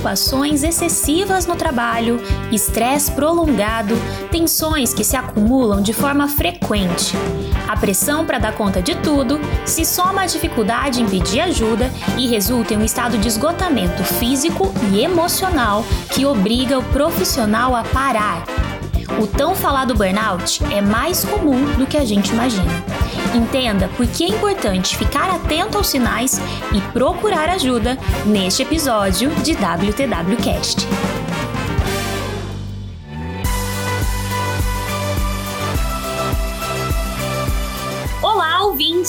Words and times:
preocupações 0.00 0.64
excessivas 0.64 1.46
no 1.46 1.54
trabalho, 1.54 2.20
estresse 2.50 3.12
prolongado, 3.12 3.94
tensões 4.30 4.94
que 4.94 5.04
se 5.04 5.14
acumulam 5.14 5.82
de 5.82 5.92
forma 5.92 6.26
frequente. 6.26 7.14
A 7.68 7.76
pressão 7.76 8.24
para 8.24 8.38
dar 8.38 8.54
conta 8.54 8.80
de 8.80 8.94
tudo 8.96 9.38
se 9.66 9.84
soma 9.84 10.22
à 10.22 10.26
dificuldade 10.26 11.02
em 11.02 11.06
pedir 11.06 11.40
ajuda 11.40 11.90
e 12.18 12.26
resulta 12.26 12.74
em 12.74 12.78
um 12.78 12.84
estado 12.84 13.18
de 13.18 13.28
esgotamento 13.28 14.02
físico 14.02 14.72
e 14.90 15.04
emocional 15.04 15.84
que 16.10 16.24
obriga 16.24 16.78
o 16.78 16.84
profissional 16.84 17.76
a 17.76 17.84
parar. 17.84 18.44
O 19.20 19.26
tão 19.26 19.54
falado 19.54 19.94
burnout 19.94 20.64
é 20.72 20.80
mais 20.80 21.24
comum 21.24 21.72
do 21.74 21.86
que 21.86 21.98
a 21.98 22.04
gente 22.06 22.32
imagina. 22.32 22.99
Entenda 23.34 23.88
por 23.96 24.06
que 24.06 24.24
é 24.24 24.28
importante 24.28 24.96
ficar 24.96 25.30
atento 25.30 25.78
aos 25.78 25.88
sinais 25.88 26.40
e 26.74 26.80
procurar 26.92 27.48
ajuda 27.48 27.96
neste 28.26 28.62
episódio 28.62 29.30
de 29.36 29.52
WTWcast. 29.52 31.09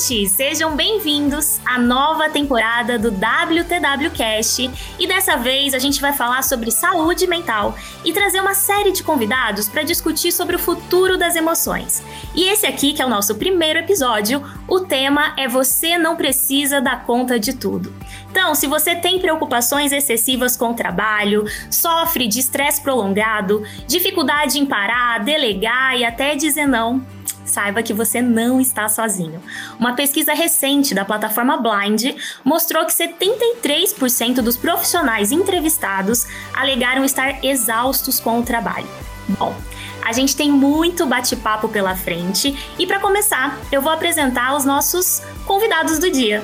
Ouvintes! 0.02 0.32
Sejam 0.32 0.76
bem-vindos 0.76 1.60
à 1.66 1.78
nova 1.78 2.30
temporada 2.30 2.98
do 2.98 3.10
WTWcast 3.10 4.72
e 4.98 5.08
dessa 5.08 5.38
vez 5.38 5.74
a 5.74 5.80
gente 5.80 6.02
vai 6.02 6.14
falar 6.14 6.42
sobre 6.44 6.72
saúde 6.72 7.28
mental 7.28 7.76
e 8.04 8.12
trazer 8.12 8.40
uma 8.42 8.54
série 8.54 8.92
de 8.92 9.04
convidados 9.04 9.70
para 9.70 9.84
discutir 9.84 10.32
sobre 10.32 10.56
o 10.56 10.60
futuro 10.60 11.18
das 11.18 11.36
emoções. 11.36 12.04
E 12.34 12.46
esse 12.46 12.66
aqui, 12.66 12.94
que 12.94 13.02
é 13.02 13.06
o 13.06 13.10
nosso 13.10 13.36
primeiro 13.36 13.80
episódio, 13.80 14.44
o 14.68 14.80
tema 14.80 15.36
é 15.38 15.48
Você 15.48 15.98
não 15.98 16.16
precisa 16.16 16.82
dar 16.82 17.06
conta 17.06 17.40
de 17.40 17.54
tudo. 17.54 17.94
Então, 18.30 18.56
se 18.56 18.66
você 18.66 18.96
tem 18.96 19.20
preocupações 19.20 19.92
excessivas 19.92 20.56
com 20.56 20.72
o 20.72 20.74
trabalho, 20.74 21.46
sofre 21.70 22.28
de 22.28 22.40
estresse 22.40 22.82
prolongado, 22.82 23.64
dificuldade 23.88 24.58
em 24.58 24.66
parar, 24.66 25.20
delegar 25.20 25.98
e 25.98 26.06
até 26.06 26.36
dizer 26.36 26.66
não, 26.66 27.06
saiba 27.52 27.84
que 27.84 27.94
você 27.94 28.22
não 28.22 28.62
está 28.62 28.88
sozinho. 28.88 29.42
Uma 29.78 29.94
pesquisa 29.94 30.34
recente 30.34 30.96
da 30.96 31.06
plataforma 31.06 31.58
Blind 31.58 32.16
mostrou 32.44 32.86
que 32.86 32.94
73% 32.94 34.36
dos 34.36 34.56
profissionais 34.56 35.32
entrevistados 35.32 36.26
alegaram 36.54 37.04
estar 37.04 37.44
exaustos 37.44 38.20
com 38.20 38.40
o 38.40 38.44
trabalho. 38.44 38.88
Bom, 39.28 39.56
a 40.04 40.14
gente 40.14 40.36
tem 40.36 40.52
muito 40.52 41.06
bate-papo 41.06 41.68
pela 41.70 41.96
frente 41.96 42.56
e 42.80 42.88
para 42.88 43.00
começar, 43.00 43.60
eu 43.72 43.82
vou 43.82 43.92
apresentar 43.92 44.56
os 44.56 44.66
nossos 44.66 45.22
convidados 45.46 46.00
do 46.00 46.10
dia. 46.10 46.44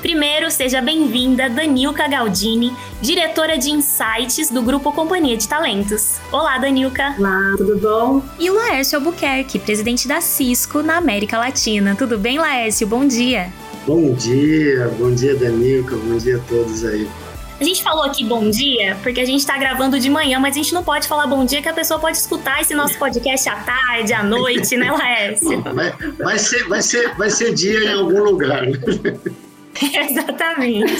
Primeiro, 0.00 0.50
seja 0.50 0.80
bem-vinda 0.80 1.48
Danilka 1.48 2.06
Galdini, 2.06 2.72
diretora 3.00 3.56
de 3.56 3.70
Insights 3.70 4.50
do 4.50 4.62
Grupo 4.62 4.92
Companhia 4.92 5.36
de 5.36 5.48
Talentos. 5.48 6.18
Olá, 6.30 6.58
Danilka. 6.58 7.14
Olá, 7.18 7.54
tudo 7.56 7.78
bom? 7.78 8.22
E 8.38 8.50
o 8.50 8.54
Laércio 8.54 8.98
Albuquerque, 8.98 9.58
presidente 9.58 10.06
da 10.06 10.20
Cisco 10.20 10.82
na 10.82 10.96
América 10.96 11.38
Latina. 11.38 11.96
Tudo 11.96 12.18
bem, 12.18 12.38
Laércio? 12.38 12.86
Bom 12.86 13.06
dia. 13.06 13.52
Bom 13.86 14.12
dia, 14.14 14.88
bom 14.98 15.12
dia, 15.12 15.34
Danilka, 15.34 15.96
bom 15.96 16.18
dia 16.18 16.36
a 16.36 16.40
todos 16.40 16.84
aí. 16.84 17.08
A 17.58 17.64
gente 17.64 17.82
falou 17.82 18.04
aqui 18.04 18.22
bom 18.22 18.50
dia 18.50 18.98
porque 19.02 19.20
a 19.20 19.24
gente 19.24 19.40
está 19.40 19.56
gravando 19.56 19.98
de 19.98 20.10
manhã, 20.10 20.38
mas 20.38 20.54
a 20.54 20.58
gente 20.58 20.74
não 20.74 20.84
pode 20.84 21.08
falar 21.08 21.26
bom 21.26 21.42
dia 21.44 21.62
que 21.62 21.68
a 21.68 21.72
pessoa 21.72 21.98
pode 21.98 22.18
escutar 22.18 22.60
esse 22.60 22.74
nosso 22.74 22.98
podcast 22.98 23.48
à 23.48 23.56
tarde, 23.56 24.12
à 24.12 24.22
noite, 24.22 24.76
né, 24.76 24.90
Laércio? 24.92 25.62
Vai, 25.62 25.94
vai, 26.18 26.38
ser, 26.38 26.68
vai, 26.68 26.82
ser, 26.82 27.14
vai 27.16 27.30
ser 27.30 27.54
dia 27.54 27.78
em 27.78 27.92
algum 27.94 28.22
lugar. 28.22 28.66
Exatamente. 30.10 30.92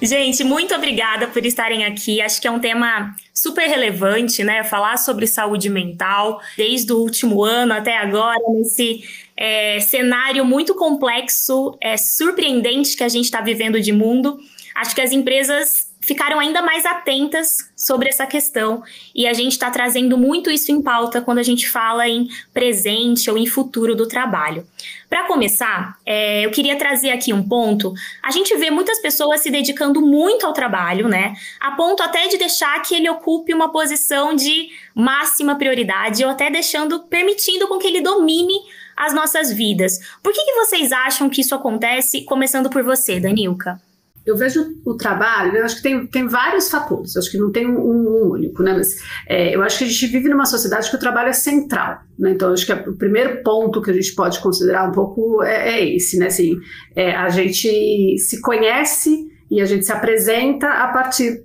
Gente, 0.00 0.44
muito 0.44 0.74
obrigada 0.74 1.26
por 1.26 1.44
estarem 1.44 1.84
aqui. 1.84 2.20
Acho 2.20 2.40
que 2.40 2.46
é 2.46 2.50
um 2.50 2.60
tema 2.60 3.14
super 3.32 3.66
relevante, 3.66 4.44
né? 4.44 4.62
Falar 4.62 4.98
sobre 4.98 5.26
saúde 5.26 5.68
mental, 5.68 6.40
desde 6.56 6.92
o 6.92 6.98
último 6.98 7.42
ano 7.42 7.72
até 7.72 7.96
agora, 7.96 8.40
nesse 8.48 9.04
é, 9.36 9.80
cenário 9.80 10.44
muito 10.44 10.74
complexo, 10.74 11.76
é, 11.80 11.96
surpreendente 11.96 12.96
que 12.96 13.04
a 13.04 13.08
gente 13.08 13.24
está 13.24 13.40
vivendo 13.40 13.80
de 13.80 13.92
mundo. 13.92 14.38
Acho 14.74 14.94
que 14.94 15.00
as 15.00 15.12
empresas 15.12 15.86
ficaram 16.06 16.38
ainda 16.38 16.62
mais 16.62 16.86
atentas 16.86 17.68
sobre 17.76 18.08
essa 18.08 18.26
questão 18.26 18.82
e 19.12 19.26
a 19.26 19.32
gente 19.32 19.52
está 19.52 19.70
trazendo 19.70 20.16
muito 20.16 20.50
isso 20.50 20.70
em 20.70 20.80
pauta 20.80 21.20
quando 21.20 21.38
a 21.38 21.42
gente 21.42 21.68
fala 21.68 22.08
em 22.08 22.28
presente 22.54 23.28
ou 23.28 23.36
em 23.36 23.46
futuro 23.46 23.96
do 23.96 24.06
trabalho. 24.06 24.64
Para 25.08 25.24
começar, 25.24 25.96
é, 26.04 26.44
eu 26.44 26.50
queria 26.50 26.76
trazer 26.76 27.10
aqui 27.10 27.32
um 27.32 27.46
ponto. 27.46 27.92
A 28.22 28.30
gente 28.30 28.56
vê 28.56 28.70
muitas 28.70 29.00
pessoas 29.00 29.40
se 29.40 29.50
dedicando 29.50 30.00
muito 30.00 30.44
ao 30.44 30.52
trabalho, 30.52 31.08
né? 31.08 31.34
A 31.60 31.72
ponto 31.72 32.02
até 32.02 32.26
de 32.26 32.36
deixar 32.36 32.80
que 32.82 32.94
ele 32.94 33.08
ocupe 33.08 33.54
uma 33.54 33.70
posição 33.70 34.34
de 34.34 34.68
máxima 34.94 35.56
prioridade 35.56 36.24
ou 36.24 36.30
até 36.30 36.50
deixando, 36.50 37.04
permitindo 37.04 37.68
com 37.68 37.78
que 37.78 37.86
ele 37.86 38.00
domine 38.00 38.54
as 38.96 39.14
nossas 39.14 39.52
vidas. 39.52 39.98
Por 40.22 40.32
que, 40.32 40.44
que 40.44 40.54
vocês 40.54 40.90
acham 40.90 41.30
que 41.30 41.40
isso 41.40 41.54
acontece? 41.54 42.24
Começando 42.24 42.68
por 42.68 42.82
você, 42.82 43.20
Danilka 43.20 43.80
eu 44.26 44.36
vejo 44.36 44.66
o 44.84 44.94
trabalho, 44.96 45.56
eu 45.56 45.64
acho 45.64 45.76
que 45.76 45.82
tem, 45.82 46.06
tem 46.06 46.26
vários 46.26 46.68
fatores, 46.68 47.14
eu 47.14 47.20
acho 47.20 47.30
que 47.30 47.38
não 47.38 47.52
tem 47.52 47.66
um, 47.66 47.78
um 47.78 48.30
único, 48.32 48.60
né? 48.62 48.74
Mas 48.74 48.96
é, 49.28 49.54
eu 49.54 49.62
acho 49.62 49.78
que 49.78 49.84
a 49.84 49.86
gente 49.86 50.06
vive 50.08 50.28
numa 50.28 50.44
sociedade 50.44 50.90
que 50.90 50.96
o 50.96 50.98
trabalho 50.98 51.28
é 51.28 51.32
central, 51.32 52.00
né? 52.18 52.32
Então, 52.32 52.52
acho 52.52 52.66
que 52.66 52.72
o 52.72 52.96
primeiro 52.96 53.42
ponto 53.44 53.80
que 53.80 53.90
a 53.90 53.94
gente 53.94 54.12
pode 54.14 54.40
considerar 54.40 54.88
um 54.88 54.92
pouco 54.92 55.44
é, 55.44 55.78
é 55.78 55.94
esse, 55.94 56.18
né? 56.18 56.26
Assim, 56.26 56.58
é, 56.96 57.14
a 57.14 57.28
gente 57.28 58.18
se 58.18 58.40
conhece 58.40 59.30
e 59.48 59.60
a 59.60 59.64
gente 59.64 59.86
se 59.86 59.92
apresenta 59.92 60.68
a 60.68 60.88
partir 60.88 61.44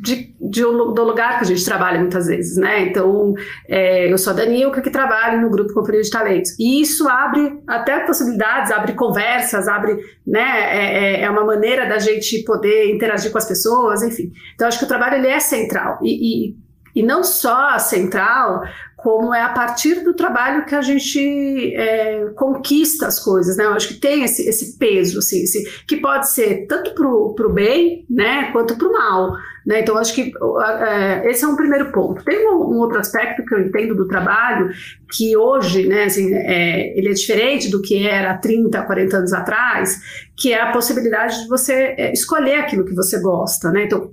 de, 0.00 0.34
de, 0.40 0.62
do 0.62 1.04
lugar 1.04 1.38
que 1.38 1.44
a 1.44 1.46
gente 1.46 1.64
trabalha 1.64 1.98
muitas 1.98 2.26
vezes, 2.26 2.56
né? 2.56 2.82
Então, 2.82 3.34
é, 3.68 4.10
eu 4.12 4.16
sou 4.16 4.32
a 4.32 4.36
Danilka 4.36 4.80
que 4.80 4.90
trabalho 4.90 5.40
no 5.40 5.50
grupo 5.50 5.74
Companhia 5.74 6.02
de 6.02 6.10
Talentos. 6.10 6.54
E 6.58 6.80
isso 6.80 7.08
abre 7.08 7.60
até 7.66 8.00
possibilidades, 8.00 8.70
abre 8.70 8.92
conversas, 8.92 9.66
abre, 9.66 9.96
né? 10.26 10.40
É, 10.40 11.20
é, 11.20 11.22
é 11.22 11.30
uma 11.30 11.44
maneira 11.44 11.86
da 11.86 11.98
gente 11.98 12.44
poder 12.44 12.94
interagir 12.94 13.32
com 13.32 13.38
as 13.38 13.46
pessoas, 13.46 14.02
enfim. 14.02 14.32
Então, 14.54 14.68
acho 14.68 14.78
que 14.78 14.84
o 14.84 14.88
trabalho 14.88 15.16
ele 15.16 15.28
é 15.28 15.40
central. 15.40 15.98
E, 16.02 16.50
e, 16.50 16.56
e 16.94 17.02
não 17.02 17.24
só 17.24 17.78
central, 17.78 18.62
como 18.98 19.32
é 19.32 19.40
a 19.40 19.50
partir 19.50 20.02
do 20.02 20.12
trabalho 20.12 20.66
que 20.66 20.74
a 20.74 20.82
gente 20.82 21.72
é, 21.76 22.30
conquista 22.34 23.06
as 23.06 23.20
coisas, 23.20 23.56
né? 23.56 23.64
Eu 23.64 23.72
acho 23.74 23.86
que 23.86 23.94
tem 23.94 24.24
esse, 24.24 24.48
esse 24.48 24.76
peso, 24.76 25.20
assim, 25.20 25.44
esse, 25.44 25.62
que 25.86 25.98
pode 25.98 26.28
ser 26.28 26.66
tanto 26.66 26.92
para 26.94 27.06
o 27.06 27.52
bem, 27.52 28.04
né, 28.10 28.50
quanto 28.50 28.76
para 28.76 28.88
o 28.88 28.92
mal. 28.92 29.36
Né? 29.64 29.82
Então, 29.82 29.96
acho 29.96 30.12
que 30.12 30.32
é, 30.80 31.30
esse 31.30 31.44
é 31.44 31.46
um 31.46 31.54
primeiro 31.54 31.92
ponto. 31.92 32.24
Tem 32.24 32.44
um, 32.48 32.56
um, 32.56 32.78
outro 32.78 32.98
aspecto 32.98 33.44
que 33.44 33.54
eu 33.54 33.60
entendo 33.60 33.94
do 33.94 34.08
trabalho, 34.08 34.68
que 35.12 35.36
hoje, 35.36 35.86
né, 35.86 36.04
assim, 36.04 36.34
é, 36.34 36.98
ele 36.98 37.10
é 37.10 37.12
diferente 37.12 37.70
do 37.70 37.80
que 37.80 38.04
era 38.04 38.36
30, 38.36 38.82
40 38.82 39.16
anos 39.16 39.32
atrás, 39.32 40.00
que 40.36 40.52
é 40.52 40.60
a 40.60 40.72
possibilidade 40.72 41.42
de 41.42 41.48
você 41.48 41.94
é, 41.96 42.12
escolher 42.12 42.56
aquilo 42.56 42.84
que 42.84 42.96
você 42.96 43.20
gosta. 43.20 43.70
Né? 43.70 43.84
Então, 43.84 44.12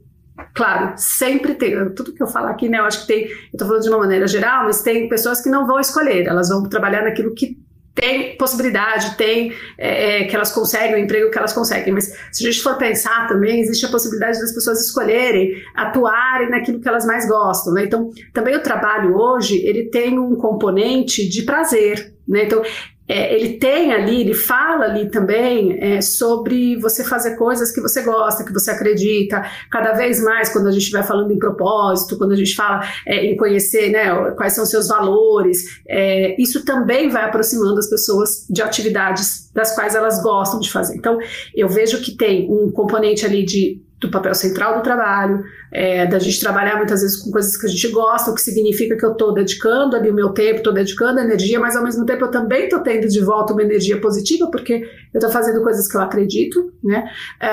Claro, 0.54 0.94
sempre 0.98 1.56
tem. 1.56 1.94
Tudo 1.94 2.14
que 2.14 2.22
eu 2.22 2.28
falo 2.28 2.48
aqui, 2.48 2.68
né? 2.68 2.80
Eu 2.80 2.86
acho 2.86 3.02
que 3.02 3.08
tem. 3.08 3.24
Eu 3.24 3.38
estou 3.54 3.68
falando 3.68 3.84
de 3.84 3.90
uma 3.90 4.00
maneira 4.00 4.28
geral, 4.28 4.66
mas 4.66 4.82
tem 4.82 5.08
pessoas 5.08 5.42
que 5.42 5.50
não 5.50 5.66
vão 5.66 5.80
escolher, 5.80 6.28
elas 6.28 6.50
vão 6.50 6.64
trabalhar 6.68 7.04
naquilo 7.04 7.34
que 7.34 7.58
tem 7.96 8.36
possibilidade, 8.36 9.16
tem 9.16 9.54
é, 9.78 10.24
é, 10.24 10.24
que 10.26 10.36
elas 10.36 10.52
conseguem 10.52 10.96
o 10.96 11.00
emprego 11.00 11.32
que 11.32 11.38
elas 11.38 11.54
conseguem, 11.54 11.94
mas 11.94 12.14
se 12.30 12.46
a 12.46 12.52
gente 12.52 12.62
for 12.62 12.78
pensar 12.78 13.26
também, 13.26 13.62
existe 13.62 13.86
a 13.86 13.90
possibilidade 13.90 14.38
das 14.38 14.54
pessoas 14.54 14.86
escolherem, 14.86 15.64
atuarem 15.74 16.50
naquilo 16.50 16.82
que 16.82 16.90
elas 16.90 17.06
mais 17.06 17.26
gostam, 17.26 17.74
né? 17.74 17.86
Então, 17.86 18.10
também 18.34 18.54
o 18.54 18.62
trabalho 18.62 19.16
hoje, 19.16 19.66
ele 19.66 19.86
tem 19.86 20.20
um 20.20 20.36
componente 20.36 21.28
de 21.28 21.44
prazer, 21.44 22.14
né? 22.28 22.44
Então, 22.44 22.62
é, 23.08 23.36
ele 23.36 23.58
tem 23.58 23.94
ali, 23.94 24.22
ele 24.22 24.34
fala 24.34 24.86
ali 24.86 25.10
também 25.10 25.78
é, 25.80 26.02
sobre 26.02 26.76
você 26.78 27.04
fazer 27.04 27.36
coisas 27.36 27.72
que 27.72 27.80
você 27.80 28.02
gosta, 28.02 28.44
que 28.44 28.52
você 28.52 28.72
acredita. 28.72 29.44
Cada 29.70 29.94
vez 29.94 30.22
mais, 30.24 30.50
quando 30.50 30.68
a 30.68 30.72
gente 30.72 30.90
vai 30.92 31.04
falando 31.04 31.32
em 31.32 31.38
propósito, 31.38 32.18
quando 32.18 32.32
a 32.32 32.36
gente 32.36 32.56
fala 32.56 32.82
é, 33.06 33.26
em 33.26 33.38
conhecer 33.38 33.92
né, 33.92 34.32
quais 34.32 34.54
são 34.54 34.66
seus 34.66 34.88
valores, 34.88 35.82
é, 35.88 36.40
isso 36.42 36.66
também 36.66 37.10
vai 37.10 37.26
aproximando 37.26 37.78
as 37.78 37.90
pessoas 37.90 38.46
de 38.50 38.62
atividades 38.62 39.52
das 39.54 39.74
quais 39.76 39.96
elas 39.96 40.22
gostam 40.22 40.60
de 40.60 40.72
fazer. 40.72 40.96
Então, 40.96 41.18
eu 41.56 41.70
vejo 41.70 42.02
que 42.02 42.18
tem 42.18 42.50
um 42.52 42.72
componente 42.72 43.26
ali 43.26 43.46
de 43.46 43.85
do 44.06 44.12
papel 44.12 44.34
central 44.34 44.76
do 44.76 44.84
trabalho, 44.84 45.44
é, 45.72 46.06
da 46.06 46.20
gente 46.20 46.40
trabalhar 46.40 46.78
muitas 46.78 47.02
vezes 47.02 47.18
com 47.18 47.32
coisas 47.32 47.58
que 47.58 47.66
a 47.66 47.70
gente 47.70 47.88
gosta, 47.90 48.32
o 48.32 48.36
que 48.36 48.42
significa 48.42 48.96
que 48.96 49.06
eu 49.06 49.12
estou 49.12 49.34
dedicando 49.34 49.96
ali 49.96 50.10
o 50.10 50.14
meu 50.14 50.30
tempo, 50.30 50.58
estou 50.58 50.74
dedicando 50.74 51.20
energia, 51.20 51.60
mas 51.60 51.76
ao 51.76 51.84
mesmo 51.84 52.06
tempo 52.06 52.26
eu 52.26 52.32
também 52.32 52.66
estou 52.66 52.80
tendo 52.80 53.08
de 53.08 53.22
volta 53.22 53.54
uma 53.54 53.64
energia 53.64 54.00
positiva, 54.00 54.50
porque 54.50 54.88
eu 55.14 55.20
estou 55.20 55.30
fazendo 55.30 55.62
coisas 55.62 55.88
que 55.88 55.98
eu 55.98 56.02
acredito, 56.02 56.72
né? 56.84 57.10
É, 57.42 57.48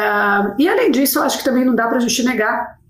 e 0.58 0.68
além 0.68 0.90
disso, 0.90 1.18
eu 1.18 1.22
acho 1.22 1.38
que 1.38 1.44
também 1.44 1.64
não 1.64 1.74
dá 1.74 1.88
para 1.88 1.96
a 1.96 2.00
gente 2.00 2.22
negar 2.22 2.81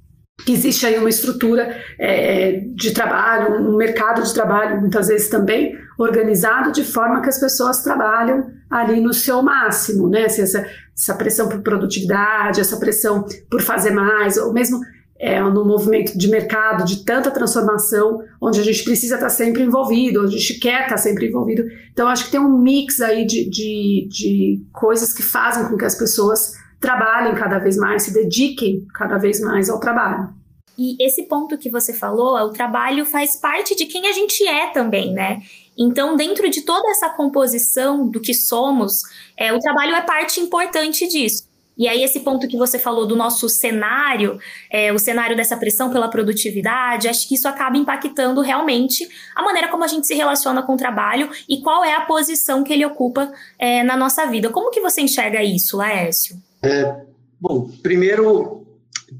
que 0.44 0.52
existe 0.52 0.86
aí 0.86 0.98
uma 0.98 1.08
estrutura 1.08 1.76
é, 1.98 2.62
de 2.74 2.92
trabalho, 2.92 3.60
um 3.60 3.76
mercado 3.76 4.22
de 4.22 4.32
trabalho, 4.32 4.80
muitas 4.80 5.08
vezes 5.08 5.28
também 5.28 5.76
organizado 5.98 6.72
de 6.72 6.84
forma 6.84 7.20
que 7.20 7.28
as 7.28 7.38
pessoas 7.38 7.82
trabalham 7.82 8.50
ali 8.70 9.00
no 9.00 9.12
seu 9.12 9.42
máximo, 9.42 10.08
né? 10.08 10.22
Essa, 10.22 10.66
essa 10.96 11.14
pressão 11.14 11.48
por 11.48 11.60
produtividade, 11.60 12.60
essa 12.60 12.76
pressão 12.76 13.24
por 13.50 13.60
fazer 13.60 13.90
mais, 13.90 14.36
ou 14.36 14.52
mesmo 14.52 14.80
é, 15.22 15.40
no 15.40 15.64
movimento 15.64 16.18
de 16.18 16.28
mercado 16.28 16.84
de 16.84 17.04
tanta 17.04 17.30
transformação, 17.30 18.24
onde 18.40 18.58
a 18.58 18.64
gente 18.64 18.82
precisa 18.82 19.14
estar 19.14 19.28
sempre 19.28 19.62
envolvido, 19.62 20.22
onde 20.24 20.34
a 20.34 20.38
gente 20.38 20.58
quer 20.58 20.82
estar 20.82 20.96
sempre 20.96 21.28
envolvido. 21.28 21.64
Então, 21.92 22.08
acho 22.08 22.24
que 22.24 22.32
tem 22.32 22.40
um 22.40 22.58
mix 22.58 23.00
aí 23.00 23.24
de, 23.24 23.48
de, 23.48 24.08
de 24.10 24.66
coisas 24.72 25.12
que 25.12 25.22
fazem 25.22 25.68
com 25.68 25.76
que 25.76 25.84
as 25.84 25.94
pessoas 25.94 26.54
trabalhem 26.82 27.34
cada 27.34 27.58
vez 27.58 27.76
mais, 27.78 28.02
se 28.02 28.12
dediquem 28.12 28.84
cada 28.92 29.16
vez 29.16 29.40
mais 29.40 29.70
ao 29.70 29.80
trabalho. 29.80 30.28
E 30.76 30.96
esse 31.02 31.22
ponto 31.24 31.56
que 31.56 31.70
você 31.70 31.94
falou, 31.94 32.36
o 32.38 32.50
trabalho 32.50 33.06
faz 33.06 33.36
parte 33.36 33.76
de 33.76 33.86
quem 33.86 34.06
a 34.08 34.12
gente 34.12 34.46
é 34.46 34.66
também, 34.66 35.12
né? 35.12 35.40
Então, 35.78 36.16
dentro 36.16 36.50
de 36.50 36.62
toda 36.62 36.90
essa 36.90 37.08
composição 37.10 38.08
do 38.08 38.20
que 38.20 38.34
somos, 38.34 39.02
é, 39.36 39.52
o 39.52 39.58
trabalho 39.58 39.94
é 39.94 40.02
parte 40.02 40.40
importante 40.40 41.06
disso. 41.06 41.50
E 41.78 41.88
aí, 41.88 42.02
esse 42.02 42.20
ponto 42.20 42.46
que 42.48 42.56
você 42.56 42.78
falou 42.78 43.06
do 43.06 43.16
nosso 43.16 43.48
cenário, 43.48 44.38
é, 44.70 44.92
o 44.92 44.98
cenário 44.98 45.36
dessa 45.36 45.56
pressão 45.56 45.90
pela 45.90 46.08
produtividade, 46.08 47.08
acho 47.08 47.26
que 47.26 47.34
isso 47.34 47.48
acaba 47.48 47.78
impactando 47.78 48.40
realmente 48.42 49.08
a 49.34 49.42
maneira 49.42 49.68
como 49.68 49.84
a 49.84 49.88
gente 49.88 50.06
se 50.06 50.14
relaciona 50.14 50.62
com 50.62 50.74
o 50.74 50.76
trabalho 50.76 51.30
e 51.48 51.62
qual 51.62 51.82
é 51.84 51.94
a 51.94 52.02
posição 52.02 52.62
que 52.62 52.72
ele 52.72 52.84
ocupa 52.84 53.32
é, 53.58 53.82
na 53.82 53.96
nossa 53.96 54.26
vida. 54.26 54.50
Como 54.50 54.70
que 54.70 54.80
você 54.80 55.00
enxerga 55.00 55.42
isso, 55.42 55.78
Laércio? 55.78 56.36
É, 56.64 57.04
bom, 57.40 57.68
primeiro, 57.82 58.64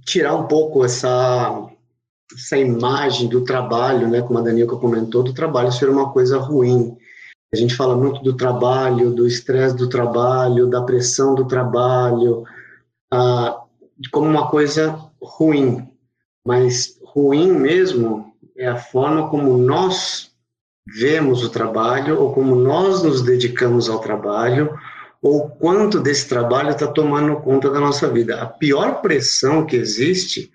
tirar 0.04 0.34
um 0.36 0.46
pouco 0.46 0.84
essa, 0.84 1.68
essa 2.34 2.56
imagem 2.56 3.28
do 3.28 3.44
trabalho, 3.44 4.08
né, 4.08 4.22
como 4.22 4.38
a 4.38 4.42
Daniela 4.42 4.78
comentou, 4.78 5.22
do 5.22 5.34
trabalho 5.34 5.72
ser 5.72 5.88
uma 5.88 6.12
coisa 6.12 6.38
ruim. 6.38 6.96
A 7.52 7.56
gente 7.56 7.74
fala 7.74 7.96
muito 7.96 8.22
do 8.22 8.34
trabalho, 8.34 9.10
do 9.10 9.26
estresse 9.26 9.76
do 9.76 9.88
trabalho, 9.88 10.70
da 10.70 10.82
pressão 10.82 11.34
do 11.34 11.44
trabalho, 11.44 12.44
ah, 13.12 13.62
como 14.10 14.26
uma 14.26 14.48
coisa 14.48 14.98
ruim. 15.20 15.86
Mas 16.46 16.98
ruim 17.04 17.52
mesmo 17.52 18.32
é 18.56 18.66
a 18.66 18.76
forma 18.76 19.28
como 19.28 19.56
nós 19.58 20.30
vemos 20.86 21.44
o 21.44 21.50
trabalho, 21.50 22.20
ou 22.20 22.32
como 22.32 22.54
nós 22.54 23.02
nos 23.02 23.22
dedicamos 23.22 23.88
ao 23.88 24.00
trabalho, 24.00 24.76
ou 25.22 25.48
quanto 25.48 26.00
desse 26.00 26.28
trabalho 26.28 26.70
está 26.70 26.88
tomando 26.88 27.40
conta 27.40 27.70
da 27.70 27.78
nossa 27.78 28.08
vida. 28.08 28.42
A 28.42 28.46
pior 28.46 29.00
pressão 29.00 29.64
que 29.64 29.76
existe 29.76 30.50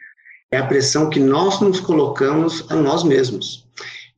é 0.52 0.58
a 0.58 0.68
pressão 0.68 1.10
que 1.10 1.22
nós 1.22 1.62
nos 1.62 1.80
colocamos 1.80 2.70
a 2.70 2.76
nós 2.76 3.04
mesmos. 3.04 3.66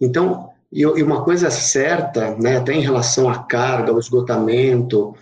Então, 0.02 0.50
e, 0.72 0.86
uma 0.86 1.24
coisa 1.24 1.52
certa, 1.52 2.36
né, 2.36 2.58
até 2.58 2.74
em 2.74 2.82
relação 2.82 3.30
à 3.30 3.44
carga, 3.44 3.92
ao 3.92 4.00
esgotamento, 4.00 5.16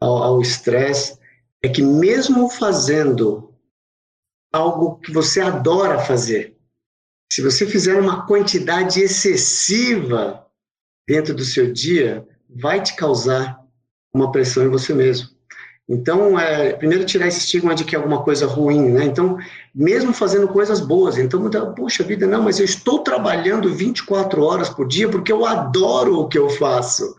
ao 0.00 0.40
estresse, 0.40 1.16
é 1.62 1.68
que 1.68 1.82
mesmo 1.82 2.50
fazendo 2.50 3.54
algo 4.52 4.96
que 4.96 5.12
você 5.12 5.40
adora 5.40 6.00
fazer, 6.00 6.56
se 7.32 7.40
você 7.40 7.66
fizer 7.66 7.98
uma 7.98 8.26
quantidade 8.26 9.00
excessiva 9.00 10.44
dentro 11.08 11.34
do 11.34 11.44
seu 11.44 11.72
dia, 11.72 12.26
vai 12.48 12.82
te 12.82 12.94
causar 12.94 13.61
uma 14.14 14.30
pressão 14.30 14.64
em 14.64 14.68
você 14.68 14.92
mesmo. 14.92 15.28
Então, 15.88 16.38
é, 16.38 16.72
primeiro 16.74 17.04
tirar 17.04 17.26
esse 17.26 17.40
estigma 17.40 17.74
de 17.74 17.84
que 17.84 17.94
é 17.94 17.98
alguma 17.98 18.22
coisa 18.22 18.46
ruim, 18.46 18.90
né? 18.90 19.04
Então, 19.04 19.36
mesmo 19.74 20.12
fazendo 20.12 20.46
coisas 20.48 20.80
boas, 20.80 21.18
então, 21.18 21.50
puxa 21.74 22.04
vida, 22.04 22.26
não, 22.26 22.42
mas 22.42 22.58
eu 22.58 22.64
estou 22.64 23.00
trabalhando 23.00 23.74
24 23.74 24.42
horas 24.42 24.68
por 24.68 24.86
dia 24.86 25.08
porque 25.08 25.32
eu 25.32 25.44
adoro 25.44 26.20
o 26.20 26.28
que 26.28 26.38
eu 26.38 26.48
faço. 26.48 27.14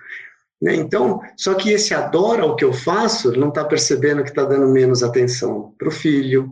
Né? 0.62 0.76
Então, 0.76 1.22
só 1.36 1.54
que 1.56 1.72
esse 1.72 1.94
adora 1.94 2.46
o 2.46 2.56
que 2.56 2.64
eu 2.64 2.72
faço, 2.72 3.34
não 3.34 3.50
está 3.50 3.66
percebendo 3.66 4.24
que 4.24 4.30
está 4.30 4.46
dando 4.46 4.68
menos 4.70 5.04
atenção 5.04 5.74
para 5.78 5.90
o 5.90 5.92
filho, 5.92 6.52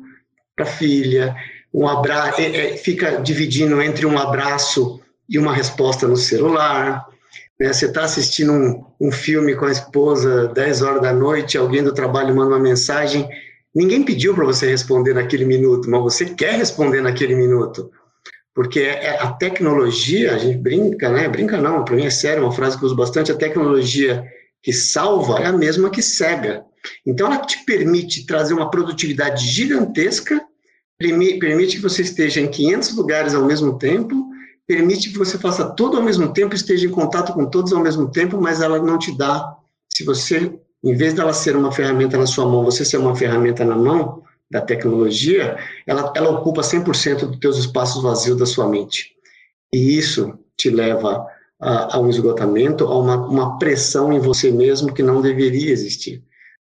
para 0.53 0.65
a 0.65 0.69
filha, 0.69 1.33
um 1.73 1.87
abraço, 1.87 2.41
é, 2.41 2.73
é, 2.73 2.77
fica 2.77 3.21
dividindo 3.21 3.81
entre 3.81 4.05
um 4.05 4.17
abraço 4.17 4.99
e 5.29 5.39
uma 5.39 5.53
resposta 5.53 6.07
no 6.07 6.17
celular, 6.17 7.07
né? 7.61 7.71
Você 7.71 7.85
está 7.85 8.03
assistindo 8.03 8.51
um, 8.51 8.83
um 8.99 9.11
filme 9.11 9.55
com 9.55 9.65
a 9.65 9.71
esposa, 9.71 10.47
10 10.47 10.81
horas 10.81 11.01
da 11.03 11.13
noite, 11.13 11.59
alguém 11.59 11.83
do 11.83 11.93
trabalho 11.93 12.35
manda 12.35 12.55
uma 12.55 12.59
mensagem. 12.59 13.29
Ninguém 13.73 14.01
pediu 14.01 14.33
para 14.33 14.45
você 14.45 14.67
responder 14.67 15.13
naquele 15.13 15.45
minuto, 15.45 15.87
mas 15.87 16.01
você 16.01 16.25
quer 16.25 16.55
responder 16.55 17.01
naquele 17.01 17.35
minuto. 17.35 17.91
Porque 18.55 18.79
é, 18.79 19.05
é 19.05 19.21
a 19.21 19.31
tecnologia, 19.33 20.33
a 20.33 20.39
gente 20.39 20.57
brinca, 20.57 21.09
né? 21.09 21.29
Brinca 21.29 21.61
não, 21.61 21.85
para 21.85 21.95
mim 21.95 22.05
é 22.05 22.09
sério, 22.09 22.41
uma 22.41 22.51
frase 22.51 22.79
que 22.79 22.83
eu 22.83 22.87
uso 22.87 22.95
bastante: 22.95 23.31
a 23.31 23.37
tecnologia 23.37 24.25
que 24.63 24.73
salva 24.73 25.39
é 25.39 25.45
a 25.45 25.53
mesma 25.53 25.91
que 25.91 26.01
cega. 26.01 26.65
Então, 27.05 27.27
ela 27.27 27.45
te 27.45 27.63
permite 27.63 28.25
trazer 28.25 28.55
uma 28.55 28.71
produtividade 28.71 29.45
gigantesca, 29.47 30.41
permite 30.97 31.75
que 31.75 31.81
você 31.81 32.01
esteja 32.01 32.41
em 32.41 32.49
500 32.49 32.95
lugares 32.95 33.35
ao 33.35 33.45
mesmo 33.45 33.77
tempo, 33.77 34.31
permite 34.67 35.11
que 35.11 35.17
você 35.17 35.37
faça 35.37 35.69
tudo 35.75 35.97
ao 35.97 36.03
mesmo 36.03 36.31
tempo, 36.33 36.55
esteja 36.55 36.87
em 36.87 36.91
contato 36.91 37.33
com 37.33 37.45
todos 37.45 37.73
ao 37.73 37.81
mesmo 37.81 38.09
tempo, 38.09 38.39
mas 38.39 38.61
ela 38.61 38.79
não 38.79 38.97
te 38.97 39.15
dá, 39.17 39.55
se 39.93 40.03
você, 40.03 40.57
em 40.83 40.95
vez 40.95 41.13
dela 41.13 41.33
ser 41.33 41.55
uma 41.55 41.71
ferramenta 41.71 42.17
na 42.17 42.25
sua 42.25 42.45
mão, 42.45 42.63
você 42.63 42.85
ser 42.85 42.97
uma 42.97 43.15
ferramenta 43.15 43.65
na 43.65 43.75
mão 43.75 44.23
da 44.49 44.61
tecnologia, 44.61 45.57
ela, 45.87 46.11
ela 46.15 46.29
ocupa 46.29 46.61
100% 46.61 47.25
dos 47.25 47.39
teus 47.39 47.57
espaços 47.57 48.03
vazios 48.03 48.37
da 48.37 48.45
sua 48.45 48.67
mente. 48.67 49.11
E 49.73 49.97
isso 49.97 50.37
te 50.57 50.69
leva 50.69 51.25
a, 51.59 51.95
a 51.95 51.99
um 51.99 52.09
esgotamento, 52.09 52.85
a 52.85 52.99
uma, 52.99 53.15
uma 53.15 53.57
pressão 53.57 54.11
em 54.11 54.19
você 54.19 54.51
mesmo 54.51 54.93
que 54.93 55.01
não 55.01 55.21
deveria 55.21 55.71
existir. 55.71 56.23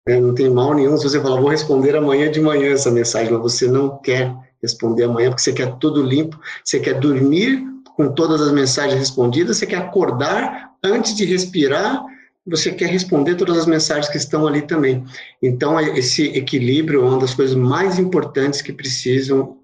É, 0.09 0.19
não 0.19 0.35
tem 0.35 0.49
mal 0.49 0.75
nenhum 0.75 0.97
se 0.97 1.05
você 1.09 1.21
falar, 1.21 1.41
vou 1.41 1.51
responder 1.51 1.95
amanhã 1.95 2.31
de 2.31 2.41
manhã 2.41 2.73
essa 2.73 2.91
mensagem, 2.91 3.33
mas 3.33 3.43
você 3.43 3.69
não 3.69 3.99
quer 3.99 4.35
responder 4.63 5.05
amanhã 5.05 5.29
porque 5.29 5.43
você 5.43 5.53
quer 5.53 5.77
tudo 5.79 6.03
limpo, 6.03 6.41
você 6.65 6.81
quer 6.81 6.99
dormir 6.99 7.63
com 7.99 8.13
todas 8.13 8.41
as 8.41 8.53
mensagens 8.53 8.97
respondidas, 8.97 9.57
você 9.57 9.67
quer 9.67 9.79
acordar 9.79 10.73
antes 10.85 11.17
de 11.17 11.25
respirar, 11.25 12.01
você 12.47 12.71
quer 12.71 12.87
responder 12.87 13.35
todas 13.35 13.59
as 13.59 13.67
mensagens 13.67 14.09
que 14.09 14.17
estão 14.17 14.47
ali 14.47 14.63
também. 14.63 15.05
Então, 15.43 15.81
esse 15.81 16.27
equilíbrio 16.27 17.01
é 17.01 17.05
uma 17.05 17.19
das 17.19 17.35
coisas 17.35 17.57
mais 17.57 17.99
importantes 17.99 18.63
que 18.63 18.73
precisam 18.73 19.59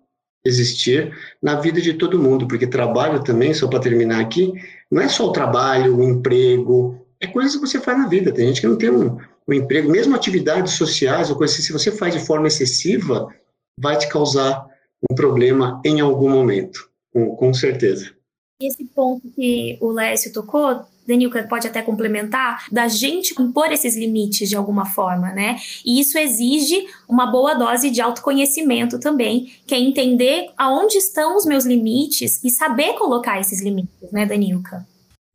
existir 0.45 1.17
na 1.41 1.55
vida 1.61 1.81
de 1.81 1.95
todo 1.95 2.19
mundo, 2.19 2.49
porque 2.49 2.67
trabalho 2.67 3.23
também, 3.23 3.55
só 3.55 3.69
para 3.69 3.79
terminar 3.79 4.21
aqui, 4.21 4.53
não 4.91 5.01
é 5.01 5.07
só 5.07 5.29
o 5.29 5.33
trabalho, 5.33 5.97
o 5.97 6.03
emprego, 6.03 7.07
é 7.21 7.29
coisas 7.29 7.55
que 7.55 7.61
você 7.61 7.81
faz 7.81 7.97
na 7.97 8.09
vida. 8.09 8.33
Tem 8.33 8.49
gente 8.49 8.61
que 8.61 8.67
não 8.67 8.77
tem 8.77 8.91
um, 8.91 9.17
um 9.47 9.55
emprego, 9.55 9.89
mesmo 9.89 10.17
atividades 10.17 10.73
sociais 10.73 11.31
ou 11.31 11.37
coisas 11.37 11.57
assim, 11.57 11.67
se 11.69 11.73
você 11.73 11.93
faz 11.93 12.13
de 12.13 12.27
forma 12.27 12.49
excessiva, 12.49 13.33
vai 13.79 13.97
te 13.97 14.09
causar 14.09 14.67
um 15.09 15.15
problema 15.15 15.81
em 15.85 16.01
algum 16.01 16.29
momento, 16.29 16.91
com, 17.13 17.37
com 17.37 17.55
certeza 17.55 18.13
esse 18.61 18.85
ponto 18.85 19.29
que 19.35 19.77
o 19.81 19.91
Lécio 19.91 20.33
tocou, 20.33 20.85
Denilka 21.07 21.43
pode 21.45 21.67
até 21.67 21.83
complementar, 21.83 22.67
da 22.73 22.89
gente 22.89 23.35
impor 23.41 23.71
esses 23.71 23.97
limites 23.97 24.49
de 24.49 24.57
alguma 24.57 24.87
forma, 24.87 25.33
né? 25.33 25.57
E 25.85 26.01
isso 26.01 26.17
exige 26.17 26.87
uma 27.09 27.27
boa 27.27 27.55
dose 27.55 27.91
de 27.91 28.01
autoconhecimento 28.01 28.99
também, 28.99 29.53
que 29.67 29.75
é 29.75 29.79
entender 29.79 30.51
aonde 30.57 30.97
estão 30.97 31.37
os 31.37 31.45
meus 31.45 31.67
limites 31.67 32.43
e 32.43 32.51
saber 32.51 32.95
colocar 32.95 33.39
esses 33.39 33.61
limites, 33.61 34.11
né, 34.13 34.25
Danilka? 34.25 34.87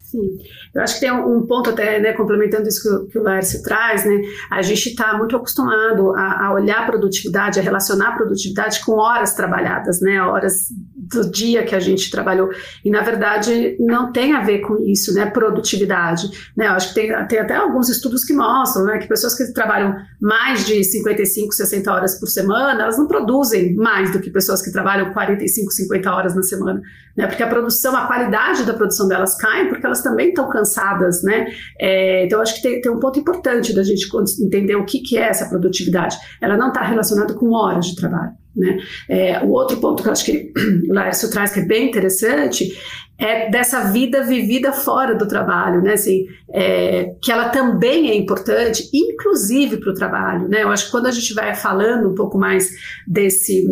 Sim, 0.10 0.40
eu 0.74 0.82
acho 0.82 0.96
que 0.96 1.02
tem 1.02 1.12
um 1.12 1.46
ponto 1.46 1.70
até, 1.70 2.00
né, 2.00 2.14
complementando 2.14 2.68
isso 2.68 3.08
que 3.10 3.20
o, 3.20 3.22
Lércio 3.22 3.62
traz, 3.62 4.06
né, 4.06 4.20
a 4.50 4.60
gente 4.64 4.90
está 4.90 5.16
muito 5.16 5.36
acostumado 5.36 6.16
a, 6.16 6.48
a, 6.48 6.54
olhar 6.54 6.80
a 6.80 6.86
produtividade, 6.88 7.60
a 7.60 7.62
relacionar 7.62 8.10
a 8.10 8.12
produtividade 8.14 8.84
com 8.84 8.94
horas 8.94 9.36
trabalhadas, 9.36 10.02
né, 10.02 10.20
horas 10.20 10.70
do 10.96 11.30
dia 11.30 11.64
que 11.64 11.76
a 11.76 11.80
gente 11.80 12.10
trabalhou, 12.10 12.50
e 12.84 12.90
na 12.90 13.02
verdade 13.02 13.78
não 13.80 14.12
tem 14.12 14.34
a 14.34 14.42
ver 14.42 14.62
com 14.62 14.78
isso, 14.84 15.14
né, 15.14 15.28
produtividade, 15.28 16.28
né, 16.58 16.66
eu 16.66 16.72
acho 16.72 16.90
que 16.90 16.96
tem, 16.96 17.28
tem 17.28 17.38
até 17.38 17.56
alguns 17.56 17.88
estudos 17.88 18.24
que 18.26 18.34
mostram, 18.34 18.86
né, 18.86 18.98
que 18.98 19.08
pessoas 19.08 19.36
que 19.36 19.54
trabalham 19.54 19.96
mais 20.20 20.66
de 20.66 20.84
55, 20.84 21.54
60 21.54 21.92
horas 21.92 22.20
por 22.20 22.26
semana, 22.26 22.82
elas 22.82 22.98
não 22.98 23.08
produzem 23.08 23.76
mais 23.76 24.12
do 24.12 24.20
que 24.20 24.32
pessoas 24.32 24.60
que 24.64 24.72
trabalham 24.72 25.14
45, 25.14 25.72
50 25.72 26.12
horas 26.12 26.36
na 26.36 26.42
semana, 26.42 26.82
né, 27.16 27.28
porque 27.28 27.44
a 27.44 27.48
produção, 27.48 27.96
a 27.96 28.08
qualidade 28.08 28.64
da 28.64 28.74
produção 28.74 29.08
delas 29.08 29.38
cai 29.38 29.70
porque 29.70 29.86
elas 29.86 29.99
também 30.02 30.30
estão 30.30 30.50
cansadas, 30.50 31.24
né? 31.24 31.48
É, 31.80 32.26
então, 32.26 32.42
acho 32.42 32.56
que 32.56 32.62
tem, 32.62 32.82
tem, 32.82 32.92
um 32.92 33.00
ponto 33.00 33.20
importante 33.20 33.74
da 33.74 33.84
gente 33.84 34.08
entender 34.42 34.76
o 34.76 34.86
que, 34.86 35.00
que 35.00 35.18
é 35.18 35.30
essa 35.30 35.48
produtividade. 35.48 36.18
Ela 36.42 36.58
não 36.58 36.70
está 36.70 36.82
relacionada 36.82 37.34
com 37.34 37.52
horas 37.52 37.88
de 37.88 37.96
trabalho, 37.96 38.32
né? 38.56 38.78
É, 39.08 39.40
o 39.44 39.50
outro 39.50 39.78
ponto 39.78 40.02
que 40.02 40.10
eu 40.10 40.14
acho 40.14 40.26
que 40.26 40.52
o 40.90 40.94
Laércio 40.94 41.30
traz 41.30 41.52
que 41.52 41.60
é 41.60 41.66
bem 41.66 41.90
interessante 41.90 42.78
é 43.20 43.50
dessa 43.50 43.92
vida 43.92 44.24
vivida 44.24 44.72
fora 44.72 45.14
do 45.14 45.28
trabalho, 45.28 45.82
né? 45.82 45.94
Assim, 45.94 46.26
é, 46.54 47.16
que 47.22 47.32
ela 47.32 47.50
também 47.50 48.10
é 48.10 48.16
importante, 48.16 48.90
inclusive 48.94 49.78
para 49.78 49.92
o 49.92 49.94
trabalho, 49.94 50.48
né? 50.48 50.64
Eu 50.64 50.70
acho 50.70 50.86
que 50.86 50.92
quando 50.92 51.08
a 51.08 51.12
gente 51.12 51.34
vai 51.34 51.54
falando 51.54 52.10
um 52.10 52.16
pouco 52.16 52.38
mais 52.38 52.70
desse 53.06 53.66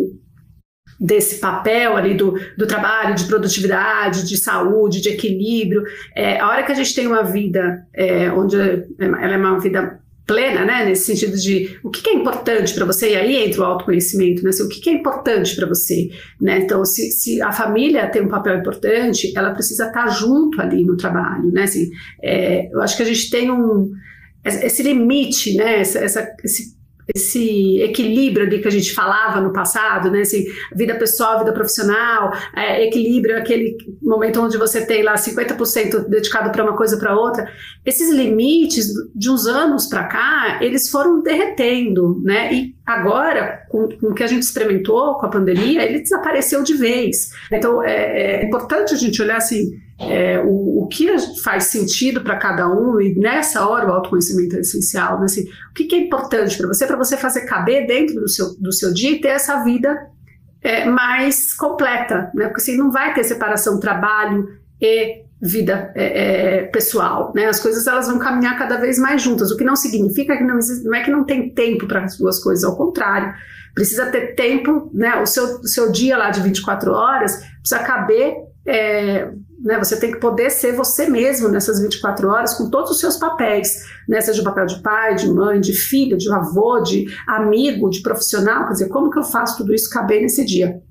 desse 0.98 1.36
papel 1.36 1.96
ali 1.96 2.14
do, 2.14 2.34
do 2.56 2.66
trabalho, 2.66 3.14
de 3.14 3.24
produtividade, 3.24 4.26
de 4.26 4.36
saúde, 4.36 5.00
de 5.00 5.10
equilíbrio. 5.10 5.84
É, 6.14 6.40
a 6.40 6.48
hora 6.48 6.62
que 6.64 6.72
a 6.72 6.74
gente 6.74 6.94
tem 6.94 7.06
uma 7.06 7.22
vida 7.22 7.86
é, 7.94 8.30
onde 8.30 8.56
ela 8.56 9.34
é 9.34 9.36
uma 9.36 9.60
vida 9.60 10.00
plena, 10.26 10.62
né, 10.62 10.84
nesse 10.84 11.06
sentido 11.06 11.38
de 11.38 11.78
o 11.82 11.88
que, 11.88 12.06
é 12.10 12.12
importante 12.12 12.74
para 12.74 12.84
você, 12.84 13.12
e 13.12 13.16
aí 13.16 13.36
entra 13.46 13.62
o 13.62 13.64
autoconhecimento, 13.64 14.44
né, 14.44 14.50
assim, 14.50 14.62
o 14.62 14.68
que, 14.68 14.78
que 14.78 14.90
é 14.90 14.92
importante 14.92 15.56
para 15.56 15.66
você, 15.66 16.10
né, 16.38 16.58
então 16.58 16.84
se, 16.84 17.10
se, 17.10 17.40
a 17.40 17.50
família 17.50 18.06
tem 18.10 18.20
um 18.20 18.28
papel 18.28 18.58
importante, 18.58 19.32
ela 19.34 19.52
precisa 19.52 19.86
estar 19.86 20.04
tá 20.04 20.10
junto 20.10 20.60
ali 20.60 20.84
no 20.84 20.98
trabalho, 20.98 21.50
né, 21.50 21.62
assim, 21.62 21.88
é, 22.22 22.68
eu 22.70 22.82
acho 22.82 22.94
que 22.94 23.02
a 23.02 23.06
gente 23.06 23.30
tem 23.30 23.50
um, 23.50 23.90
esse 24.44 24.82
limite, 24.82 25.56
né, 25.56 25.80
essa, 25.80 25.98
essa 25.98 26.28
esse 26.44 26.77
esse 27.14 27.80
equilíbrio 27.80 28.46
ali 28.46 28.60
que 28.60 28.68
a 28.68 28.70
gente 28.70 28.92
falava 28.92 29.40
no 29.40 29.52
passado, 29.52 30.10
né? 30.10 30.20
Assim, 30.20 30.44
vida 30.74 30.94
pessoal, 30.94 31.38
vida 31.38 31.52
profissional, 31.52 32.32
é, 32.54 32.86
equilíbrio, 32.86 33.38
aquele 33.38 33.76
momento 34.02 34.42
onde 34.42 34.58
você 34.58 34.84
tem 34.84 35.02
lá 35.02 35.14
50% 35.14 36.08
dedicado 36.08 36.50
para 36.50 36.62
uma 36.62 36.76
coisa 36.76 36.98
para 36.98 37.18
outra. 37.18 37.50
Esses 37.84 38.10
limites 38.10 38.88
de 39.14 39.30
uns 39.30 39.46
anos 39.46 39.86
para 39.86 40.04
cá, 40.04 40.58
eles 40.60 40.90
foram 40.90 41.22
derretendo, 41.22 42.20
né? 42.22 42.52
E 42.52 42.74
agora, 42.84 43.62
com, 43.70 43.88
com, 43.88 44.08
o 44.08 44.14
que 44.14 44.22
a 44.22 44.26
gente 44.26 44.42
experimentou 44.42 45.18
com 45.18 45.26
a 45.26 45.30
pandemia, 45.30 45.82
ele 45.84 46.00
desapareceu 46.00 46.62
de 46.62 46.74
vez. 46.74 47.30
Então, 47.50 47.82
é, 47.82 48.42
é 48.42 48.44
importante 48.44 48.92
a 48.92 48.96
gente 48.96 49.20
olhar 49.22 49.38
assim 49.38 49.87
é, 49.98 50.38
o, 50.40 50.84
o 50.84 50.86
que 50.86 51.08
faz 51.42 51.64
sentido 51.64 52.20
para 52.22 52.36
cada 52.36 52.68
um, 52.68 53.00
e 53.00 53.14
nessa 53.18 53.66
hora 53.66 53.88
o 53.88 53.92
autoconhecimento 53.92 54.56
é 54.56 54.60
essencial. 54.60 55.18
Né? 55.18 55.24
Assim, 55.24 55.42
o 55.70 55.74
que, 55.74 55.84
que 55.84 55.94
é 55.96 55.98
importante 55.98 56.56
para 56.56 56.68
você, 56.68 56.86
para 56.86 56.96
você 56.96 57.16
fazer 57.16 57.42
caber 57.42 57.86
dentro 57.86 58.20
do 58.20 58.28
seu, 58.28 58.54
do 58.58 58.72
seu 58.72 58.94
dia 58.94 59.10
e 59.10 59.20
ter 59.20 59.28
essa 59.28 59.62
vida 59.64 59.96
é, 60.62 60.84
mais 60.84 61.52
completa, 61.52 62.30
né? 62.34 62.46
porque 62.46 62.60
assim, 62.60 62.76
não 62.76 62.90
vai 62.90 63.12
ter 63.12 63.24
separação 63.24 63.80
trabalho 63.80 64.48
e 64.80 65.26
vida 65.40 65.92
é, 65.94 66.04
é, 66.04 66.62
pessoal, 66.64 67.32
né? 67.34 67.46
As 67.46 67.60
coisas 67.60 67.86
elas 67.86 68.08
vão 68.08 68.18
caminhar 68.18 68.58
cada 68.58 68.76
vez 68.76 68.98
mais 68.98 69.22
juntas, 69.22 69.52
o 69.52 69.56
que 69.56 69.62
não 69.62 69.76
significa 69.76 70.36
que 70.36 70.42
não, 70.42 70.58
não 70.84 70.94
é 70.94 71.04
que 71.04 71.10
não 71.10 71.24
tem 71.24 71.50
tempo 71.50 71.86
para 71.86 72.04
as 72.04 72.18
duas 72.18 72.42
coisas, 72.42 72.64
ao 72.64 72.76
contrário, 72.76 73.32
precisa 73.72 74.06
ter 74.06 74.34
tempo, 74.34 74.90
né? 74.92 75.20
O 75.20 75.26
seu, 75.26 75.60
o 75.60 75.68
seu 75.68 75.92
dia 75.92 76.16
lá 76.16 76.30
de 76.30 76.40
24 76.40 76.90
horas 76.92 77.40
precisa 77.60 77.78
caber 77.84 78.34
é, 78.68 79.30
né, 79.58 79.78
você 79.78 79.98
tem 79.98 80.12
que 80.12 80.20
poder 80.20 80.50
ser 80.50 80.72
você 80.72 81.08
mesmo 81.08 81.48
nessas 81.48 81.80
24 81.80 82.28
horas 82.28 82.52
com 82.52 82.68
todos 82.68 82.90
os 82.90 83.00
seus 83.00 83.16
papéis, 83.16 83.82
né, 84.06 84.20
seja 84.20 84.42
o 84.42 84.44
papel 84.44 84.66
de 84.66 84.82
pai, 84.82 85.14
de 85.14 85.26
mãe, 85.26 85.58
de 85.58 85.72
filho, 85.72 86.18
de 86.18 86.30
avô, 86.30 86.78
de 86.80 87.06
amigo, 87.26 87.88
de 87.88 88.02
profissional, 88.02 88.66
quer 88.66 88.72
dizer, 88.72 88.88
como 88.88 89.10
que 89.10 89.18
eu 89.18 89.24
faço 89.24 89.56
tudo 89.56 89.74
isso 89.74 89.88
caber 89.88 90.20
nesse 90.20 90.44
dia? 90.44 90.82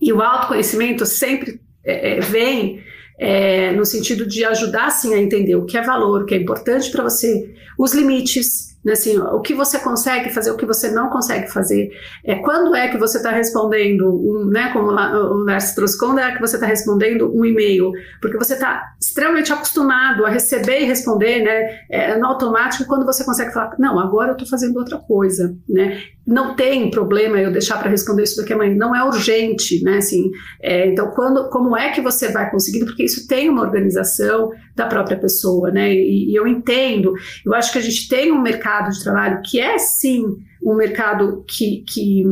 E 0.00 0.12
o 0.12 0.22
autoconhecimento 0.22 1.04
sempre 1.04 1.60
é, 1.84 2.18
é 2.18 2.20
vem 2.20 2.80
é, 3.18 3.72
no 3.72 3.84
sentido 3.84 4.24
de 4.24 4.44
ajudar, 4.44 4.90
sim, 4.90 5.12
a 5.12 5.20
entender 5.20 5.56
o 5.56 5.66
que 5.66 5.76
é 5.76 5.82
valor, 5.82 6.22
o 6.22 6.24
que 6.24 6.34
é 6.34 6.38
importante 6.38 6.88
para 6.90 7.02
você, 7.02 7.52
os 7.76 7.92
limites, 7.92 8.71
assim, 8.90 9.16
o 9.18 9.40
que 9.40 9.54
você 9.54 9.78
consegue 9.78 10.30
fazer, 10.30 10.50
o 10.50 10.56
que 10.56 10.66
você 10.66 10.90
não 10.90 11.08
consegue 11.08 11.48
fazer. 11.48 11.90
É, 12.24 12.36
quando 12.36 12.74
é 12.74 12.88
que 12.88 12.98
você 12.98 13.18
está 13.18 13.30
respondendo, 13.30 14.08
um, 14.08 14.46
né, 14.46 14.70
como 14.72 14.88
o 14.88 15.44
Lars 15.44 15.72
trouxe, 15.72 15.96
quando 15.96 16.18
é 16.18 16.32
que 16.32 16.40
você 16.40 16.56
está 16.56 16.66
respondendo 16.66 17.32
um 17.32 17.44
e-mail? 17.44 17.92
Porque 18.20 18.36
você 18.36 18.54
está 18.54 18.94
extremamente 19.00 19.52
acostumado 19.52 20.26
a 20.26 20.30
receber 20.30 20.80
e 20.80 20.84
responder 20.84 21.42
né, 21.42 21.78
é, 21.88 22.16
no 22.16 22.26
automático 22.26 22.84
quando 22.86 23.06
você 23.06 23.24
consegue 23.24 23.52
falar, 23.52 23.76
não, 23.78 23.98
agora 24.00 24.30
eu 24.30 24.32
estou 24.32 24.48
fazendo 24.48 24.76
outra 24.76 24.98
coisa. 24.98 25.54
Né? 25.68 26.02
Não 26.26 26.56
tem 26.56 26.90
problema 26.90 27.38
eu 27.38 27.52
deixar 27.52 27.78
para 27.78 27.90
responder 27.90 28.24
isso 28.24 28.36
daqui 28.36 28.52
amanhã, 28.52 28.74
não 28.74 28.96
é 28.96 29.04
urgente. 29.04 29.82
Né, 29.84 29.98
assim, 29.98 30.30
é, 30.60 30.88
então, 30.88 31.10
quando, 31.12 31.48
como 31.50 31.76
é 31.76 31.90
que 31.90 32.00
você 32.00 32.32
vai 32.32 32.50
conseguindo? 32.50 32.86
Porque 32.86 33.04
isso 33.04 33.28
tem 33.28 33.48
uma 33.48 33.62
organização 33.62 34.50
da 34.74 34.86
própria 34.86 35.18
pessoa. 35.18 35.70
Né, 35.70 35.92
e, 35.92 36.30
e 36.30 36.34
eu 36.34 36.46
entendo, 36.46 37.12
eu 37.44 37.54
acho 37.54 37.72
que 37.72 37.78
a 37.78 37.82
gente 37.82 38.08
tem 38.08 38.32
um 38.32 38.40
mercado 38.40 38.90
de 38.90 39.02
trabalho 39.02 39.40
que 39.44 39.60
é 39.60 39.78
sim 39.78 40.24
um 40.62 40.74
mercado 40.74 41.44
que, 41.46 41.84
que, 41.88 42.24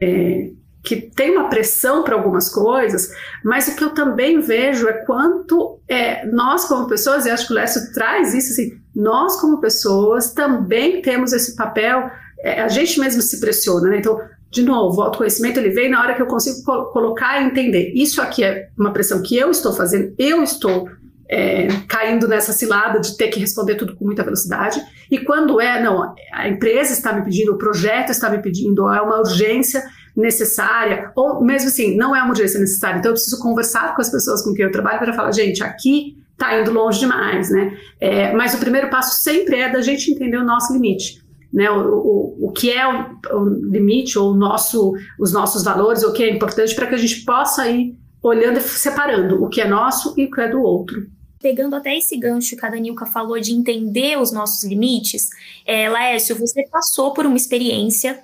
é, 0.00 0.50
que 0.82 0.96
tem 0.96 1.36
uma 1.36 1.48
pressão 1.48 2.04
para 2.04 2.14
algumas 2.14 2.48
coisas, 2.48 3.10
mas 3.44 3.68
o 3.68 3.76
que 3.76 3.84
eu 3.84 3.90
também 3.90 4.40
vejo 4.40 4.88
é 4.88 4.92
quanto 5.04 5.80
é, 5.88 6.26
nós, 6.26 6.64
como 6.66 6.86
pessoas, 6.86 7.26
e 7.26 7.30
acho 7.30 7.46
que 7.46 7.52
o 7.52 7.56
Lécio 7.56 7.92
traz 7.92 8.32
isso, 8.32 8.52
assim, 8.52 8.80
nós, 8.94 9.40
como 9.40 9.60
pessoas, 9.60 10.32
também 10.32 11.02
temos 11.02 11.32
esse 11.32 11.56
papel, 11.56 12.10
é, 12.40 12.60
a 12.62 12.68
gente 12.68 12.98
mesmo 13.00 13.22
se 13.22 13.40
pressiona, 13.40 13.88
né? 13.88 13.98
Então, 13.98 14.18
de 14.50 14.62
novo, 14.62 14.98
o 14.98 15.02
autoconhecimento 15.02 15.58
ele 15.58 15.70
vem 15.70 15.88
na 15.88 16.02
hora 16.02 16.14
que 16.14 16.20
eu 16.20 16.26
consigo 16.26 16.62
colocar 16.92 17.40
e 17.40 17.46
entender. 17.46 17.90
Isso 17.94 18.20
aqui 18.20 18.44
é 18.44 18.68
uma 18.76 18.92
pressão 18.92 19.22
que 19.22 19.36
eu 19.36 19.50
estou 19.50 19.72
fazendo, 19.72 20.14
eu 20.18 20.42
estou 20.42 20.88
é, 21.32 21.66
caindo 21.88 22.28
nessa 22.28 22.52
cilada 22.52 23.00
de 23.00 23.16
ter 23.16 23.28
que 23.28 23.40
responder 23.40 23.76
tudo 23.76 23.96
com 23.96 24.04
muita 24.04 24.22
velocidade. 24.22 24.78
E 25.10 25.18
quando 25.18 25.58
é, 25.58 25.82
não, 25.82 26.14
a 26.30 26.46
empresa 26.46 26.92
está 26.92 27.10
me 27.10 27.22
pedindo, 27.22 27.52
o 27.52 27.58
projeto 27.58 28.10
está 28.10 28.28
me 28.28 28.38
pedindo, 28.42 28.86
é 28.92 29.00
uma 29.00 29.18
urgência 29.18 29.82
necessária, 30.14 31.10
ou 31.16 31.42
mesmo 31.42 31.68
assim, 31.68 31.96
não 31.96 32.14
é 32.14 32.20
uma 32.20 32.28
urgência 32.28 32.60
necessária, 32.60 32.98
então 32.98 33.12
eu 33.12 33.14
preciso 33.14 33.40
conversar 33.40 33.96
com 33.96 34.02
as 34.02 34.10
pessoas 34.10 34.42
com 34.42 34.52
quem 34.52 34.66
eu 34.66 34.70
trabalho 34.70 34.98
para 34.98 35.14
falar, 35.14 35.32
gente, 35.32 35.64
aqui 35.64 36.18
está 36.32 36.60
indo 36.60 36.70
longe 36.70 37.00
demais, 37.00 37.48
né? 37.48 37.78
É, 37.98 38.30
mas 38.34 38.52
o 38.52 38.58
primeiro 38.58 38.90
passo 38.90 39.22
sempre 39.22 39.56
é 39.56 39.72
da 39.72 39.80
gente 39.80 40.12
entender 40.12 40.36
o 40.36 40.44
nosso 40.44 40.70
limite. 40.74 41.22
Né, 41.50 41.70
o, 41.70 41.76
o, 41.76 42.48
o 42.48 42.52
que 42.52 42.70
é 42.70 42.86
o, 42.86 43.18
o 43.36 43.48
limite 43.70 44.18
ou 44.18 44.34
nosso, 44.34 44.94
os 45.20 45.34
nossos 45.34 45.62
valores, 45.62 46.02
o 46.02 46.10
que 46.10 46.22
é 46.22 46.30
importante 46.30 46.74
para 46.74 46.86
que 46.86 46.94
a 46.94 46.98
gente 46.98 47.26
possa 47.26 47.68
ir 47.68 47.94
olhando 48.22 48.56
e 48.56 48.62
separando 48.62 49.42
o 49.42 49.50
que 49.50 49.60
é 49.60 49.68
nosso 49.68 50.14
e 50.16 50.24
o 50.24 50.30
que 50.30 50.40
é 50.40 50.48
do 50.48 50.62
outro 50.62 51.06
pegando 51.42 51.74
até 51.76 51.96
esse 51.96 52.16
gancho 52.16 52.56
que 52.56 52.64
a 52.64 52.70
Danilka 52.70 53.04
falou 53.04 53.38
de 53.40 53.52
entender 53.52 54.18
os 54.18 54.32
nossos 54.32 54.62
limites, 54.62 55.28
é, 55.66 55.88
Laércio, 55.88 56.38
você 56.38 56.66
passou 56.68 57.12
por 57.12 57.26
uma 57.26 57.36
experiência 57.36 58.22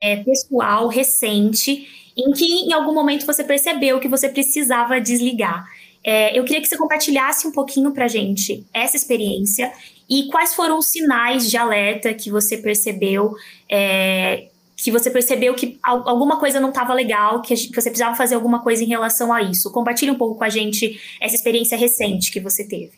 é, 0.00 0.16
pessoal 0.16 0.88
recente 0.88 1.86
em 2.16 2.32
que 2.32 2.44
em 2.44 2.72
algum 2.72 2.94
momento 2.94 3.26
você 3.26 3.42
percebeu 3.42 3.98
que 3.98 4.08
você 4.08 4.28
precisava 4.28 5.00
desligar. 5.00 5.68
É, 6.02 6.38
eu 6.38 6.44
queria 6.44 6.62
que 6.62 6.68
você 6.68 6.78
compartilhasse 6.78 7.46
um 7.46 7.52
pouquinho 7.52 7.92
para 7.92 8.08
gente 8.08 8.64
essa 8.72 8.96
experiência 8.96 9.70
e 10.08 10.28
quais 10.30 10.54
foram 10.54 10.78
os 10.78 10.86
sinais 10.86 11.50
de 11.50 11.56
alerta 11.56 12.14
que 12.14 12.30
você 12.30 12.56
percebeu 12.56 13.34
é, 13.68 14.48
que 14.82 14.90
você 14.90 15.10
percebeu 15.10 15.54
que 15.54 15.78
alguma 15.82 16.38
coisa 16.38 16.60
não 16.60 16.70
estava 16.70 16.94
legal, 16.94 17.42
que 17.42 17.54
você 17.56 17.90
precisava 17.90 18.16
fazer 18.16 18.34
alguma 18.34 18.62
coisa 18.62 18.82
em 18.82 18.86
relação 18.86 19.32
a 19.32 19.42
isso. 19.42 19.70
Compartilhe 19.70 20.10
um 20.10 20.18
pouco 20.18 20.38
com 20.38 20.44
a 20.44 20.48
gente 20.48 21.00
essa 21.20 21.34
experiência 21.34 21.76
recente 21.76 22.30
que 22.30 22.40
você 22.40 22.64
teve. 22.64 22.92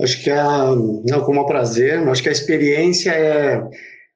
Acho 0.00 0.22
que 0.22 0.30
a, 0.30 0.74
não, 1.06 1.20
com 1.24 1.36
o 1.36 1.46
prazer, 1.46 1.98
acho 2.08 2.22
que 2.22 2.28
a 2.28 2.32
experiência 2.32 3.10
é 3.10 3.62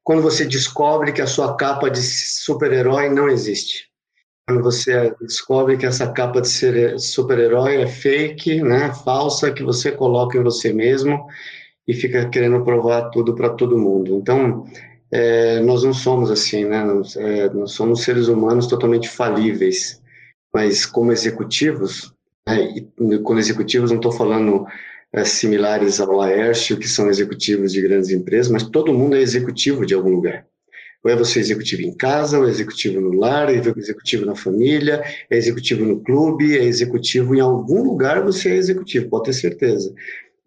quando 0.03 0.23
você 0.23 0.45
descobre 0.45 1.13
que 1.13 1.23
a 1.23 1.27
sua 1.27 1.57
capa 1.57 1.91
de 1.91 2.01
super-herói 2.01 3.09
não 3.09 3.29
existe. 3.29 3.89
Quando 4.47 4.63
você 4.63 5.15
descobre 5.21 5.79
que 5.79 5.87
essa 5.87 6.07
capa 6.13 6.41
de 6.41 6.99
super-herói 6.99 7.83
é 7.83 7.87
fake, 7.87 8.63
né, 8.63 8.93
falsa, 9.05 9.51
que 9.51 9.63
você 9.63 9.91
coloca 9.91 10.37
em 10.37 10.43
você 10.43 10.73
mesmo 10.73 11.27
e 11.89 11.95
fica 11.95 12.29
querendo 12.29 12.63
provar 12.63 13.11
tudo 13.11 13.35
para 13.35 13.51
todo 13.51 13.79
mundo. 13.79 14.17
Então, 14.17 14.67
é, 15.11 15.61
nós 15.61 15.85
não 15.85 15.93
somos 15.93 16.31
assim, 16.31 16.65
né? 16.65 16.83
Nós, 16.85 17.17
é, 17.17 17.49
nós, 17.53 17.73
somos 17.73 18.03
seres 18.03 18.29
humanos 18.29 18.67
totalmente 18.67 19.09
falíveis, 19.09 20.03
mas 20.53 20.87
como 20.87 21.13
executivos, 21.13 22.13
né? 22.47 22.75
e 22.77 23.19
quando 23.19 23.39
executivos 23.39 23.91
não 23.91 23.99
estou 23.99 24.13
falando 24.13 24.67
é, 25.13 25.25
similares 25.25 26.01
ao 26.01 26.13
Laércio, 26.13 26.77
que 26.77 26.89
são 26.89 27.09
executivos 27.09 27.73
de 27.73 27.81
grandes 27.81 28.11
empresas, 28.11 28.51
mas 28.51 28.65
todo 28.65 28.93
mundo 28.93 29.15
é 29.15 29.21
executivo 29.21 29.87
de 29.87 29.95
algum 29.95 30.11
lugar. 30.11 30.45
Ou 31.05 31.11
é 31.11 31.17
você 31.17 31.39
executivo 31.39 31.83
em 31.83 31.95
casa, 31.95 32.39
ou 32.39 32.47
é 32.47 32.51
executivo 32.51 33.01
no 33.01 33.13
lar, 33.13 33.49
é 33.51 33.57
executivo 33.57 34.25
na 34.25 34.35
família, 34.35 35.05
é 35.31 35.37
executivo 35.37 35.85
no 35.85 36.01
clube, 36.01 36.57
é 36.57 36.65
executivo 36.65 37.35
em 37.35 37.41
algum 37.41 37.83
lugar, 37.85 38.25
você 38.25 38.51
é 38.51 38.57
executivo, 38.57 39.11
pode 39.11 39.27
ter 39.27 39.35
certeza. 39.35 39.95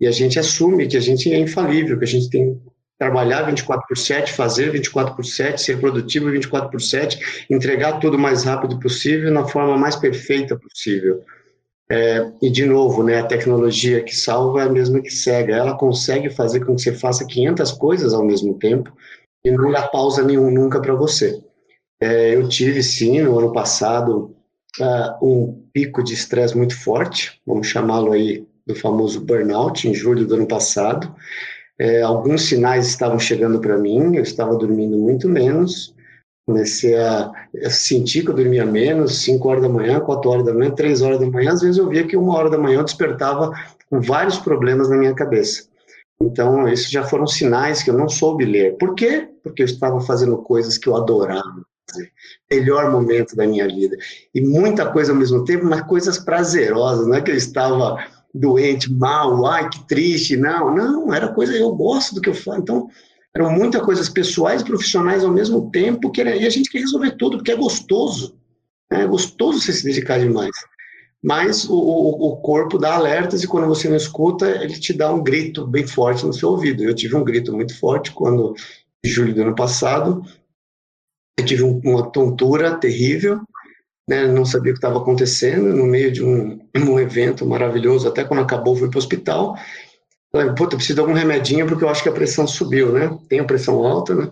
E 0.01 0.07
a 0.07 0.11
gente 0.11 0.39
assume 0.39 0.87
que 0.87 0.97
a 0.97 0.99
gente 0.99 1.31
é 1.31 1.37
infalível, 1.37 1.97
que 1.97 2.05
a 2.05 2.07
gente 2.07 2.29
tem 2.29 2.59
trabalhar 2.97 3.43
24 3.43 3.87
por 3.87 3.97
7, 3.97 4.33
fazer 4.33 4.71
24 4.71 5.15
por 5.15 5.25
7, 5.25 5.61
ser 5.61 5.79
produtivo 5.79 6.31
24 6.31 6.69
por 6.69 6.81
7, 6.81 7.45
entregar 7.49 7.99
tudo 7.99 8.17
o 8.17 8.19
mais 8.19 8.43
rápido 8.43 8.79
possível, 8.79 9.31
na 9.31 9.45
forma 9.47 9.77
mais 9.77 9.95
perfeita 9.95 10.57
possível. 10.57 11.23
É, 11.89 12.29
e, 12.41 12.49
de 12.49 12.65
novo, 12.65 13.01
né, 13.01 13.19
a 13.19 13.25
tecnologia 13.25 14.03
que 14.03 14.15
salva 14.15 14.61
é 14.61 14.65
a 14.65 14.69
mesma 14.69 15.01
que 15.01 15.09
cega. 15.09 15.55
Ela 15.55 15.77
consegue 15.77 16.29
fazer 16.29 16.65
com 16.65 16.75
que 16.75 16.81
você 16.81 16.93
faça 16.93 17.25
500 17.25 17.71
coisas 17.73 18.13
ao 18.13 18.25
mesmo 18.25 18.57
tempo 18.57 18.91
e 19.45 19.51
não 19.51 19.71
dá 19.71 19.83
pausa 19.83 20.23
nenhum 20.23 20.51
nunca 20.51 20.81
para 20.81 20.93
você. 20.95 21.41
É, 22.01 22.35
eu 22.35 22.47
tive, 22.49 22.83
sim, 22.83 23.21
no 23.21 23.39
ano 23.39 23.53
passado, 23.53 24.35
uh, 24.79 25.25
um 25.25 25.63
pico 25.71 26.03
de 26.03 26.13
estresse 26.13 26.55
muito 26.55 26.77
forte, 26.77 27.41
vamos 27.45 27.67
chamá-lo 27.67 28.11
aí 28.11 28.45
do 28.65 28.75
famoso 28.75 29.21
burnout, 29.21 29.87
em 29.87 29.93
julho 29.93 30.25
do 30.25 30.35
ano 30.35 30.47
passado, 30.47 31.15
é, 31.79 32.01
alguns 32.01 32.43
sinais 32.43 32.87
estavam 32.87 33.19
chegando 33.19 33.59
para 33.59 33.77
mim, 33.77 34.15
eu 34.15 34.23
estava 34.23 34.55
dormindo 34.55 34.97
muito 34.97 35.27
menos, 35.29 35.95
Comecei 36.47 36.95
a, 36.95 37.29
sentir 37.69 38.23
que 38.23 38.29
eu 38.29 38.33
dormia 38.33 38.65
menos, 38.65 39.21
5 39.23 39.49
horas 39.49 39.61
da 39.61 39.67
manhã, 39.67 39.99
4 39.99 40.29
horas 40.29 40.45
da 40.45 40.53
manhã, 40.53 40.71
3 40.71 41.01
horas 41.01 41.19
da 41.19 41.25
manhã. 41.29 41.51
Às 41.51 41.59
vezes 41.59 41.77
eu 41.77 41.89
via 41.89 42.07
que 42.07 42.15
uma 42.15 42.37
hora 42.37 42.49
da 42.49 42.57
manhã 42.57 42.79
eu 42.79 42.85
despertava 42.85 43.51
com 43.89 43.99
vários 43.99 44.39
problemas 44.39 44.89
na 44.89 44.95
minha 44.95 45.13
cabeça. 45.13 45.67
Então, 46.21 46.65
esses 46.65 46.89
já 46.89 47.03
foram 47.03 47.27
sinais 47.27 47.83
que 47.83 47.89
eu 47.89 47.97
não 47.97 48.07
soube 48.07 48.45
ler. 48.45 48.77
Por 48.77 48.95
quê? 48.95 49.27
Porque 49.43 49.61
eu 49.61 49.65
estava 49.65 49.99
fazendo 49.99 50.37
coisas 50.37 50.77
que 50.77 50.87
eu 50.87 50.95
adorava 50.95 51.65
fazer. 51.89 52.11
Melhor 52.49 52.91
momento 52.91 53.35
da 53.35 53.45
minha 53.45 53.67
vida. 53.67 53.97
E 54.33 54.39
muita 54.39 54.89
coisa 54.89 55.11
ao 55.11 55.17
mesmo 55.17 55.43
tempo, 55.43 55.65
mas 55.65 55.81
coisas 55.81 56.17
prazerosas. 56.17 57.07
Não 57.07 57.15
é 57.15 57.21
que 57.21 57.29
eu 57.29 57.35
estava 57.35 58.01
doente, 58.37 58.91
mal, 58.91 59.45
ai, 59.45 59.69
que 59.69 59.85
triste. 59.87 60.37
Não, 60.37 60.73
não, 60.75 61.13
era 61.13 61.27
coisa, 61.27 61.53
eu 61.53 61.73
gosto 61.75 62.15
do 62.15 62.21
que 62.21 62.29
eu 62.29 62.35
faço. 62.35 62.59
Então, 62.59 62.87
eram 63.35 63.51
muitas 63.51 63.81
coisas 63.81 64.09
pessoais 64.09 64.61
e 64.61 64.65
profissionais 64.65 65.23
ao 65.23 65.31
mesmo 65.31 65.69
tempo, 65.69 66.11
que 66.11 66.21
era, 66.21 66.35
e 66.35 66.45
a 66.45 66.49
gente 66.49 66.69
quer 66.69 66.79
resolver 66.79 67.11
tudo, 67.11 67.37
porque 67.37 67.51
é 67.51 67.55
gostoso. 67.55 68.35
Né? 68.91 69.03
É 69.03 69.07
gostoso 69.07 69.61
você 69.61 69.73
se 69.73 69.83
dedicar 69.83 70.19
demais. 70.19 70.55
Mas 71.23 71.65
o, 71.65 71.75
o, 71.75 72.29
o, 72.29 72.37
corpo 72.37 72.77
dá 72.77 72.95
alertas 72.95 73.43
e 73.43 73.47
quando 73.47 73.67
você 73.67 73.89
não 73.89 73.97
escuta, 73.97 74.47
ele 74.47 74.79
te 74.79 74.93
dá 74.93 75.11
um 75.11 75.23
grito 75.23 75.65
bem 75.65 75.85
forte 75.85 76.25
no 76.25 76.33
seu 76.33 76.49
ouvido. 76.49 76.83
Eu 76.83 76.95
tive 76.95 77.15
um 77.15 77.23
grito 77.23 77.53
muito 77.53 77.77
forte 77.77 78.11
quando, 78.11 78.53
em 79.03 79.09
julho 79.09 79.33
do 79.33 79.41
ano 79.41 79.55
passado, 79.55 80.23
eu 81.37 81.45
tive 81.45 81.63
um, 81.63 81.79
uma 81.83 82.09
tontura 82.11 82.75
terrível, 82.75 83.41
né? 84.07 84.27
não 84.27 84.45
sabia 84.45 84.71
o 84.71 84.75
que 84.75 84.79
estava 84.79 84.99
acontecendo, 84.99 85.73
no 85.73 85.85
meio 85.85 86.11
de 86.11 86.23
um, 86.23 86.59
um 86.75 86.99
evento 86.99 87.45
maravilhoso. 87.45 88.07
Até 88.07 88.23
quando 88.23 88.41
acabou, 88.41 88.75
fui 88.75 88.89
para 88.89 88.97
o 88.97 88.99
hospital 88.99 89.57
Falei, 90.31 90.53
puta, 90.53 90.75
preciso 90.75 90.95
de 90.95 90.99
algum 90.99 91.13
remedinho 91.13 91.65
porque 91.65 91.83
eu 91.83 91.89
acho 91.89 92.03
que 92.03 92.09
a 92.09 92.13
pressão 92.13 92.45
subiu, 92.45 92.91
né? 92.91 93.17
Tenho 93.29 93.47
pressão 93.47 93.83
alta, 93.85 94.13
né? 94.13 94.31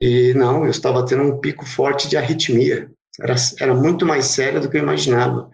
E 0.00 0.34
não, 0.34 0.64
eu 0.64 0.70
estava 0.70 1.04
tendo 1.06 1.22
um 1.22 1.40
pico 1.40 1.64
forte 1.64 2.08
de 2.08 2.16
arritmia. 2.16 2.90
Era, 3.20 3.34
era 3.60 3.74
muito 3.74 4.04
mais 4.04 4.26
sério 4.26 4.60
do 4.60 4.68
que 4.68 4.76
eu 4.76 4.82
imaginava. 4.82 5.50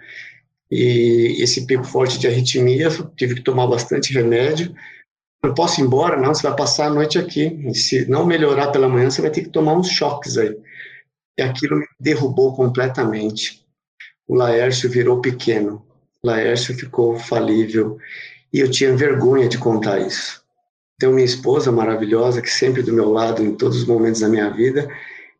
E 0.71 1.37
esse 1.41 1.67
pico 1.67 1.85
forte 1.85 2.19
de 2.19 2.27
arritmia, 2.27 2.88
tive 3.17 3.37
que 3.37 3.43
tomar 3.43 3.67
bastante 3.67 4.12
remédio. 4.12 4.75
Não 5.43 5.55
posso 5.55 5.81
ir 5.81 5.85
embora, 5.85 6.21
não, 6.21 6.35
você 6.35 6.43
vai 6.43 6.57
passar 6.57 6.87
a 6.87 6.91
noite 6.93 7.19
aqui. 7.19 7.47
E 7.67 7.75
se 7.75 8.09
não 8.09 8.27
melhorar 8.27 8.69
pela 8.69 8.88
manhã, 8.88 9.11
você 9.11 9.23
vai 9.23 9.31
ter 9.31 9.43
que 9.43 9.50
tomar 9.50 9.75
uns 9.75 9.88
choques 9.88 10.37
aí. 10.37 10.57
E 11.38 11.42
aquilo 11.42 11.76
me 11.76 11.87
derrubou 12.00 12.54
completamente. 12.54 13.64
O 14.26 14.35
Laércio 14.35 14.90
virou 14.90 15.21
pequeno. 15.21 15.87
O 16.23 16.26
Laércio 16.26 16.75
ficou 16.75 17.16
falível. 17.16 17.97
E 18.52 18.59
eu 18.59 18.71
tinha 18.71 18.97
vergonha 18.97 19.49
de 19.49 19.57
contar 19.57 20.00
isso. 20.00 20.42
Tenho 20.99 21.12
minha 21.12 21.25
esposa 21.25 21.71
maravilhosa, 21.71 22.42
que 22.42 22.50
sempre 22.50 22.83
do 22.83 22.92
meu 22.92 23.11
lado 23.11 23.42
em 23.42 23.54
todos 23.54 23.78
os 23.78 23.87
momentos 23.87 24.21
da 24.21 24.28
minha 24.28 24.50
vida. 24.50 24.90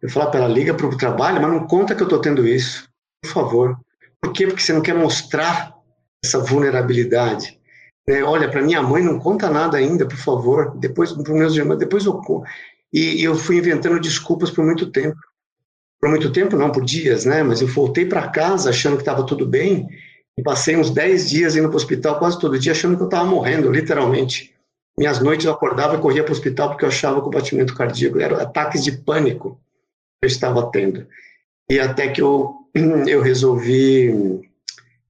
Eu 0.01 0.09
falava 0.09 0.31
para 0.31 0.41
ela, 0.45 0.55
liga 0.55 0.73
para 0.73 0.87
o 0.87 0.97
trabalho, 0.97 1.43
mas 1.43 1.51
não 1.51 1.67
conta 1.67 1.97
que 1.97 2.03
eu 2.03 2.07
estou 2.07 2.21
tendo 2.21 2.47
isso. 2.47 2.89
Por 3.23 3.33
favor. 3.33 3.81
Por 4.21 4.33
quê? 4.33 4.47
Porque 4.47 4.63
você 4.63 4.73
não 4.73 4.81
quer 4.81 4.95
mostrar 4.95 5.75
essa 6.25 6.39
vulnerabilidade. 6.39 7.59
É, 8.09 8.23
olha, 8.23 8.49
para 8.49 8.63
minha 8.63 8.83
mãe 8.83 9.03
não 9.03 9.19
conta 9.19 9.51
nada 9.51 9.77
ainda, 9.77 10.07
por 10.07 10.17
favor. 10.17 10.77
Depois 10.79 11.13
para 11.13 11.35
meus 11.35 11.57
irmãos, 11.57 11.79
depois 11.79 12.05
eu 12.05 12.23
e, 12.93 13.21
e 13.21 13.25
eu 13.25 13.35
fui 13.35 13.59
inventando 13.59 14.01
desculpas 14.01 14.51
por 14.51 14.65
muito 14.65 14.91
tempo. 14.91 15.19
Por 16.01 16.11
muito 16.11 16.33
tempo, 16.33 16.57
não, 16.57 16.71
por 16.71 16.85
dias, 16.85 17.25
né? 17.25 17.43
Mas 17.43 17.61
eu 17.61 17.67
voltei 17.67 18.07
para 18.07 18.29
casa 18.29 18.71
achando 18.71 18.97
que 18.97 19.03
estava 19.03 19.27
tudo 19.27 19.45
bem 19.47 19.89
e 20.39 20.43
passei 20.43 20.77
uns 20.77 20.91
10 20.91 21.29
dias 21.29 21.57
indo 21.57 21.69
para 21.69 21.75
o 21.75 21.77
hospital 21.77 22.19
quase 22.19 22.39
todo 22.39 22.59
dia, 22.59 22.73
achando 22.73 22.97
que 22.97 23.03
eu 23.03 23.09
estava 23.09 23.25
morrendo, 23.25 23.73
literalmente. 23.73 24.55
Minhas 24.97 25.21
noites 25.21 25.47
eu 25.47 25.53
acordava 25.53 25.97
e 25.97 26.01
corria 26.01 26.23
para 26.23 26.31
o 26.31 26.35
hospital 26.35 26.71
porque 26.71 26.85
eu 26.85 26.89
achava 26.89 27.21
que 27.21 27.27
o 27.27 27.31
batimento 27.31 27.75
cardíaco 27.75 28.21
era 28.21 28.43
ataques 28.43 28.85
de 28.85 28.93
pânico 28.93 29.61
que 30.21 30.27
eu 30.27 30.29
estava 30.29 30.71
tendo. 30.71 31.07
E 31.71 31.79
até 31.81 32.09
que 32.09 32.23
eu, 32.23 32.55
eu 33.07 33.21
resolvi, 33.21 34.41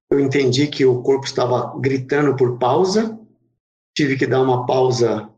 eu 0.09 0.19
entendi 0.19 0.67
que 0.67 0.85
o 0.85 1.01
corpo 1.01 1.25
estava 1.25 1.79
gritando 1.79 2.35
por 2.35 2.57
pausa, 2.57 3.17
tive 3.95 4.17
que 4.17 4.25
dar 4.25 4.41
uma 4.41 4.65
pausa 4.65 5.29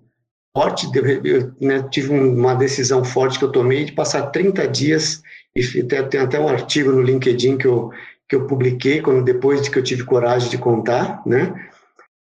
forte, 0.56 0.88
eu, 1.24 1.54
né, 1.60 1.84
tive 1.90 2.12
uma 2.12 2.54
decisão 2.54 3.04
forte 3.04 3.40
que 3.40 3.46
eu 3.46 3.52
tomei 3.52 3.86
de 3.86 3.94
passar 3.94 4.28
30 4.28 4.68
dias, 4.68 5.22
e 5.56 5.84
tem, 5.84 6.00
até 6.20 6.40
um 6.40 6.48
artigo 6.48 6.92
no 6.92 7.02
LinkedIn 7.02 7.58
que 7.58 7.68
eu 7.68 7.92
que 8.32 8.36
eu 8.38 8.48
publiquei 8.48 9.02
quando 9.02 9.26
depois 9.26 9.62
de 9.62 9.70
que 9.70 9.78
eu 9.78 9.84
tive 9.84 10.06
coragem 10.06 10.50
de 10.50 10.58
contar, 10.58 11.22
né? 11.26 11.54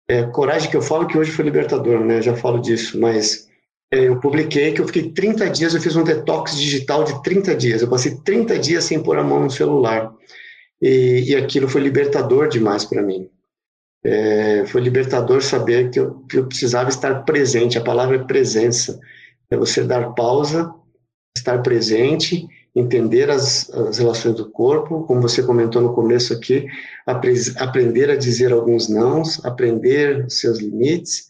É, 0.08 0.22
coragem 0.22 0.70
que 0.70 0.76
eu 0.76 0.80
falo 0.80 1.06
que 1.06 1.18
hoje 1.18 1.30
foi 1.30 1.44
libertador, 1.44 2.00
né? 2.02 2.22
Já 2.22 2.34
falo 2.34 2.58
disso, 2.58 2.98
mas 2.98 3.46
é, 3.92 4.08
eu 4.08 4.18
publiquei 4.18 4.72
que 4.72 4.80
eu 4.80 4.86
fiquei 4.86 5.10
30 5.10 5.50
dias, 5.50 5.74
eu 5.74 5.82
fiz 5.82 5.94
um 5.96 6.02
detox 6.02 6.56
digital 6.56 7.04
de 7.04 7.22
30 7.22 7.54
dias. 7.54 7.82
Eu 7.82 7.90
passei 7.90 8.16
30 8.24 8.58
dias 8.58 8.84
sem 8.84 9.02
pôr 9.02 9.18
a 9.18 9.22
mão 9.22 9.42
no 9.42 9.50
celular. 9.50 10.10
E, 10.80 11.24
e 11.28 11.36
aquilo 11.36 11.68
foi 11.68 11.82
libertador 11.82 12.48
demais 12.48 12.86
para 12.86 13.02
mim. 13.02 13.28
É, 14.02 14.64
foi 14.64 14.80
libertador 14.80 15.42
saber 15.42 15.90
que 15.90 16.00
eu, 16.00 16.20
que 16.20 16.38
eu 16.38 16.46
precisava 16.46 16.88
estar 16.88 17.22
presente. 17.24 17.76
A 17.76 17.84
palavra 17.84 18.16
é 18.16 18.24
presença. 18.24 18.98
É 19.50 19.58
você 19.58 19.82
dar 19.82 20.14
pausa, 20.14 20.72
estar 21.36 21.62
presente 21.62 22.48
entender 22.78 23.30
as, 23.30 23.68
as 23.70 23.98
relações 23.98 24.34
do 24.34 24.50
corpo, 24.50 25.04
como 25.04 25.20
você 25.20 25.42
comentou 25.42 25.82
no 25.82 25.94
começo 25.94 26.32
aqui, 26.32 26.66
apre 27.06 27.34
aprender 27.56 28.10
a 28.10 28.16
dizer 28.16 28.52
alguns 28.52 28.88
nãos, 28.88 29.44
aprender 29.44 30.30
seus 30.30 30.58
limites 30.58 31.28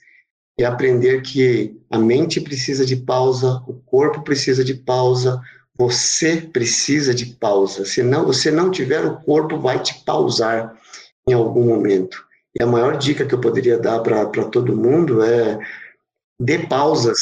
e 0.58 0.64
aprender 0.64 1.22
que 1.22 1.76
a 1.90 1.98
mente 1.98 2.40
precisa 2.40 2.84
de 2.84 2.96
pausa, 2.96 3.62
o 3.66 3.74
corpo 3.74 4.22
precisa 4.22 4.64
de 4.64 4.74
pausa, 4.74 5.40
você 5.76 6.37
precisa 6.37 7.14
de 7.14 7.26
pausa. 7.26 7.84
Se 7.84 8.02
não, 8.02 8.26
você 8.26 8.50
não 8.50 8.70
tiver, 8.70 9.04
o 9.04 9.20
corpo 9.20 9.58
vai 9.58 9.80
te 9.80 10.04
pausar 10.04 10.76
em 11.28 11.32
algum 11.32 11.64
momento. 11.64 12.24
E 12.58 12.62
a 12.62 12.66
maior 12.66 12.96
dica 12.96 13.24
que 13.24 13.34
eu 13.34 13.40
poderia 13.40 13.78
dar 13.78 14.00
para 14.00 14.26
todo 14.26 14.76
mundo 14.76 15.22
é 15.22 15.58
dê 16.40 16.58
pausas 16.66 17.18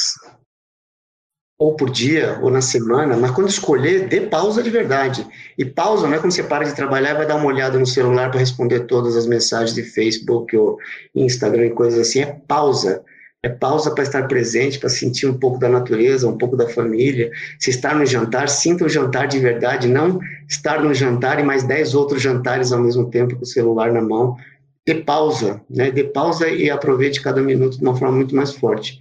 ou 1.59 1.75
por 1.75 1.89
dia, 1.89 2.39
ou 2.43 2.51
na 2.51 2.61
semana, 2.61 3.17
mas 3.17 3.31
quando 3.31 3.49
escolher, 3.49 4.09
dê 4.09 4.21
pausa 4.21 4.63
de 4.63 4.69
verdade. 4.69 5.27
E 5.57 5.65
pausa 5.65 6.07
não 6.07 6.15
é 6.15 6.19
quando 6.19 6.33
você 6.33 6.43
para 6.43 6.65
de 6.65 6.75
trabalhar 6.75 7.13
e 7.13 7.15
vai 7.15 7.27
dar 7.27 7.37
uma 7.37 7.47
olhada 7.47 7.79
no 7.79 7.87
celular 7.87 8.31
para 8.31 8.41
responder 8.41 8.81
todas 8.81 9.17
as 9.17 9.27
mensagens 9.27 9.75
de 9.75 9.83
Facebook 9.83 10.55
ou 10.55 10.79
Instagram 11.15 11.67
e 11.67 11.71
coisas 11.71 11.99
assim. 11.99 12.21
É 12.21 12.37
pausa. 12.47 13.03
É 13.43 13.49
pausa 13.49 13.91
para 13.93 14.03
estar 14.03 14.27
presente, 14.27 14.79
para 14.79 14.89
sentir 14.89 15.27
um 15.27 15.39
pouco 15.39 15.59
da 15.59 15.69
natureza, 15.69 16.29
um 16.29 16.37
pouco 16.37 16.57
da 16.57 16.69
família. 16.69 17.31
Se 17.59 17.71
estar 17.71 17.95
no 17.95 18.05
jantar, 18.05 18.49
sinta 18.49 18.85
o 18.85 18.89
jantar 18.89 19.27
de 19.27 19.39
verdade, 19.39 19.89
não 19.89 20.19
estar 20.49 20.83
no 20.83 20.93
jantar 20.93 21.39
e 21.41 21.43
mais 21.43 21.63
dez 21.63 21.95
outros 21.95 22.21
jantares 22.21 22.73
ao 22.73 22.83
mesmo 22.83 23.09
tempo 23.09 23.37
com 23.37 23.43
o 23.43 23.47
celular 23.47 23.93
na 23.93 24.03
mão. 24.03 24.37
Dê 24.85 24.97
pausa, 24.97 25.61
né? 25.71 25.91
Dê 25.91 26.05
pausa 26.05 26.49
e 26.49 26.69
aproveite 26.69 27.23
cada 27.23 27.41
minuto 27.41 27.79
de 27.79 27.83
uma 27.83 27.97
forma 27.97 28.17
muito 28.17 28.35
mais 28.37 28.53
forte. 28.53 28.99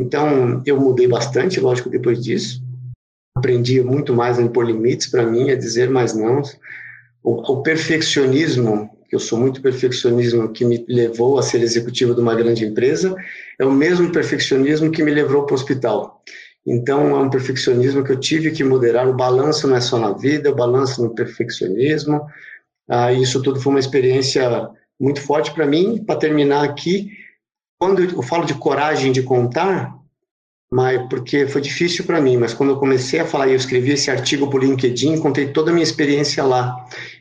Então, 0.00 0.62
eu 0.64 0.80
mudei 0.80 1.08
bastante, 1.08 1.58
lógico, 1.58 1.90
depois 1.90 2.22
disso. 2.22 2.62
Aprendi 3.36 3.82
muito 3.82 4.14
mais 4.14 4.38
a 4.38 4.42
impor 4.42 4.64
limites 4.64 5.08
para 5.08 5.26
mim, 5.26 5.50
a 5.50 5.56
dizer 5.56 5.90
mais 5.90 6.14
não. 6.14 6.40
O, 7.22 7.52
o, 7.52 7.62
perfeccionismo, 7.62 8.90
que 9.08 9.16
eu 9.16 9.20
sou 9.20 9.38
muito 9.38 9.60
perfeccionismo, 9.60 10.52
que 10.52 10.64
me 10.64 10.84
levou 10.88 11.38
a 11.38 11.42
ser 11.42 11.60
executivo 11.62 12.14
de 12.14 12.20
uma 12.20 12.34
grande 12.34 12.64
empresa, 12.64 13.14
é 13.58 13.64
o 13.64 13.72
mesmo 13.72 14.12
perfeccionismo 14.12 14.90
que 14.90 15.02
me 15.02 15.10
levou 15.10 15.44
para 15.44 15.54
o 15.54 15.56
hospital. 15.56 16.22
Então, 16.64 17.16
é 17.16 17.18
um 17.18 17.30
perfeccionismo 17.30 18.04
que 18.04 18.12
eu 18.12 18.20
tive 18.20 18.50
que 18.52 18.62
moderar. 18.62 19.08
O 19.08 19.16
balanço 19.16 19.66
não 19.66 19.76
é 19.76 19.80
só 19.80 19.98
na 19.98 20.12
vida, 20.12 20.50
o 20.50 20.54
balanço 20.54 21.02
no 21.02 21.14
perfeccionismo. 21.14 22.20
Ah, 22.88 23.12
isso 23.12 23.42
tudo 23.42 23.60
foi 23.60 23.72
uma 23.72 23.80
experiência 23.80 24.68
muito 25.00 25.20
forte 25.20 25.52
para 25.52 25.66
mim. 25.66 26.04
Para 26.04 26.18
terminar 26.18 26.64
aqui, 26.64 27.10
quando 27.78 28.02
eu 28.02 28.22
falo 28.22 28.44
de 28.44 28.54
coragem 28.54 29.12
de 29.12 29.22
contar, 29.22 29.96
mas 30.70 31.00
porque 31.08 31.46
foi 31.46 31.60
difícil 31.60 32.04
para 32.04 32.20
mim, 32.20 32.36
mas 32.36 32.52
quando 32.52 32.70
eu 32.70 32.78
comecei 32.78 33.20
a 33.20 33.26
falar 33.26 33.48
eu 33.48 33.56
escrevi 33.56 33.92
esse 33.92 34.10
artigo 34.10 34.48
para 34.48 34.58
o 34.58 34.62
LinkedIn, 34.62 35.18
contei 35.18 35.48
toda 35.48 35.70
a 35.70 35.72
minha 35.72 35.84
experiência 35.84 36.44
lá. 36.44 36.76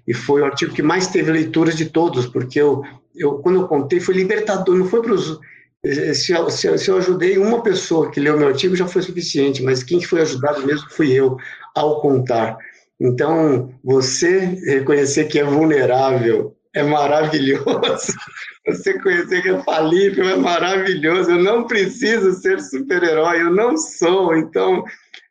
E 0.05 0.13
foi 0.13 0.41
o 0.41 0.45
artigo 0.45 0.73
que 0.73 0.81
mais 0.81 1.07
teve 1.07 1.31
leituras 1.31 1.75
de 1.75 1.85
todos, 1.85 2.25
porque 2.25 2.59
eu, 2.59 2.83
eu 3.15 3.35
quando 3.39 3.61
eu 3.61 3.67
contei 3.67 3.99
foi 3.99 4.15
libertador, 4.15 4.75
não 4.75 4.85
foi 4.85 5.01
para 5.01 5.13
os 5.13 5.39
se, 5.85 6.49
se, 6.49 6.77
se, 6.77 6.89
eu 6.89 6.97
ajudei 6.97 7.37
uma 7.37 7.61
pessoa 7.61 8.11
que 8.11 8.19
leu 8.19 8.37
meu 8.37 8.47
artigo 8.47 8.75
já 8.75 8.87
foi 8.87 9.01
suficiente, 9.01 9.63
mas 9.63 9.83
quem 9.83 10.01
foi 10.01 10.21
ajudado 10.21 10.65
mesmo 10.65 10.89
fui 10.89 11.13
eu 11.13 11.37
ao 11.75 12.01
contar. 12.01 12.57
Então, 12.99 13.73
você 13.83 14.39
reconhecer 14.65 15.25
que 15.25 15.39
é 15.39 15.43
vulnerável 15.43 16.56
é 16.77 16.83
maravilhoso. 16.83 18.13
Você 18.67 18.99
conhecer 18.99 19.41
que 19.41 19.49
é 19.49 19.63
falível 19.63 20.27
é 20.29 20.35
maravilhoso. 20.35 21.31
Eu 21.31 21.43
não 21.43 21.65
preciso 21.65 22.33
ser 22.33 22.59
super-herói, 22.59 23.41
eu 23.41 23.51
não 23.53 23.77
sou. 23.77 24.35
Então, 24.35 24.83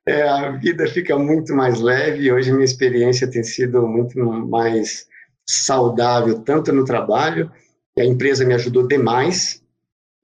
é, 0.07 0.23
a 0.23 0.53
vida 0.53 0.87
fica 0.87 1.19
muito 1.19 1.55
mais 1.55 1.81
leve. 1.81 2.33
Hoje, 2.33 2.53
minha 2.53 2.65
experiência 2.65 3.31
tem 3.31 3.43
sido 3.43 3.87
muito 3.87 4.19
mais 4.19 5.07
saudável, 5.49 6.41
tanto 6.41 6.73
no 6.73 6.85
trabalho, 6.85 7.51
a 7.99 8.05
empresa 8.05 8.45
me 8.45 8.55
ajudou 8.55 8.87
demais. 8.87 9.63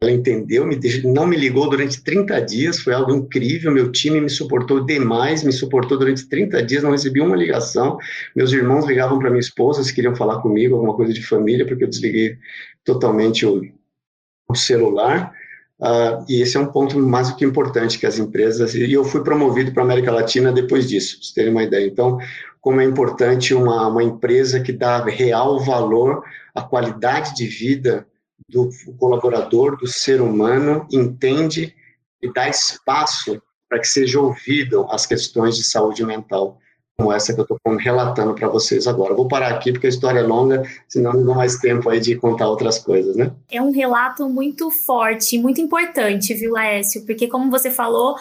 Ela 0.02 0.10
entendeu, 0.10 0.66
me, 0.66 0.76
não 1.04 1.28
me 1.28 1.36
ligou 1.36 1.70
durante 1.70 2.02
30 2.02 2.40
dias, 2.40 2.80
foi 2.80 2.92
algo 2.92 3.14
incrível. 3.14 3.70
Meu 3.70 3.92
time 3.92 4.20
me 4.20 4.28
suportou 4.28 4.84
demais, 4.84 5.44
me 5.44 5.52
suportou 5.52 5.96
durante 5.96 6.28
30 6.28 6.60
dias, 6.64 6.82
não 6.82 6.90
recebi 6.90 7.20
uma 7.20 7.36
ligação. 7.36 7.98
Meus 8.34 8.52
irmãos 8.52 8.84
ligavam 8.84 9.20
para 9.20 9.30
minha 9.30 9.38
esposa 9.38 9.84
se 9.84 9.94
queriam 9.94 10.16
falar 10.16 10.42
comigo, 10.42 10.74
alguma 10.74 10.96
coisa 10.96 11.12
de 11.12 11.24
família, 11.24 11.64
porque 11.64 11.84
eu 11.84 11.88
desliguei 11.88 12.36
totalmente 12.84 13.46
o, 13.46 13.62
o 14.48 14.56
celular. 14.56 15.32
Uh, 15.80 16.24
e 16.28 16.42
esse 16.42 16.56
é 16.56 16.60
um 16.60 16.66
ponto 16.66 16.98
mais 16.98 17.30
do 17.30 17.36
que 17.36 17.44
importante 17.44 17.96
que 17.96 18.06
as 18.06 18.18
empresas. 18.18 18.74
E 18.74 18.92
eu 18.92 19.04
fui 19.04 19.22
promovido 19.22 19.70
para 19.70 19.84
a 19.84 19.86
América 19.86 20.10
Latina 20.10 20.50
depois 20.50 20.88
disso, 20.88 21.14
para 21.14 21.22
vocês 21.22 21.32
terem 21.32 21.52
uma 21.52 21.62
ideia. 21.62 21.86
Então, 21.86 22.18
como 22.60 22.80
é 22.80 22.84
importante 22.84 23.54
uma, 23.54 23.86
uma 23.86 24.02
empresa 24.02 24.58
que 24.58 24.72
dá 24.72 25.04
real 25.04 25.60
valor 25.60 26.24
à 26.52 26.60
qualidade 26.60 27.36
de 27.36 27.46
vida 27.46 28.04
do 28.48 28.70
colaborador, 28.98 29.76
do 29.76 29.86
ser 29.86 30.20
humano, 30.20 30.86
entende 30.90 31.74
e 32.20 32.32
dá 32.32 32.48
espaço 32.48 33.42
para 33.68 33.78
que 33.78 33.88
seja 33.88 34.20
ouvido 34.20 34.86
as 34.90 35.06
questões 35.06 35.56
de 35.56 35.64
saúde 35.64 36.04
mental, 36.04 36.58
como 36.96 37.12
essa 37.12 37.32
que 37.34 37.40
eu 37.40 37.44
estou 37.44 37.76
relatando 37.76 38.34
para 38.34 38.48
vocês 38.48 38.86
agora. 38.86 39.14
Vou 39.14 39.26
parar 39.26 39.48
aqui 39.48 39.72
porque 39.72 39.86
a 39.86 39.90
história 39.90 40.20
é 40.20 40.22
longa, 40.22 40.62
senão 40.86 41.14
não 41.14 41.24
dá 41.24 41.34
mais 41.34 41.56
tempo 41.56 41.88
aí 41.88 41.98
de 41.98 42.16
contar 42.16 42.48
outras 42.48 42.78
coisas, 42.78 43.16
né? 43.16 43.32
É 43.50 43.62
um 43.62 43.72
relato 43.72 44.28
muito 44.28 44.70
forte, 44.70 45.38
muito 45.38 45.60
importante, 45.60 46.34
viu, 46.34 46.52
Laércio? 46.52 47.04
Porque 47.06 47.28
como 47.28 47.50
você 47.50 47.70
falou, 47.70 48.16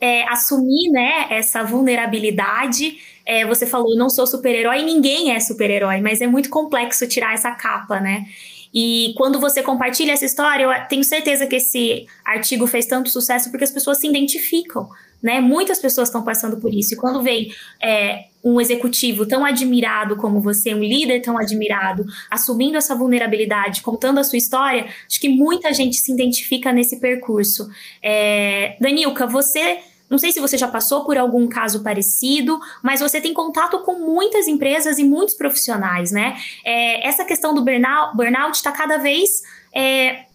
é, 0.00 0.24
assumir 0.28 0.90
né, 0.90 1.26
essa 1.30 1.62
vulnerabilidade. 1.62 2.98
É, 3.24 3.44
você 3.44 3.66
falou, 3.66 3.96
não 3.96 4.08
sou 4.08 4.26
super-herói, 4.26 4.82
ninguém 4.82 5.34
é 5.34 5.40
super-herói, 5.40 6.00
mas 6.00 6.20
é 6.20 6.26
muito 6.26 6.48
complexo 6.48 7.08
tirar 7.08 7.34
essa 7.34 7.50
capa, 7.52 8.00
né? 8.00 8.26
E 8.72 9.14
quando 9.16 9.40
você 9.40 9.62
compartilha 9.62 10.12
essa 10.12 10.24
história, 10.24 10.64
eu 10.64 10.88
tenho 10.88 11.04
certeza 11.04 11.46
que 11.46 11.56
esse 11.56 12.06
artigo 12.24 12.66
fez 12.66 12.86
tanto 12.86 13.08
sucesso 13.08 13.50
porque 13.50 13.64
as 13.64 13.70
pessoas 13.70 13.98
se 13.98 14.06
identificam, 14.06 14.88
né? 15.22 15.40
Muitas 15.40 15.78
pessoas 15.78 16.08
estão 16.08 16.22
passando 16.22 16.58
por 16.58 16.72
isso. 16.72 16.94
E 16.94 16.96
quando 16.96 17.22
vem 17.22 17.52
é, 17.82 18.26
um 18.44 18.60
executivo 18.60 19.26
tão 19.26 19.44
admirado 19.44 20.16
como 20.16 20.40
você, 20.40 20.72
um 20.74 20.82
líder 20.82 21.20
tão 21.20 21.36
admirado, 21.38 22.04
assumindo 22.30 22.76
essa 22.76 22.94
vulnerabilidade, 22.94 23.82
contando 23.82 24.18
a 24.18 24.24
sua 24.24 24.38
história, 24.38 24.86
acho 25.08 25.20
que 25.20 25.28
muita 25.28 25.72
gente 25.72 25.96
se 25.96 26.12
identifica 26.12 26.72
nesse 26.72 27.00
percurso. 27.00 27.68
É, 28.02 28.76
Danilka, 28.80 29.26
você 29.26 29.78
não 30.08 30.18
sei 30.18 30.32
se 30.32 30.40
você 30.40 30.56
já 30.56 30.68
passou 30.68 31.04
por 31.04 31.18
algum 31.18 31.48
caso 31.48 31.82
parecido, 31.82 32.60
mas 32.82 33.00
você 33.00 33.20
tem 33.20 33.34
contato 33.34 33.80
com 33.80 33.98
muitas 33.98 34.46
empresas 34.46 34.98
e 34.98 35.04
muitos 35.04 35.34
profissionais, 35.34 36.12
né? 36.12 36.36
É, 36.64 37.06
essa 37.06 37.24
questão 37.24 37.54
do 37.54 37.62
burnout 37.62 38.56
está 38.56 38.70
cada 38.70 38.98
vez 38.98 39.42
é, 39.74 40.26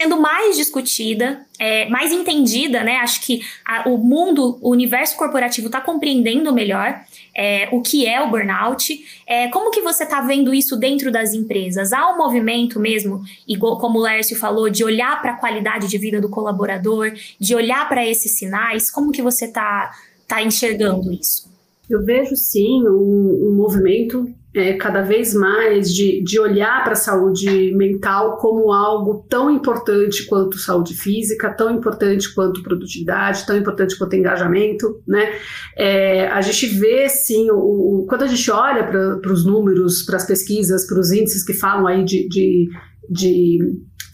sendo 0.00 0.20
mais 0.20 0.56
discutida, 0.56 1.46
é, 1.58 1.88
mais 1.88 2.12
entendida, 2.12 2.84
né? 2.84 2.96
Acho 2.96 3.20
que 3.22 3.40
a, 3.64 3.88
o 3.88 3.96
mundo, 3.96 4.58
o 4.60 4.70
universo 4.70 5.16
corporativo 5.16 5.68
está 5.68 5.80
compreendendo 5.80 6.52
melhor 6.52 7.00
é, 7.34 7.68
o 7.72 7.80
que 7.80 8.06
é 8.06 8.20
o 8.20 8.30
burnout. 8.30 9.02
É, 9.26 9.48
como 9.48 9.70
que 9.70 9.80
você 9.80 10.04
está 10.04 10.20
vendo 10.20 10.52
isso 10.52 10.76
dentro 10.76 11.10
das 11.10 11.32
empresas? 11.32 11.94
Há 11.94 12.12
um 12.12 12.18
movimento 12.18 12.78
mesmo, 12.78 13.22
igual 13.48 13.78
como 13.78 13.98
o 13.98 14.02
Lércio 14.02 14.36
falou, 14.36 14.68
de 14.68 14.84
olhar 14.84 15.20
para 15.22 15.32
a 15.32 15.36
qualidade 15.36 15.88
de 15.88 15.96
vida 15.96 16.20
do 16.20 16.28
colaborador, 16.28 17.12
de 17.40 17.54
olhar 17.54 17.88
para 17.88 18.06
esses 18.06 18.32
sinais. 18.38 18.90
Como 18.90 19.10
que 19.10 19.22
você 19.22 19.46
está 19.46 19.92
tá 20.28 20.42
enxergando 20.42 21.10
isso? 21.10 21.50
Eu 21.88 22.04
vejo 22.04 22.36
sim 22.36 22.82
um, 22.86 23.48
um 23.48 23.54
movimento 23.56 24.28
é, 24.56 24.72
cada 24.72 25.02
vez 25.02 25.34
mais 25.34 25.94
de, 25.94 26.22
de 26.22 26.40
olhar 26.40 26.82
para 26.82 26.94
a 26.94 26.96
saúde 26.96 27.74
mental 27.76 28.38
como 28.38 28.72
algo 28.72 29.26
tão 29.28 29.50
importante 29.50 30.24
quanto 30.24 30.58
saúde 30.58 30.94
física, 30.94 31.52
tão 31.52 31.70
importante 31.70 32.34
quanto 32.34 32.62
produtividade, 32.62 33.44
tão 33.46 33.54
importante 33.54 33.98
quanto 33.98 34.16
engajamento, 34.16 35.02
né? 35.06 35.30
É, 35.76 36.28
a 36.28 36.40
gente 36.40 36.66
vê 36.68 37.06
sim, 37.06 37.50
o, 37.50 37.58
o 37.58 38.06
quando 38.08 38.22
a 38.22 38.26
gente 38.26 38.50
olha 38.50 38.84
para 38.88 39.32
os 39.32 39.44
números, 39.44 40.02
para 40.02 40.16
as 40.16 40.26
pesquisas, 40.26 40.86
para 40.86 40.98
os 40.98 41.12
índices 41.12 41.44
que 41.44 41.52
falam 41.52 41.86
aí 41.86 42.02
de, 42.02 42.26
de, 42.26 42.70
de 43.10 43.58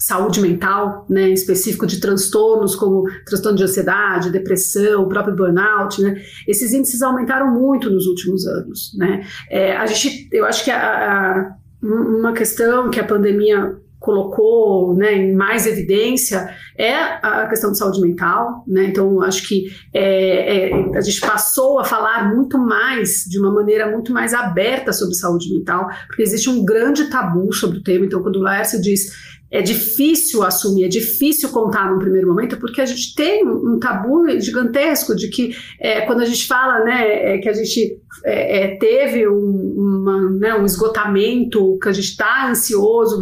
saúde 0.03 0.41
mental, 0.41 1.07
né, 1.09 1.31
específico 1.31 1.87
de 1.87 2.01
transtornos 2.01 2.75
como 2.75 3.05
transtorno 3.25 3.57
de 3.57 3.63
ansiedade, 3.63 4.33
depressão, 4.33 5.09
próprio 5.09 5.37
burnout, 5.37 6.03
né, 6.03 6.21
esses 6.49 6.73
índices 6.73 7.03
aumentaram 7.03 7.55
muito 7.55 7.89
nos 7.89 8.07
últimos 8.07 8.45
anos, 8.45 8.93
né. 8.97 9.25
É, 9.49 9.77
a 9.77 9.87
gente, 9.87 10.29
eu 10.33 10.45
acho 10.45 10.65
que 10.65 10.73
a, 10.73 10.81
a, 10.81 11.55
uma 11.81 12.33
questão 12.33 12.91
que 12.91 12.99
a 12.99 13.05
pandemia 13.05 13.77
colocou 14.03 14.97
né, 14.97 15.15
em 15.15 15.33
mais 15.33 15.65
evidência 15.65 16.53
é 16.77 16.93
a 16.93 17.47
questão 17.49 17.71
de 17.71 17.79
saúde 17.79 18.01
mental, 18.01 18.65
né? 18.67 18.87
Então 18.87 19.23
acho 19.23 19.47
que 19.47 19.73
é, 19.95 20.71
é, 20.71 20.99
a 20.99 21.01
gente 21.01 21.21
passou 21.21 21.79
a 21.79 21.85
falar 21.85 22.35
muito 22.35 22.59
mais 22.59 23.25
de 23.29 23.39
uma 23.39 23.53
maneira 23.53 23.89
muito 23.93 24.13
mais 24.13 24.35
aberta 24.35 24.93
sobre 24.93 25.15
saúde 25.15 25.49
mental, 25.55 25.89
porque 26.09 26.23
existe 26.23 26.51
um 26.51 26.65
grande 26.65 27.09
tabu 27.09 27.53
sobre 27.53 27.79
o 27.79 27.83
tema. 27.83 28.05
Então 28.05 28.21
quando 28.21 28.37
o 28.37 28.43
Laércio 28.43 28.83
diz 28.83 29.13
é 29.53 29.61
difícil 29.61 30.43
assumir, 30.43 30.87
é 30.87 30.89
difícil 30.89 31.51
contar 31.51 31.93
num 31.93 31.99
primeiro 31.99 32.27
momento, 32.27 32.57
porque 32.57 32.81
a 32.81 32.87
gente 32.87 33.15
tem 33.15 33.47
um 33.47 33.79
tabu 33.79 34.27
gigantesco 34.41 35.15
de 35.15 35.29
que 35.29 35.55
é, 35.79 36.01
quando 36.01 36.23
a 36.23 36.25
gente 36.25 36.47
fala 36.47 36.83
né, 36.83 37.35
é, 37.35 37.39
que 37.39 37.49
a 37.51 37.53
gente 37.53 38.01
é, 38.25 38.65
é 38.65 38.77
teve 38.79 39.29
um, 39.29 39.75
uma, 39.77 40.31
né, 40.31 40.55
um 40.55 40.65
esgotamento, 40.65 41.79
que 41.83 41.89
a 41.91 41.93
gente 41.93 42.09
está 42.09 42.49
ansioso, 42.49 43.21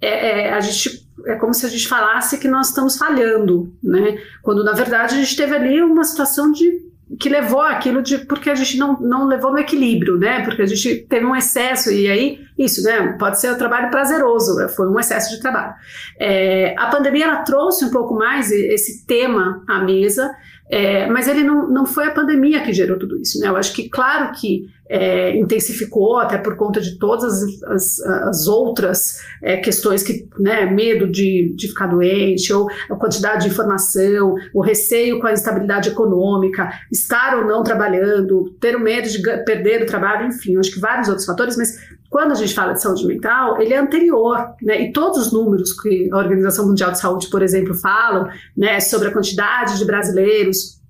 é, 0.00 0.46
é, 0.46 0.52
a 0.52 0.60
gente 0.60 1.02
é 1.26 1.34
como 1.36 1.52
se 1.52 1.66
a 1.66 1.68
gente 1.68 1.88
falasse 1.88 2.38
que 2.38 2.46
nós 2.46 2.68
estamos 2.68 2.96
falhando, 2.96 3.72
né? 3.82 4.18
Quando 4.42 4.62
na 4.62 4.72
verdade 4.72 5.14
a 5.14 5.18
gente 5.18 5.34
teve 5.34 5.54
ali 5.54 5.80
uma 5.80 6.04
situação 6.04 6.52
de 6.52 6.70
que 7.18 7.28
levou 7.28 7.60
aquilo 7.60 8.02
de 8.02 8.18
porque 8.18 8.50
a 8.50 8.54
gente 8.54 8.78
não, 8.78 8.98
não 9.00 9.26
levou 9.26 9.52
no 9.52 9.58
equilíbrio, 9.58 10.16
né? 10.18 10.42
Porque 10.42 10.62
a 10.62 10.66
gente 10.66 11.06
teve 11.08 11.24
um 11.24 11.36
excesso 11.36 11.92
e 11.92 12.08
aí 12.08 12.40
isso, 12.58 12.82
né? 12.82 13.16
Pode 13.18 13.40
ser 13.40 13.52
um 13.52 13.58
trabalho 13.58 13.90
prazeroso, 13.90 14.54
né? 14.54 14.68
foi 14.68 14.88
um 14.88 14.98
excesso 14.98 15.34
de 15.34 15.40
trabalho. 15.40 15.74
É, 16.18 16.74
a 16.78 16.86
pandemia 16.86 17.24
ela 17.24 17.42
trouxe 17.42 17.84
um 17.84 17.90
pouco 17.90 18.14
mais 18.14 18.50
esse 18.50 19.06
tema 19.06 19.62
à 19.68 19.80
mesa, 19.80 20.34
é, 20.70 21.06
mas 21.06 21.28
ele 21.28 21.44
não, 21.44 21.68
não 21.68 21.84
foi 21.84 22.06
a 22.06 22.10
pandemia 22.10 22.62
que 22.62 22.72
gerou 22.72 22.98
tudo 22.98 23.20
isso, 23.20 23.38
né? 23.38 23.48
Eu 23.48 23.56
acho 23.56 23.72
que 23.74 23.88
claro 23.88 24.32
que 24.32 24.66
é, 24.88 25.36
intensificou, 25.36 26.18
até 26.18 26.38
por 26.38 26.56
conta 26.56 26.80
de 26.80 26.98
todas 26.98 27.42
as, 27.42 27.62
as, 27.64 28.00
as 28.00 28.46
outras 28.46 29.18
é, 29.42 29.56
questões 29.56 30.02
que, 30.02 30.28
né, 30.38 30.66
medo 30.66 31.06
de, 31.06 31.54
de 31.56 31.68
ficar 31.68 31.86
doente, 31.86 32.52
ou 32.52 32.68
a 32.90 32.96
quantidade 32.96 33.44
de 33.44 33.50
informação, 33.50 34.34
o 34.52 34.60
receio 34.60 35.20
com 35.20 35.26
a 35.26 35.32
instabilidade 35.32 35.88
econômica, 35.88 36.70
estar 36.92 37.36
ou 37.36 37.46
não 37.46 37.62
trabalhando, 37.62 38.50
ter 38.60 38.76
o 38.76 38.80
medo 38.80 39.08
de 39.08 39.22
perder 39.44 39.82
o 39.82 39.86
trabalho, 39.86 40.28
enfim, 40.28 40.56
acho 40.58 40.72
que 40.72 40.80
vários 40.80 41.08
outros 41.08 41.26
fatores, 41.26 41.56
mas 41.56 41.78
quando 42.14 42.30
a 42.30 42.36
gente 42.36 42.54
fala 42.54 42.74
de 42.74 42.80
saúde 42.80 43.04
mental, 43.08 43.60
ele 43.60 43.74
é 43.74 43.76
anterior, 43.76 44.54
né, 44.62 44.82
e 44.82 44.92
todos 44.92 45.18
os 45.18 45.32
números 45.32 45.72
que 45.72 46.08
a 46.12 46.16
Organização 46.16 46.64
Mundial 46.64 46.92
de 46.92 47.00
Saúde, 47.00 47.28
por 47.28 47.42
exemplo, 47.42 47.74
falam, 47.74 48.28
né, 48.56 48.78
sobre 48.78 49.08
a 49.08 49.12
quantidade 49.12 49.76
de 49.76 49.84
brasileiros 49.84 50.80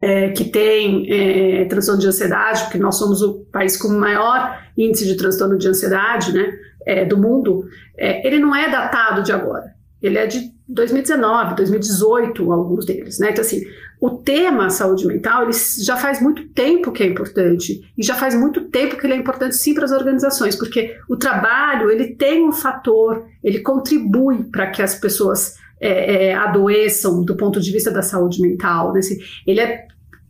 é, 0.00 0.30
que 0.30 0.44
tem 0.44 1.12
é, 1.12 1.66
transtorno 1.66 2.00
de 2.00 2.06
ansiedade, 2.06 2.62
porque 2.62 2.78
nós 2.78 2.96
somos 2.96 3.20
o 3.20 3.44
país 3.52 3.76
com 3.76 3.88
o 3.88 4.00
maior 4.00 4.58
índice 4.74 5.04
de 5.04 5.14
transtorno 5.14 5.58
de 5.58 5.68
ansiedade 5.68 6.32
né, 6.32 6.50
é, 6.86 7.04
do 7.04 7.18
mundo, 7.18 7.66
é, 7.98 8.26
ele 8.26 8.38
não 8.38 8.56
é 8.56 8.70
datado 8.70 9.22
de 9.22 9.30
agora. 9.30 9.74
Ele 10.00 10.16
é 10.16 10.26
de 10.26 10.52
2019, 10.66 11.54
2018, 11.54 12.50
alguns 12.50 12.86
deles. 12.86 13.18
Né? 13.18 13.28
Então, 13.30 13.44
assim, 13.44 13.60
o 14.02 14.10
tema 14.10 14.68
saúde 14.68 15.06
mental 15.06 15.44
ele 15.44 15.52
já 15.52 15.96
faz 15.96 16.20
muito 16.20 16.48
tempo 16.48 16.90
que 16.90 17.04
é 17.04 17.06
importante 17.06 17.88
e 17.96 18.02
já 18.02 18.16
faz 18.16 18.34
muito 18.34 18.62
tempo 18.62 18.96
que 18.96 19.06
ele 19.06 19.12
é 19.12 19.16
importante 19.16 19.54
sim 19.54 19.74
para 19.74 19.84
as 19.84 19.92
organizações, 19.92 20.56
porque 20.56 20.96
o 21.08 21.16
trabalho 21.16 21.88
ele 21.88 22.08
tem 22.08 22.44
um 22.44 22.50
fator, 22.50 23.24
ele 23.44 23.60
contribui 23.60 24.42
para 24.50 24.72
que 24.72 24.82
as 24.82 24.96
pessoas 24.96 25.54
é, 25.80 26.30
é, 26.30 26.34
adoeçam 26.34 27.24
do 27.24 27.36
ponto 27.36 27.60
de 27.60 27.70
vista 27.70 27.92
da 27.92 28.02
saúde 28.02 28.42
mental. 28.42 28.92
Né? 28.92 28.98
Assim, 28.98 29.20
ele 29.46 29.60
é 29.60 29.86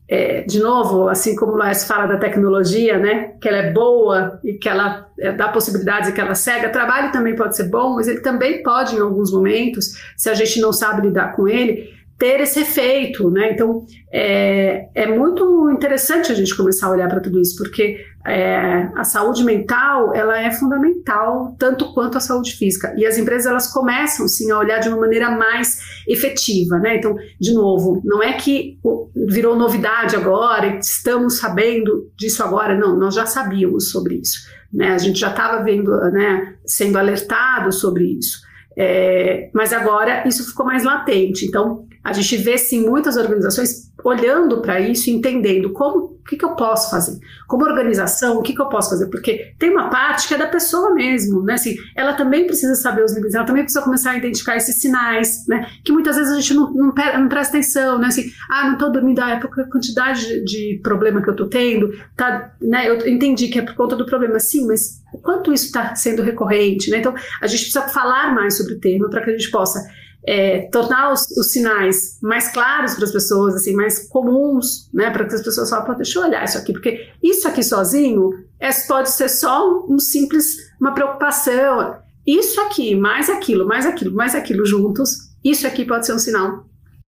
é, 0.07 0.43
de 0.43 0.61
novo, 0.61 1.09
assim 1.09 1.35
como 1.35 1.53
o 1.53 1.57
Laércio 1.57 1.87
fala 1.89 2.05
da 2.05 2.19
tecnologia, 2.19 2.99
né, 2.99 3.33
que 3.41 3.49
ela 3.49 3.57
é 3.57 3.73
boa 3.73 4.39
e 4.45 4.53
que 4.53 4.69
ela 4.69 5.09
é, 5.19 5.33
dá 5.33 5.49
possibilidades 5.49 6.11
e 6.11 6.13
que 6.13 6.21
ela 6.21 6.35
cega, 6.35 6.69
trabalho 6.69 7.11
também 7.11 7.35
pode 7.35 7.57
ser 7.57 7.71
bom, 7.71 7.95
mas 7.95 8.09
ele 8.09 8.21
também 8.21 8.63
pode, 8.63 8.95
em 8.95 9.01
alguns 9.01 9.33
momentos, 9.33 9.95
se 10.15 10.29
a 10.29 10.35
gente 10.35 10.61
não 10.61 10.71
sabe 10.71 11.07
lidar 11.07 11.35
com 11.35 11.49
ele, 11.49 11.89
ter 12.23 12.39
esse 12.41 12.61
efeito, 12.61 13.29
né? 13.33 13.51
Então 13.51 13.85
é, 14.13 14.87
é 14.95 15.09
muito 15.09 15.69
interessante 15.73 16.31
a 16.31 16.35
gente 16.37 16.57
começar 16.57 16.87
a 16.87 16.91
olhar 16.91 17.09
para 17.09 17.19
tudo 17.19 17.41
isso, 17.41 17.57
porque 17.57 17.97
é, 18.25 18.89
a 18.95 19.03
saúde 19.03 19.43
mental 19.43 20.15
ela 20.15 20.41
é 20.41 20.53
fundamental 20.53 21.57
tanto 21.59 21.93
quanto 21.93 22.17
a 22.17 22.21
saúde 22.21 22.53
física 22.53 22.95
e 22.97 23.05
as 23.05 23.19
empresas 23.19 23.47
elas 23.51 23.73
começam 23.73 24.29
sim 24.29 24.53
a 24.53 24.59
olhar 24.59 24.79
de 24.79 24.89
uma 24.89 24.99
maneira 24.99 25.33
mais 25.33 25.81
efetiva, 26.07 26.79
né? 26.79 26.97
Então, 26.97 27.17
de 27.41 27.53
novo, 27.53 28.01
não 28.05 28.23
é 28.23 28.35
que 28.35 28.79
virou 29.27 29.57
novidade 29.57 30.15
agora 30.15 30.79
estamos 30.79 31.39
sabendo 31.39 32.09
disso 32.17 32.45
agora, 32.45 32.79
não, 32.79 32.97
nós 32.97 33.17
já 33.17 33.27
sabíamos 33.27 33.91
sobre 33.91 34.21
isso, 34.21 34.47
né? 34.73 34.93
A 34.93 34.99
gente 34.99 35.19
já 35.19 35.31
estava 35.31 35.65
vendo, 35.65 35.91
né, 36.13 36.55
sendo 36.65 36.99
alertado 36.99 37.73
sobre 37.73 38.05
isso. 38.17 38.43
É, 38.79 39.51
mas 39.53 39.73
agora 39.73 40.27
isso 40.27 40.49
ficou 40.49 40.65
mais 40.65 40.85
latente. 40.85 41.45
Então, 41.45 41.85
a 42.05 42.13
gente 42.13 42.37
vê 42.37 42.59
sim 42.59 42.85
muitas 42.87 43.17
organizações 43.17 43.93
olhando 44.05 44.61
para 44.61 44.81
isso, 44.81 45.11
entendendo 45.11 45.73
como, 45.73 45.99
o 45.99 46.25
que, 46.29 46.37
que 46.37 46.45
eu 46.45 46.57
posso 46.57 46.91
fazer, 46.91 47.19
como 47.47 47.65
organização, 47.65 48.39
o 48.39 48.43
que, 48.43 48.53
que 48.53 48.61
eu 48.61 48.69
posso 48.69 48.91
fazer, 48.91 49.07
porque 49.07 49.55
tem 49.59 49.71
uma 49.71 49.89
parte 49.89 50.27
que 50.27 50.35
é 50.35 50.39
da 50.39 50.49
pessoa 50.49 50.93
mesmo, 50.95 51.43
né? 51.43 51.55
Assim, 51.55 51.77
ela 51.97 52.15
também 52.15 52.47
precisa 52.47 52.75
saber 52.75 53.05
os 53.05 53.13
limites, 53.13 53.35
ela 53.35 53.47
também 53.47 53.63
precisa 53.63 53.85
começar 53.85 54.13
a 54.13 54.17
identificar 54.17 54.57
esses 54.57 54.81
sinais, 54.81 55.47
né? 55.47 55.67
Que 55.85 55.93
muitas 55.93 56.17
vezes 56.17 56.33
a 56.33 56.41
gente 56.41 56.55
não, 56.55 56.73
não, 56.73 56.95
não 56.95 57.29
presta 57.29 57.57
atenção, 57.57 57.99
né? 57.99 58.09
Assim, 58.09 58.31
ah, 58.51 58.67
não 58.67 58.73
estou 58.75 58.91
dormindo, 58.91 59.21
ah, 59.21 59.31
é 59.31 59.37
por 59.41 59.61
a 59.61 59.65
quantidade 59.65 60.27
de, 60.27 60.45
de 60.45 60.81
problema 60.83 61.23
que 61.23 61.29
eu 61.29 61.33
estou 61.33 61.49
tendo, 61.49 61.93
tá, 62.17 62.53
né? 62.61 62.89
Eu 62.89 63.07
entendi 63.07 63.49
que 63.49 63.59
é 63.59 63.63
por 63.63 63.75
conta 63.75 63.95
do 63.95 64.07
problema, 64.07 64.41
sim, 64.41 64.67
mas 64.67 65.01
o 65.13 65.19
quanto 65.19 65.53
isso 65.53 65.67
está 65.67 65.95
sendo 65.95 66.23
recorrente, 66.23 66.91
né? 66.91 66.99
Então, 66.99 67.15
a 67.41 67.47
gente 67.47 67.61
precisa 67.61 67.89
falar 67.89 68.35
mais 68.35 68.57
sobre 68.57 68.75
o 68.75 68.81
tema 68.81 69.09
para 69.09 69.23
que 69.23 69.31
a 69.31 69.33
gente 69.33 69.51
possa 69.51 69.87
é, 70.27 70.69
tornar 70.71 71.13
os, 71.13 71.27
os, 71.37 71.51
sinais 71.51 72.19
mais 72.23 72.53
claros 72.53 72.95
para 72.95 73.05
as 73.05 73.13
pessoas, 73.13 73.55
assim, 73.55 73.75
mais 73.75 74.07
comuns, 74.09 74.89
né, 74.93 75.11
para 75.11 75.25
que 75.25 75.35
as 75.35 75.43
pessoas 75.43 75.69
falem, 75.69 75.97
deixa 75.97 76.19
eu 76.19 76.25
olhar 76.25 76.45
isso 76.45 76.59
aqui, 76.59 76.73
porque 76.73 77.09
isso 77.23 77.47
aqui 77.49 77.63
sozinho 77.63 78.31
é, 78.61 78.71
pode 78.87 79.11
ser 79.11 79.29
só 79.29 79.69
um, 79.69 79.95
um 79.95 79.99
simples, 79.99 80.57
uma 80.81 80.95
preocupação. 80.95 81.97
Isso 82.27 82.61
aqui, 82.61 82.95
mais 82.95 83.29
aquilo, 83.29 83.67
mais 83.67 83.85
aquilo, 83.85 84.15
mais 84.15 84.35
aquilo 84.35 84.65
juntos, 84.65 85.33
isso 85.45 85.67
aqui 85.67 85.85
pode 85.85 86.07
ser 86.07 86.13
um 86.13 86.19
sinal 86.19 86.67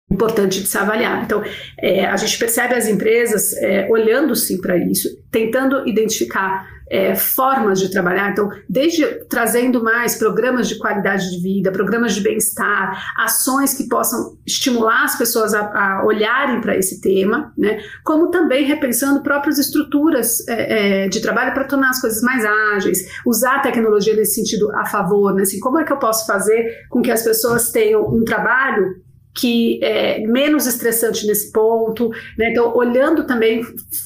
importante 0.10 0.62
de 0.62 0.68
se 0.68 0.78
avaliar. 0.78 1.24
Então, 1.24 1.44
é, 1.80 2.06
a 2.06 2.16
gente 2.16 2.38
percebe 2.38 2.76
as 2.76 2.88
empresas 2.88 3.54
é, 3.58 3.88
olhando 3.90 4.36
sim 4.36 4.62
para 4.62 4.78
isso, 4.78 5.10
tentando 5.32 5.88
identificar 5.88 6.73
é, 6.94 7.16
formas 7.16 7.80
de 7.80 7.90
trabalhar. 7.90 8.30
Então, 8.30 8.48
desde 8.70 9.04
trazendo 9.28 9.84
mais 9.84 10.14
programas 10.14 10.68
de 10.70 10.78
qualidade 10.78 11.32
de 11.32 11.42
vida, 11.42 11.72
programas 11.72 12.14
de 12.14 12.22
bem-estar, 12.22 13.12
ações 13.18 13.74
que 13.74 13.90
possam 13.90 14.38
estimular 14.46 15.04
as 15.04 15.18
pessoas 15.18 15.56
a, 15.56 15.62
a 15.62 16.06
olharem 16.06 16.62
para 16.62 16.78
esse 16.78 17.02
tema, 17.02 17.52
né? 17.58 17.82
Como 18.04 18.30
também 18.30 18.64
repensando 18.66 19.24
próprias 19.24 19.58
estruturas 19.58 20.48
é, 20.48 21.06
é, 21.06 21.10
de 21.10 21.20
trabalho 21.20 21.52
para 21.52 21.64
tornar 21.64 21.90
as 21.90 22.00
coisas 22.00 22.22
mais 22.22 22.46
ágeis, 22.76 23.00
usar 23.26 23.56
a 23.56 23.62
tecnologia 23.62 24.16
nesse 24.16 24.36
sentido 24.36 24.72
a 24.76 24.86
favor, 24.86 25.34
né? 25.34 25.42
Assim, 25.42 25.60
como 25.60 25.80
é 25.80 25.84
que 25.84 25.92
eu 25.92 25.98
posso 25.98 26.28
fazer 26.28 26.86
com 26.92 27.02
que 27.02 27.10
as 27.10 27.24
pessoas 27.24 27.72
tenham 27.72 28.04
um 28.04 28.24
trabalho 28.24 29.02
que 29.34 29.84
é 29.84 30.20
menos 30.20 30.68
estressante 30.68 31.26
nesse 31.26 31.52
ponto, 31.52 32.10
né? 32.38 32.52
Então, 32.52 32.76
olhando 32.76 33.26
também 33.26 33.64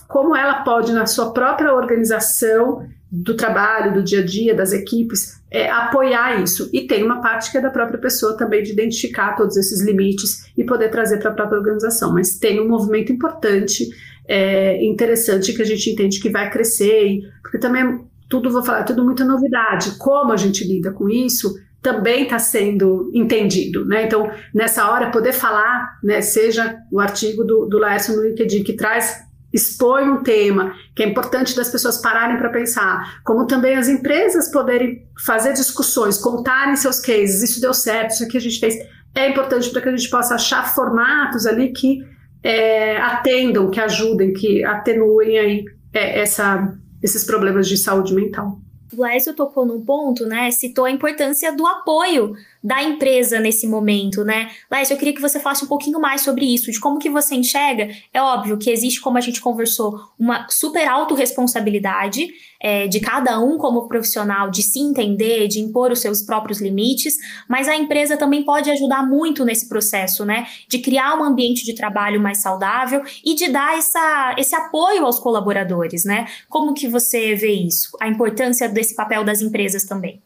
como 0.07 0.35
ela 0.35 0.63
pode, 0.63 0.93
na 0.93 1.05
sua 1.05 1.33
própria 1.33 1.73
organização 1.73 2.87
do 3.11 3.35
trabalho, 3.35 3.93
do 3.93 4.03
dia 4.03 4.19
a 4.19 4.25
dia, 4.25 4.53
das 4.53 4.73
equipes, 4.73 5.41
é, 5.49 5.69
apoiar 5.69 6.41
isso. 6.41 6.69
E 6.73 6.87
tem 6.87 7.03
uma 7.03 7.21
parte 7.21 7.51
que 7.51 7.57
é 7.57 7.61
da 7.61 7.69
própria 7.69 7.99
pessoa 7.99 8.37
também 8.37 8.63
de 8.63 8.71
identificar 8.71 9.35
todos 9.35 9.55
esses 9.55 9.81
limites 9.81 10.51
e 10.57 10.63
poder 10.63 10.89
trazer 10.89 11.19
para 11.19 11.31
a 11.31 11.33
própria 11.33 11.59
organização. 11.59 12.13
Mas 12.13 12.37
tem 12.37 12.59
um 12.59 12.67
movimento 12.67 13.11
importante, 13.11 13.87
é, 14.27 14.83
interessante, 14.83 15.53
que 15.53 15.61
a 15.61 15.65
gente 15.65 15.89
entende 15.89 16.19
que 16.19 16.29
vai 16.29 16.49
crescer, 16.49 17.19
porque 17.41 17.57
também 17.57 18.05
tudo, 18.29 18.51
vou 18.51 18.63
falar, 18.63 18.83
tudo 18.83 19.05
muita 19.05 19.23
novidade. 19.23 19.97
Como 19.97 20.33
a 20.33 20.37
gente 20.37 20.65
lida 20.65 20.91
com 20.91 21.09
isso 21.09 21.55
também 21.81 22.23
está 22.23 22.39
sendo 22.39 23.09
entendido, 23.13 23.85
né? 23.85 24.03
Então, 24.03 24.29
nessa 24.53 24.89
hora, 24.89 25.11
poder 25.11 25.33
falar, 25.33 25.97
né, 26.03 26.21
seja 26.21 26.77
o 26.91 26.99
artigo 26.99 27.43
do, 27.43 27.65
do 27.65 27.77
Laércio 27.77 28.15
no 28.15 28.23
LinkedIn, 28.23 28.63
que 28.63 28.73
traz, 28.73 29.23
expõe 29.53 30.09
um 30.09 30.23
tema 30.23 30.73
que 30.95 31.03
é 31.03 31.07
importante 31.07 31.55
das 31.55 31.69
pessoas 31.69 32.01
pararem 32.01 32.37
para 32.37 32.49
pensar, 32.49 33.21
como 33.23 33.47
também 33.47 33.75
as 33.75 33.87
empresas 33.87 34.51
poderem 34.51 35.07
fazer 35.25 35.53
discussões, 35.53 36.17
contarem 36.17 36.75
seus 36.75 36.99
cases, 36.99 37.41
isso 37.41 37.61
deu 37.61 37.73
certo, 37.73 38.11
isso 38.11 38.23
aqui 38.23 38.37
a 38.37 38.41
gente 38.41 38.59
fez, 38.59 38.75
é 39.15 39.29
importante 39.29 39.69
para 39.69 39.81
que 39.81 39.89
a 39.89 39.95
gente 39.95 40.09
possa 40.09 40.35
achar 40.35 40.75
formatos 40.75 41.45
ali 41.45 41.71
que 41.71 41.99
é, 42.43 42.97
atendam, 42.97 43.69
que 43.69 43.79
ajudem, 43.79 44.33
que 44.33 44.63
atenuem 44.63 45.39
aí 45.39 45.65
é, 45.93 46.19
essa, 46.19 46.77
esses 47.01 47.23
problemas 47.23 47.67
de 47.67 47.77
saúde 47.77 48.13
mental. 48.13 48.59
O 48.95 49.01
Laércio 49.01 49.33
tocou 49.33 49.65
num 49.65 49.83
ponto, 49.83 50.25
né? 50.25 50.49
Citou 50.51 50.85
a 50.85 50.91
importância 50.91 51.51
do 51.55 51.65
apoio 51.65 52.35
da 52.67 52.83
empresa 52.83 53.39
nesse 53.39 53.65
momento, 53.65 54.25
né? 54.25 54.51
Laércio, 54.69 54.93
eu 54.93 54.97
queria 54.97 55.15
que 55.15 55.21
você 55.21 55.39
falasse 55.39 55.63
um 55.63 55.69
pouquinho 55.69 56.01
mais 56.01 56.19
sobre 56.19 56.45
isso, 56.53 56.69
de 56.69 56.81
como 56.81 56.99
que 56.99 57.09
você 57.09 57.33
enxerga. 57.33 57.87
É 58.13 58.21
óbvio 58.21 58.57
que 58.57 58.69
existe, 58.69 58.99
como 58.99 59.17
a 59.17 59.21
gente 59.21 59.39
conversou, 59.39 59.97
uma 60.19 60.45
super 60.49 60.85
autorresponsabilidade 60.85 62.27
é, 62.61 62.85
de 62.85 62.99
cada 62.99 63.39
um 63.39 63.57
como 63.57 63.87
profissional 63.87 64.51
de 64.51 64.61
se 64.63 64.79
entender, 64.79 65.47
de 65.47 65.61
impor 65.61 65.93
os 65.93 66.01
seus 66.01 66.21
próprios 66.21 66.59
limites, 66.59 67.15
mas 67.47 67.69
a 67.69 67.75
empresa 67.77 68.17
também 68.17 68.43
pode 68.43 68.69
ajudar 68.69 69.07
muito 69.07 69.45
nesse 69.45 69.69
processo, 69.69 70.25
né? 70.25 70.45
De 70.67 70.79
criar 70.79 71.17
um 71.17 71.23
ambiente 71.23 71.63
de 71.63 71.73
trabalho 71.73 72.19
mais 72.19 72.41
saudável 72.41 73.01
e 73.23 73.33
de 73.33 73.47
dar 73.47 73.77
essa, 73.77 74.35
esse 74.37 74.53
apoio 74.53 75.05
aos 75.05 75.19
colaboradores, 75.19 76.03
né? 76.03 76.27
Como 76.49 76.73
que 76.73 76.89
você 76.89 77.33
vê 77.33 77.53
isso? 77.53 77.95
A 78.01 78.09
importância 78.09 78.67
desse 78.67 78.93
papel 78.93 79.23
das 79.23 79.41
empresas 79.41 79.85
também. 79.85 80.21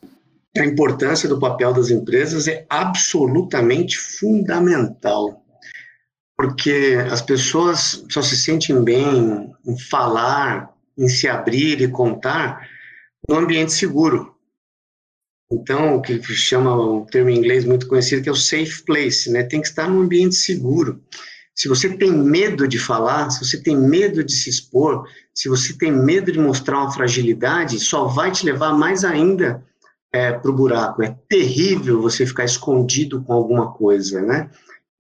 A 0.58 0.66
importância 0.66 1.30
do 1.30 1.40
papel 1.40 1.74
das 1.74 1.90
empresas 1.90 2.46
é 2.46 2.66
absolutamente 2.70 3.98
fundamental, 3.98 5.46
porque 6.38 6.98
as 7.10 7.22
pessoas 7.22 8.04
só 8.10 8.22
se 8.22 8.36
sentem 8.36 8.84
bem 8.84 9.50
em 9.66 9.80
falar, 9.80 10.70
em 10.98 11.08
se 11.08 11.26
abrir 11.30 11.80
e 11.82 11.88
contar 11.88 12.68
no 13.30 13.38
ambiente 13.38 13.72
seguro. 13.72 14.36
Então, 15.50 15.96
o 15.96 16.02
que 16.02 16.22
chama 16.22 16.76
um 16.76 17.06
termo 17.06 17.30
em 17.30 17.38
inglês 17.38 17.64
muito 17.64 17.88
conhecido 17.88 18.22
que 18.22 18.30
é 18.30 18.32
o 18.32 18.36
safe 18.36 18.84
place, 18.84 19.32
né? 19.32 19.44
Tem 19.44 19.62
que 19.62 19.68
estar 19.68 19.88
num 19.90 20.02
ambiente 20.02 20.36
seguro. 20.36 21.02
Se 21.56 21.70
você 21.70 21.96
tem 21.96 22.12
medo 22.12 22.68
de 22.68 22.80
falar, 22.80 23.30
se 23.30 23.46
você 23.46 23.62
tem 23.62 23.78
medo 23.78 24.22
de 24.24 24.34
se 24.34 24.50
expor, 24.50 25.08
se 25.34 25.48
você 25.48 25.78
tem 25.78 25.92
medo 25.92 26.30
de 26.30 26.40
mostrar 26.40 26.80
uma 26.80 26.92
fragilidade, 26.92 27.80
só 27.80 28.06
vai 28.06 28.32
te 28.32 28.46
levar 28.46 28.74
mais 28.74 29.06
ainda 29.06 29.64
é, 30.12 30.32
para 30.32 30.52
o 30.52 30.54
buraco. 30.54 31.04
É 31.04 31.16
terrível 31.30 32.02
você 32.02 32.26
ficar 32.26 32.44
escondido 32.44 33.22
com 33.22 33.34
alguma 33.34 33.72
coisa, 33.72 34.22
né? 34.22 34.50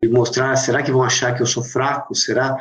E 0.01 0.07
mostrar, 0.07 0.55
será 0.55 0.81
que 0.81 0.91
vão 0.91 1.03
achar 1.03 1.35
que 1.35 1.41
eu 1.41 1.47
sou 1.47 1.63
fraco? 1.63 2.15
Será? 2.15 2.57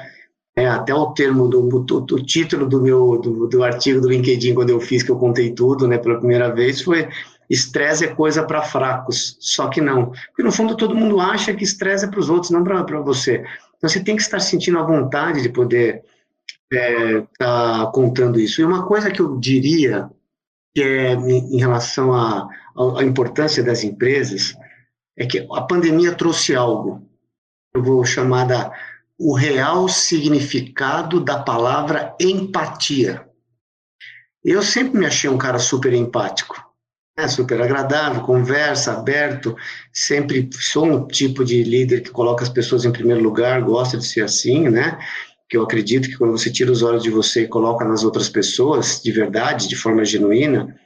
É, 0.56 0.66
até 0.66 0.92
o 0.92 1.12
termo 1.12 1.48
do 1.48 2.24
título 2.24 2.66
do 2.66 2.82
meu 2.82 3.18
do, 3.18 3.46
do, 3.46 3.62
artigo 3.62 4.00
do 4.00 4.10
LinkedIn 4.10 4.52
quando 4.52 4.70
eu 4.70 4.80
fiz 4.80 5.02
que 5.02 5.10
eu 5.10 5.16
contei 5.16 5.52
tudo, 5.52 5.86
né, 5.86 5.96
pela 5.96 6.18
primeira 6.18 6.52
vez 6.52 6.82
foi 6.82 7.08
estresse 7.48 8.04
é 8.04 8.14
coisa 8.14 8.44
para 8.44 8.62
fracos. 8.62 9.36
Só 9.40 9.68
que 9.68 9.80
não, 9.80 10.12
porque 10.28 10.42
no 10.42 10.52
fundo 10.52 10.76
todo 10.76 10.94
mundo 10.94 11.20
acha 11.20 11.54
que 11.54 11.64
estresse 11.64 12.04
é 12.04 12.08
para 12.08 12.20
os 12.20 12.30
outros, 12.30 12.50
não 12.50 12.62
para 12.62 13.00
você. 13.00 13.44
Então 13.76 13.88
você 13.88 14.00
tem 14.00 14.14
que 14.14 14.22
estar 14.22 14.38
sentindo 14.40 14.78
a 14.78 14.84
vontade 14.84 15.42
de 15.42 15.48
poder 15.48 16.02
estar 16.70 16.76
é, 16.76 17.26
tá 17.38 17.90
contando 17.92 18.38
isso. 18.38 18.60
E 18.60 18.64
uma 18.64 18.86
coisa 18.86 19.10
que 19.10 19.20
eu 19.20 19.36
diria 19.38 20.08
que 20.74 20.82
é 20.82 21.12
em 21.12 21.58
relação 21.58 22.12
à, 22.12 22.48
à 22.98 23.04
importância 23.04 23.62
das 23.62 23.82
empresas, 23.82 24.54
é 25.16 25.26
que 25.26 25.46
a 25.52 25.62
pandemia 25.62 26.14
trouxe 26.14 26.54
algo, 26.54 27.06
eu 27.74 27.82
vou 27.82 28.04
chamar 28.04 28.46
da, 28.46 28.72
o 29.18 29.34
real 29.34 29.88
significado 29.88 31.20
da 31.20 31.42
palavra 31.42 32.16
empatia. 32.18 33.26
Eu 34.42 34.62
sempre 34.62 34.98
me 34.98 35.06
achei 35.06 35.28
um 35.28 35.36
cara 35.36 35.58
super 35.58 35.92
empático, 35.92 36.56
né? 37.18 37.28
super 37.28 37.60
agradável, 37.60 38.22
conversa, 38.22 38.94
aberto, 38.94 39.54
sempre 39.92 40.48
sou 40.54 40.86
um 40.86 41.06
tipo 41.06 41.44
de 41.44 41.62
líder 41.62 42.00
que 42.00 42.10
coloca 42.10 42.42
as 42.42 42.48
pessoas 42.48 42.86
em 42.86 42.92
primeiro 42.92 43.22
lugar, 43.22 43.60
gosta 43.60 43.98
de 43.98 44.06
ser 44.06 44.22
assim, 44.22 44.70
né? 44.70 44.98
Que 45.50 45.56
eu 45.56 45.62
acredito 45.64 46.08
que 46.08 46.16
quando 46.16 46.30
você 46.30 46.48
tira 46.48 46.70
os 46.70 46.80
olhos 46.80 47.02
de 47.02 47.10
você 47.10 47.42
e 47.42 47.48
coloca 47.48 47.84
nas 47.84 48.04
outras 48.04 48.28
pessoas, 48.28 49.02
de 49.02 49.10
verdade, 49.10 49.68
de 49.68 49.74
forma 49.74 50.04
genuína, 50.04 50.78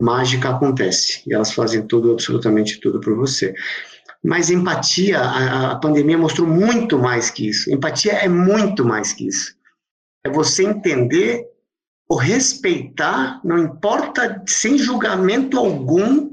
mágica 0.00 0.50
acontece. 0.50 1.22
E 1.24 1.32
elas 1.32 1.52
fazem 1.52 1.86
tudo, 1.86 2.10
absolutamente 2.10 2.80
tudo 2.80 3.00
por 3.00 3.14
você. 3.14 3.54
Mas 4.22 4.50
empatia, 4.50 5.20
a, 5.20 5.70
a 5.70 5.76
pandemia 5.76 6.18
mostrou 6.18 6.48
muito 6.48 6.98
mais 6.98 7.30
que 7.30 7.48
isso. 7.48 7.72
Empatia 7.72 8.14
é 8.14 8.28
muito 8.28 8.84
mais 8.84 9.12
que 9.12 9.28
isso. 9.28 9.54
É 10.26 10.28
você 10.28 10.64
entender 10.64 11.46
ou 12.08 12.18
respeitar, 12.18 13.40
não 13.44 13.56
importa, 13.56 14.42
sem 14.48 14.76
julgamento 14.76 15.58
algum, 15.58 16.30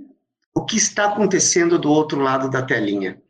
o 0.56 0.66
que 0.66 0.78
está 0.78 1.06
acontecendo 1.06 1.78
do 1.78 1.92
outro 1.92 2.20
lado 2.20 2.50
da 2.50 2.64
telinha. 2.64 3.22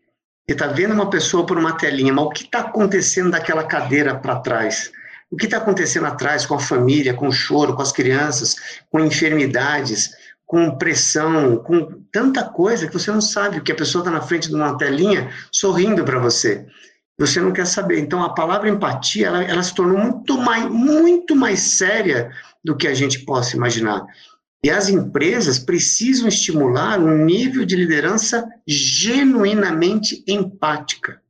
Você 0.48 0.54
está 0.54 0.68
vendo 0.68 0.94
uma 0.94 1.10
pessoa 1.10 1.44
por 1.44 1.58
uma 1.58 1.76
telinha, 1.76 2.14
mas 2.14 2.24
o 2.24 2.30
que 2.30 2.44
está 2.44 2.60
acontecendo 2.60 3.32
daquela 3.32 3.64
cadeira 3.64 4.14
para 4.14 4.40
trás? 4.42 4.92
O 5.32 5.36
que 5.36 5.46
está 5.46 5.58
acontecendo 5.58 6.06
atrás 6.06 6.46
com 6.46 6.54
a 6.54 6.60
família, 6.60 7.16
com 7.16 7.28
o 7.28 7.32
choro, 7.32 7.76
com 7.76 7.82
as 7.82 7.92
crianças, 7.92 8.56
com 8.92 9.00
enfermidades, 9.00 10.12
com 10.46 10.78
pressão, 10.78 11.58
com 11.58 12.00
tanta 12.12 12.44
coisa 12.44 12.86
que 12.86 12.94
você 12.94 13.10
não 13.10 13.22
sabe, 13.22 13.60
que 13.62 13.72
a 13.72 13.76
pessoa 13.76 14.04
está 14.04 14.12
na 14.12 14.22
frente 14.22 14.48
de 14.48 14.54
uma 14.54 14.78
telinha 14.78 15.32
sorrindo 15.52 16.04
para 16.04 16.20
você. 16.20 16.64
Você 17.18 17.42
não 17.42 17.52
quer 17.52 17.66
saber. 17.66 17.98
Então, 17.98 18.22
a 18.22 18.36
palavra 18.36 18.70
empatia, 18.70 19.26
ela, 19.26 19.44
ela 19.44 19.64
se 19.64 19.74
tornou 19.74 19.98
muito 19.98 20.38
mais, 20.38 20.70
muito 20.70 21.36
mais 21.36 21.60
séria 21.60 22.30
do 22.64 22.78
que 22.78 22.88
a 22.88 22.94
gente 22.94 23.26
possa 23.26 23.56
imaginar. 23.56 24.06
E 24.66 24.70
as 24.72 24.90
empresas 24.90 25.60
precisam 25.60 26.28
estimular 26.28 27.00
um 27.00 27.24
nível 27.24 27.64
de 27.68 27.76
liderança 27.76 28.50
genuinamente 28.66 30.24
empática. 30.28 31.22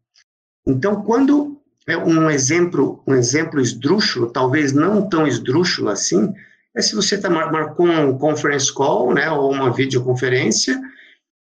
Então, 0.66 1.04
quando 1.04 1.62
é 1.86 1.98
um 1.98 2.30
exemplo, 2.30 3.04
um 3.06 3.14
exemplo 3.14 3.60
esdrúxulo, 3.60 4.32
talvez 4.32 4.72
não 4.72 5.10
tão 5.10 5.28
esdrúxulo 5.28 5.90
assim, 5.90 6.34
é 6.74 6.82
se 6.82 6.96
você 6.96 7.20
tá, 7.20 7.30
marcou 7.30 7.86
um 7.86 8.18
conference 8.18 8.74
call, 8.74 9.14
né, 9.14 9.30
ou 9.30 9.52
uma 9.52 9.70
videoconferência, 9.70 10.80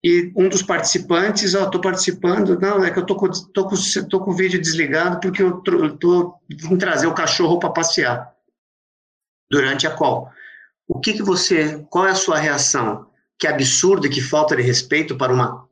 e 0.04 0.32
um 0.36 0.50
dos 0.50 0.62
participantes, 0.62 1.56
ó, 1.56 1.64
oh, 1.64 1.66
estou 1.66 1.82
participando, 1.82 2.60
não, 2.60 2.86
é 2.86 2.92
que 2.92 3.00
eu 3.00 3.06
tô 3.08 3.16
com, 3.16 3.28
tô 3.28 3.68
com, 3.68 3.76
tô 4.08 4.20
com 4.20 4.30
o 4.30 4.36
vídeo 4.36 4.62
desligado 4.62 5.20
porque 5.20 5.42
eu 5.42 5.54
tô, 5.54 6.36
vim 6.48 6.78
trazer 6.78 7.08
o 7.08 7.16
cachorro 7.16 7.58
para 7.58 7.72
passear 7.72 8.32
durante 9.50 9.88
a 9.88 9.92
call. 9.96 10.32
Que, 11.02 11.14
que 11.14 11.24
você, 11.24 11.86
qual 11.90 12.08
é 12.08 12.12
a 12.12 12.16
sua 12.16 12.38
reação? 12.38 13.08
Que 13.40 13.48
absurdo, 13.48 14.10
que 14.10 14.22
falta 14.22 14.56
de 14.56 14.62
respeito 14.62 15.18
para 15.18 15.34
uma 15.34 15.66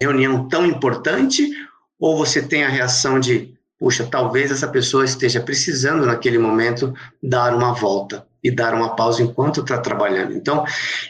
reunião 0.00 0.48
tão 0.48 0.66
importante? 0.66 1.50
Ou 1.98 2.16
você 2.16 2.42
tem 2.42 2.64
a 2.64 2.68
reação 2.68 3.18
de, 3.18 3.54
puxa, 3.78 4.06
talvez 4.06 4.50
essa 4.50 4.68
pessoa 4.68 5.04
esteja 5.04 5.40
precisando 5.40 6.04
naquele 6.04 6.38
momento 6.38 6.94
dar 7.22 7.54
uma 7.54 7.72
volta 7.72 8.26
e 8.42 8.50
dar 8.50 8.74
uma 8.74 8.94
pausa 8.94 9.22
enquanto 9.22 9.60
está 9.60 9.78
trabalhando. 9.78 10.34
Então, 10.34 10.64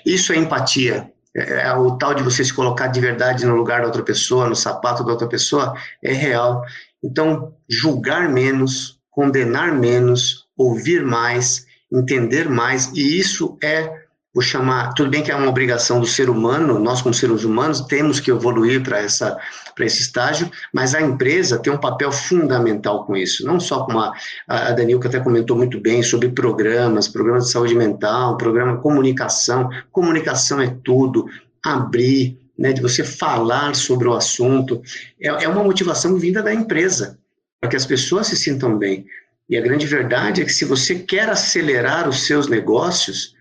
isso 0.05 0.33
é 0.33 0.37
empatia. 0.37 1.11
É, 1.37 1.67
é, 1.67 1.75
o 1.75 1.99
tal 1.99 2.15
de 2.15 2.23
você 2.23 2.43
se 2.43 2.55
colocar 2.55 2.87
de 2.87 2.99
verdade 2.99 3.45
no 3.45 3.55
lugar 3.55 3.81
da 3.81 3.87
outra 3.87 4.03
pessoa, 4.03 4.49
no 4.49 4.57
sapato 4.57 5.05
da 5.05 5.13
outra 5.13 5.29
pessoa, 5.29 5.75
é 6.03 6.13
real. 6.13 6.65
Então, 7.05 7.53
julgar 7.69 8.29
menos, 8.31 8.99
condenar 9.11 9.73
menos, 9.75 10.47
ouvir 10.57 11.05
mais, 11.05 11.66
entender 11.93 12.49
mais, 12.49 12.91
e 12.95 13.19
isso 13.19 13.57
é, 13.63 14.07
vou 14.35 14.43
chamar, 14.43 14.93
tudo 14.95 15.11
bem 15.11 15.23
que 15.23 15.31
é 15.31 15.37
uma 15.37 15.49
obrigação 15.49 16.01
do 16.01 16.07
ser 16.07 16.29
humano, 16.29 16.79
nós 16.79 17.01
como 17.01 17.15
seres 17.15 17.45
humanos 17.45 17.81
temos 17.83 18.21
que 18.21 18.31
evoluir 18.31 18.83
para 18.83 18.99
essa 18.99 19.39
para 19.75 19.85
esse 19.85 20.01
estágio, 20.01 20.51
mas 20.73 20.95
a 20.95 21.03
empresa 21.03 21.59
tem 21.59 21.71
um 21.71 21.79
papel 21.79 22.11
fundamental 22.11 23.05
com 23.05 23.15
isso, 23.15 23.47
não 23.47 23.61
só 23.61 23.85
como 23.85 23.99
a, 23.99 24.13
a 24.49 24.73
Danilca 24.73 25.07
até 25.07 25.21
comentou 25.21 25.55
muito 25.55 25.79
bem 25.79 26.03
sobre 26.03 26.31
programas, 26.31 27.09
programas 27.09 27.45
de 27.45 27.53
saúde 27.53 27.75
mental, 27.75 28.39
programa 28.39 28.77
de 28.77 28.83
comunicação, 28.83 29.69
comunicação 29.93 30.63
é 30.63 30.75
tudo, 30.83 31.27
abrir, 31.63 32.39
né, 32.59 32.73
de 32.73 32.81
você 32.81 33.05
falar 33.05 33.75
sobre 33.75 34.09
o 34.09 34.15
assunto, 34.15 34.81
é, 35.21 35.29
é 35.29 35.49
uma 35.49 35.63
motivação 35.63 36.17
vinda 36.17 36.43
da 36.43 36.55
empresa, 36.55 37.19
para 37.61 37.69
que 37.69 37.77
as 37.77 37.85
pessoas 37.85 38.29
se 38.29 38.37
sintam 38.37 38.79
bem. 38.79 39.05
E 39.49 39.57
a 39.57 39.61
grande 39.61 39.87
verdade 39.87 40.43
é 40.43 40.45
que 40.45 40.53
se 40.53 40.65
você 40.65 40.97
quer 40.97 41.29
acelerar 41.29 42.09
os 42.09 42.27
seus 42.27 42.49
negócios, 42.49 43.35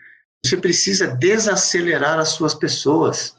você 0.46 0.56
precisa 0.56 1.08
desacelerar 1.08 2.20
as 2.20 2.30
suas 2.30 2.54
pessoas. 2.54 3.36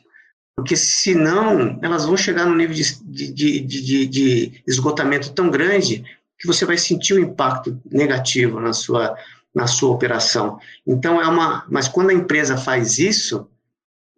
Porque 0.57 0.75
senão 0.75 1.79
elas 1.83 2.05
vão 2.07 2.17
chegar 2.17 2.47
num 2.47 2.57
nível 2.57 2.75
de, 2.75 3.33
de, 3.33 3.61
de, 3.61 4.07
de, 4.07 4.63
esgotamento 4.67 5.33
tão 5.33 5.51
grande 5.51 6.05
que 6.39 6.47
você 6.47 6.65
vai 6.65 6.77
sentir 6.77 7.15
o 7.15 7.17
um 7.17 7.21
impacto 7.21 7.81
negativo 7.91 8.59
na 8.59 8.73
sua, 8.73 9.17
na 9.55 9.67
sua 9.67 9.91
operação. 9.91 10.59
Então 10.87 11.21
é 11.21 11.27
uma. 11.27 11.65
Mas 11.69 11.89
quando 11.89 12.11
a 12.11 12.15
empresa 12.15 12.57
faz 12.57 12.99
isso, 12.99 13.49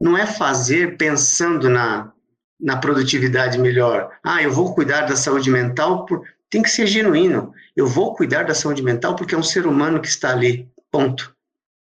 não 0.01 0.17
é 0.17 0.27
fazer 0.27 0.97
pensando 0.97 1.69
na, 1.69 2.13
na 2.61 2.77
produtividade 2.77 3.59
melhor. 3.59 4.11
Ah, 4.23 4.43
eu 4.43 4.53
vou 4.53 4.75
cuidar 4.75 5.03
da 5.03 5.17
saúde 5.17 5.51
mental 5.51 6.07
por, 6.07 6.23
tem 6.51 6.63
que 6.63 6.71
ser 6.71 6.87
genuíno. 6.87 7.53
Eu 7.77 7.87
vou 7.87 8.15
cuidar 8.15 8.45
da 8.45 8.55
saúde 8.55 8.83
mental 8.83 9.15
porque 9.15 9.35
é 9.35 9.39
um 9.39 9.43
ser 9.43 9.67
humano 9.67 10.01
que 10.01 10.09
está 10.09 10.31
ali. 10.31 10.69
Ponto. 10.91 11.35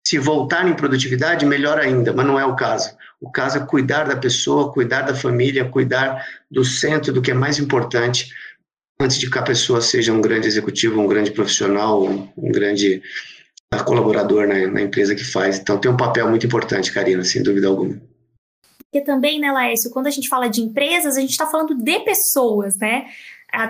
Se 0.06 0.18
voltar 0.18 0.68
em 0.68 0.74
produtividade, 0.74 1.46
melhor 1.46 1.80
ainda, 1.80 2.14
mas 2.14 2.26
não 2.26 2.40
é 2.40 2.46
o 2.46 2.56
caso. 2.56 2.96
O 3.20 3.32
caso 3.32 3.58
é 3.58 3.66
cuidar 3.66 4.06
da 4.06 4.16
pessoa, 4.16 4.72
cuidar 4.72 5.02
da 5.02 5.16
família, 5.16 5.68
cuidar 5.68 6.26
do 6.50 6.64
centro, 6.64 7.12
do 7.12 7.22
que 7.22 7.32
é 7.32 7.34
mais 7.34 7.60
importante, 7.60 8.32
antes 9.00 9.18
de 9.18 9.30
que 9.30 9.38
a 9.38 9.44
pessoa 9.44 9.82
seja 9.82 10.14
um 10.14 10.22
grande 10.22 10.48
executivo, 10.48 11.02
um 11.02 11.08
grande 11.08 11.32
profissional, 11.32 12.04
um 12.04 12.52
grande 12.52 13.02
colaborador 13.86 14.48
na, 14.48 14.68
na 14.68 14.82
empresa 14.82 15.16
que 15.16 15.24
faz. 15.24 15.60
Então 15.60 15.78
tem 15.78 15.92
um 15.92 15.98
papel 15.98 16.30
muito 16.30 16.46
importante, 16.46 16.92
Karina, 16.92 17.24
sem 17.24 17.44
dúvida 17.44 17.68
alguma. 17.68 18.00
Porque 18.90 19.02
também, 19.02 19.40
né, 19.40 19.52
Laércio, 19.52 19.92
quando 19.92 20.08
a 20.08 20.12
gente 20.12 20.30
fala 20.30 20.48
de 20.48 20.62
empresas, 20.62 21.18
a 21.18 21.20
gente 21.20 21.32
está 21.32 21.46
falando 21.46 21.76
de 21.76 22.00
pessoas, 22.00 22.78
né? 22.78 23.06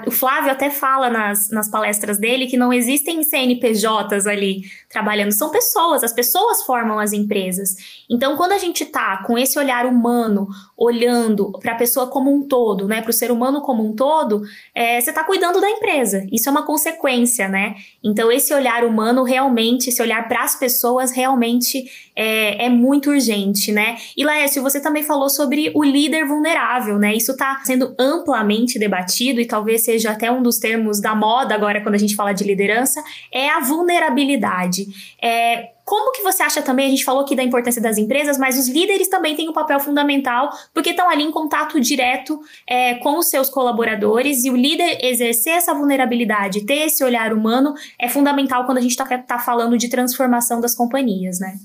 O 0.06 0.12
Flávio 0.12 0.52
até 0.52 0.70
fala 0.70 1.10
nas, 1.10 1.50
nas 1.50 1.70
palestras 1.70 2.18
dele 2.18 2.48
que 2.48 2.58
não 2.58 2.74
existem 2.74 3.24
CNPJs 3.24 4.26
ali 4.26 4.64
trabalhando, 4.90 5.32
são 5.32 5.50
pessoas, 5.50 6.04
as 6.04 6.12
pessoas 6.12 6.64
formam 6.64 7.00
as 7.00 7.14
empresas. 7.14 7.76
Então, 8.10 8.36
quando 8.36 8.54
a 8.54 8.58
gente 8.58 8.86
tá 8.86 9.24
com 9.26 9.38
esse 9.38 9.58
olhar 9.58 9.86
humano, 9.86 10.48
olhando 10.76 11.52
para 11.60 11.74
a 11.74 11.76
pessoa 11.76 12.08
como 12.08 12.34
um 12.34 12.48
todo, 12.48 12.88
né, 12.88 13.02
para 13.02 13.12
o 13.12 13.14
ser 13.14 13.32
humano 13.32 13.62
como 13.62 13.86
um 13.86 13.96
todo, 13.96 14.42
é, 14.74 15.00
você 15.00 15.12
está 15.12 15.24
cuidando 15.24 15.62
da 15.62 15.70
empresa. 15.70 16.26
Isso 16.32 16.50
é 16.50 16.52
uma 16.52 16.66
consequência, 16.66 17.48
né? 17.48 17.76
Então, 18.04 18.32
esse 18.32 18.54
olhar 18.54 18.84
humano 18.84 19.24
realmente, 19.24 19.90
esse 19.90 20.02
olhar 20.02 20.28
para 20.28 20.44
as 20.44 20.56
pessoas 20.56 21.12
realmente 21.12 21.86
é, 22.16 22.66
é, 22.66 22.70
muito 22.70 23.12
urgente, 23.12 23.72
né? 23.72 23.98
E 24.18 24.26
Laércio, 24.26 24.64
você 24.64 24.82
também 24.82 25.04
falou 25.04 25.30
sobre 25.30 25.72
o 25.76 25.84
líder 25.84 26.26
vulnerável, 26.26 26.98
né? 26.98 27.14
Isso 27.14 27.34
está 27.34 27.62
sendo 27.64 27.94
amplamente 28.00 28.80
debatido 28.80 29.40
e 29.40 29.46
talvez 29.46 29.67
seja 29.78 30.12
até 30.12 30.32
um 30.32 30.44
dos 30.44 30.60
termos 30.60 31.02
da 31.02 31.16
moda 31.16 31.56
agora 31.56 31.82
quando 31.82 31.96
a 31.96 32.00
gente 32.00 32.16
fala 32.16 32.34
de 32.34 32.44
liderança, 32.44 33.04
é 33.32 33.50
a 33.50 33.60
vulnerabilidade. 33.60 34.86
É, 35.22 35.72
como 35.88 36.12
que 36.12 36.22
você 36.22 36.44
acha 36.44 36.62
também, 36.62 36.88
a 36.88 36.90
gente 36.90 37.06
falou 37.06 37.22
aqui 37.22 37.34
da 37.34 37.42
importância 37.42 37.82
das 37.82 37.98
empresas, 37.98 38.38
mas 38.38 38.60
os 38.60 38.68
líderes 38.68 39.08
também 39.08 39.38
têm 39.38 39.48
um 39.48 39.54
papel 39.54 39.80
fundamental, 39.80 40.52
porque 40.74 40.90
estão 40.90 41.10
ali 41.10 41.24
em 41.24 41.32
contato 41.32 41.80
direto 41.80 42.40
é, 42.68 42.96
com 42.96 43.18
os 43.18 43.30
seus 43.30 43.50
colaboradores, 43.50 44.44
e 44.44 44.52
o 44.52 44.56
líder 44.58 45.00
exercer 45.06 45.54
essa 45.54 45.74
vulnerabilidade, 45.74 46.66
ter 46.66 46.88
esse 46.88 47.04
olhar 47.06 47.32
humano, 47.32 47.74
é 47.98 48.10
fundamental 48.10 48.66
quando 48.66 48.80
a 48.80 48.82
gente 48.82 48.92
está 48.92 49.06
tá 49.18 49.40
falando 49.40 49.78
de 49.78 49.88
transformação 49.88 50.60
das 50.60 50.76
companhias, 50.76 51.40
né? 51.40 51.58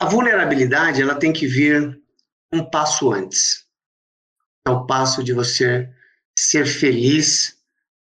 A 0.00 0.06
vulnerabilidade, 0.06 1.00
ela 1.00 1.14
tem 1.14 1.32
que 1.32 1.46
vir 1.46 1.96
um 2.52 2.64
passo 2.64 3.12
antes. 3.12 3.64
É 4.66 4.70
o 4.70 4.84
passo 4.84 5.22
de 5.22 5.32
você 5.32 5.88
ser 6.40 6.66
feliz 6.66 7.56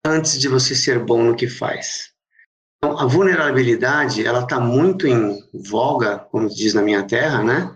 antes 0.06 0.39
de 0.39 0.47
você 0.47 0.76
ser 0.76 1.00
bom 1.00 1.23
no 1.23 1.36
que 1.36 1.47
faz. 1.47 2.12
Então, 2.78 3.00
a 3.00 3.06
vulnerabilidade, 3.06 4.26
ela 4.26 4.43
está 4.43 4.60
muito 4.60 5.08
em 5.08 5.39
voga, 5.54 6.19
como 6.19 6.47
diz 6.47 6.76
na 6.76 6.84
minha 6.84 7.04
terra, 7.04 7.43
né? 7.43 7.76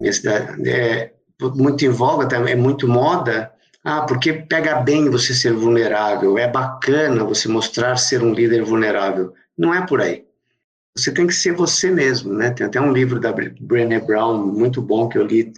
Minha 0.00 0.12
cidade, 0.12 0.68
é 0.68 1.12
muito 1.56 1.84
em 1.84 1.88
voga, 1.88 2.36
é 2.36 2.54
muito 2.54 2.86
moda. 2.86 3.52
Ah, 3.82 4.02
porque 4.02 4.32
pega 4.32 4.80
bem 4.80 5.10
você 5.10 5.34
ser 5.34 5.52
vulnerável, 5.52 6.38
é 6.38 6.46
bacana 6.46 7.24
você 7.24 7.48
mostrar 7.48 7.96
ser 7.96 8.22
um 8.22 8.32
líder 8.32 8.62
vulnerável. 8.62 9.34
Não 9.56 9.74
é 9.74 9.84
por 9.84 10.00
aí. 10.00 10.24
Você 10.96 11.12
tem 11.12 11.26
que 11.26 11.34
ser 11.34 11.52
você 11.52 11.90
mesmo, 11.90 12.32
né? 12.32 12.50
Tem 12.50 12.66
até 12.66 12.80
um 12.80 12.92
livro 12.92 13.18
da 13.18 13.32
Brené 13.32 13.98
Brown 14.00 14.46
muito 14.46 14.80
bom 14.80 15.08
que 15.08 15.18
eu 15.18 15.26
li, 15.26 15.52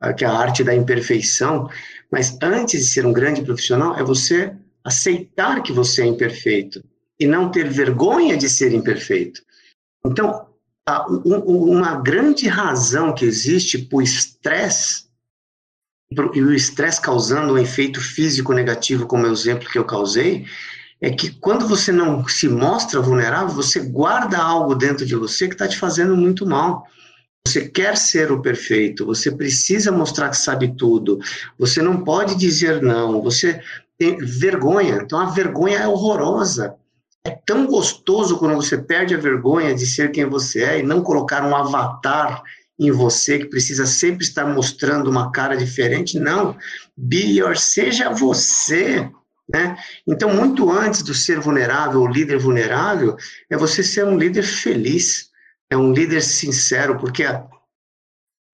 ah, 0.00 0.12
que 0.12 0.24
é 0.24 0.28
a 0.28 0.32
arte 0.32 0.64
da 0.64 0.74
imperfeição. 0.74 1.68
Mas 2.14 2.38
antes 2.40 2.80
de 2.80 2.86
ser 2.86 3.04
um 3.04 3.12
grande 3.12 3.42
profissional, 3.42 3.96
é 3.96 4.04
você 4.04 4.54
aceitar 4.84 5.64
que 5.64 5.72
você 5.72 6.02
é 6.02 6.06
imperfeito 6.06 6.80
e 7.18 7.26
não 7.26 7.50
ter 7.50 7.68
vergonha 7.68 8.36
de 8.36 8.48
ser 8.48 8.72
imperfeito. 8.72 9.42
Então, 10.06 10.46
uma 11.44 11.96
grande 11.96 12.46
razão 12.46 13.12
que 13.12 13.24
existe 13.24 13.78
para 13.78 13.96
o 13.96 14.00
estresse, 14.00 15.06
e 16.34 16.40
o 16.40 16.54
estresse 16.54 17.00
causando 17.00 17.54
um 17.54 17.58
efeito 17.58 18.00
físico 18.00 18.52
negativo, 18.52 19.08
como 19.08 19.26
é 19.26 19.30
o 19.30 19.32
exemplo 19.32 19.68
que 19.68 19.76
eu 19.76 19.84
causei, 19.84 20.46
é 21.00 21.10
que 21.10 21.30
quando 21.30 21.66
você 21.66 21.90
não 21.90 22.28
se 22.28 22.48
mostra 22.48 23.00
vulnerável, 23.00 23.52
você 23.52 23.80
guarda 23.80 24.38
algo 24.38 24.76
dentro 24.76 25.04
de 25.04 25.16
você 25.16 25.48
que 25.48 25.54
está 25.54 25.66
te 25.66 25.76
fazendo 25.76 26.16
muito 26.16 26.46
mal. 26.46 26.86
Você 27.46 27.68
quer 27.68 27.96
ser 27.96 28.32
o 28.32 28.40
perfeito, 28.40 29.04
você 29.04 29.30
precisa 29.30 29.92
mostrar 29.92 30.30
que 30.30 30.36
sabe 30.36 30.74
tudo, 30.76 31.18
você 31.58 31.82
não 31.82 32.02
pode 32.02 32.34
dizer 32.36 32.82
não, 32.82 33.22
você 33.22 33.60
tem 33.98 34.16
vergonha. 34.16 35.00
Então 35.02 35.18
a 35.18 35.26
vergonha 35.26 35.78
é 35.78 35.88
horrorosa. 35.88 36.74
É 37.26 37.30
tão 37.30 37.66
gostoso 37.66 38.38
quando 38.38 38.54
você 38.54 38.76
perde 38.76 39.14
a 39.14 39.18
vergonha 39.18 39.74
de 39.74 39.86
ser 39.86 40.10
quem 40.10 40.26
você 40.26 40.62
é 40.62 40.78
e 40.80 40.82
não 40.82 41.02
colocar 41.02 41.42
um 41.46 41.56
avatar 41.56 42.42
em 42.78 42.90
você 42.90 43.38
que 43.38 43.46
precisa 43.46 43.86
sempre 43.86 44.24
estar 44.24 44.46
mostrando 44.46 45.08
uma 45.08 45.30
cara 45.30 45.56
diferente. 45.56 46.18
Não, 46.18 46.56
be 46.96 47.38
your, 47.38 47.56
seja 47.56 48.10
você. 48.10 49.08
Né? 49.48 49.76
Então, 50.06 50.34
muito 50.34 50.70
antes 50.70 51.02
do 51.02 51.14
ser 51.14 51.38
vulnerável 51.38 52.00
ou 52.00 52.08
líder 52.08 52.38
vulnerável, 52.38 53.16
é 53.48 53.56
você 53.56 53.82
ser 53.82 54.04
um 54.04 54.18
líder 54.18 54.42
feliz, 54.42 55.30
é 55.74 55.76
um 55.76 55.92
líder 55.92 56.22
sincero, 56.22 56.98
porque 56.98 57.24
a, 57.24 57.46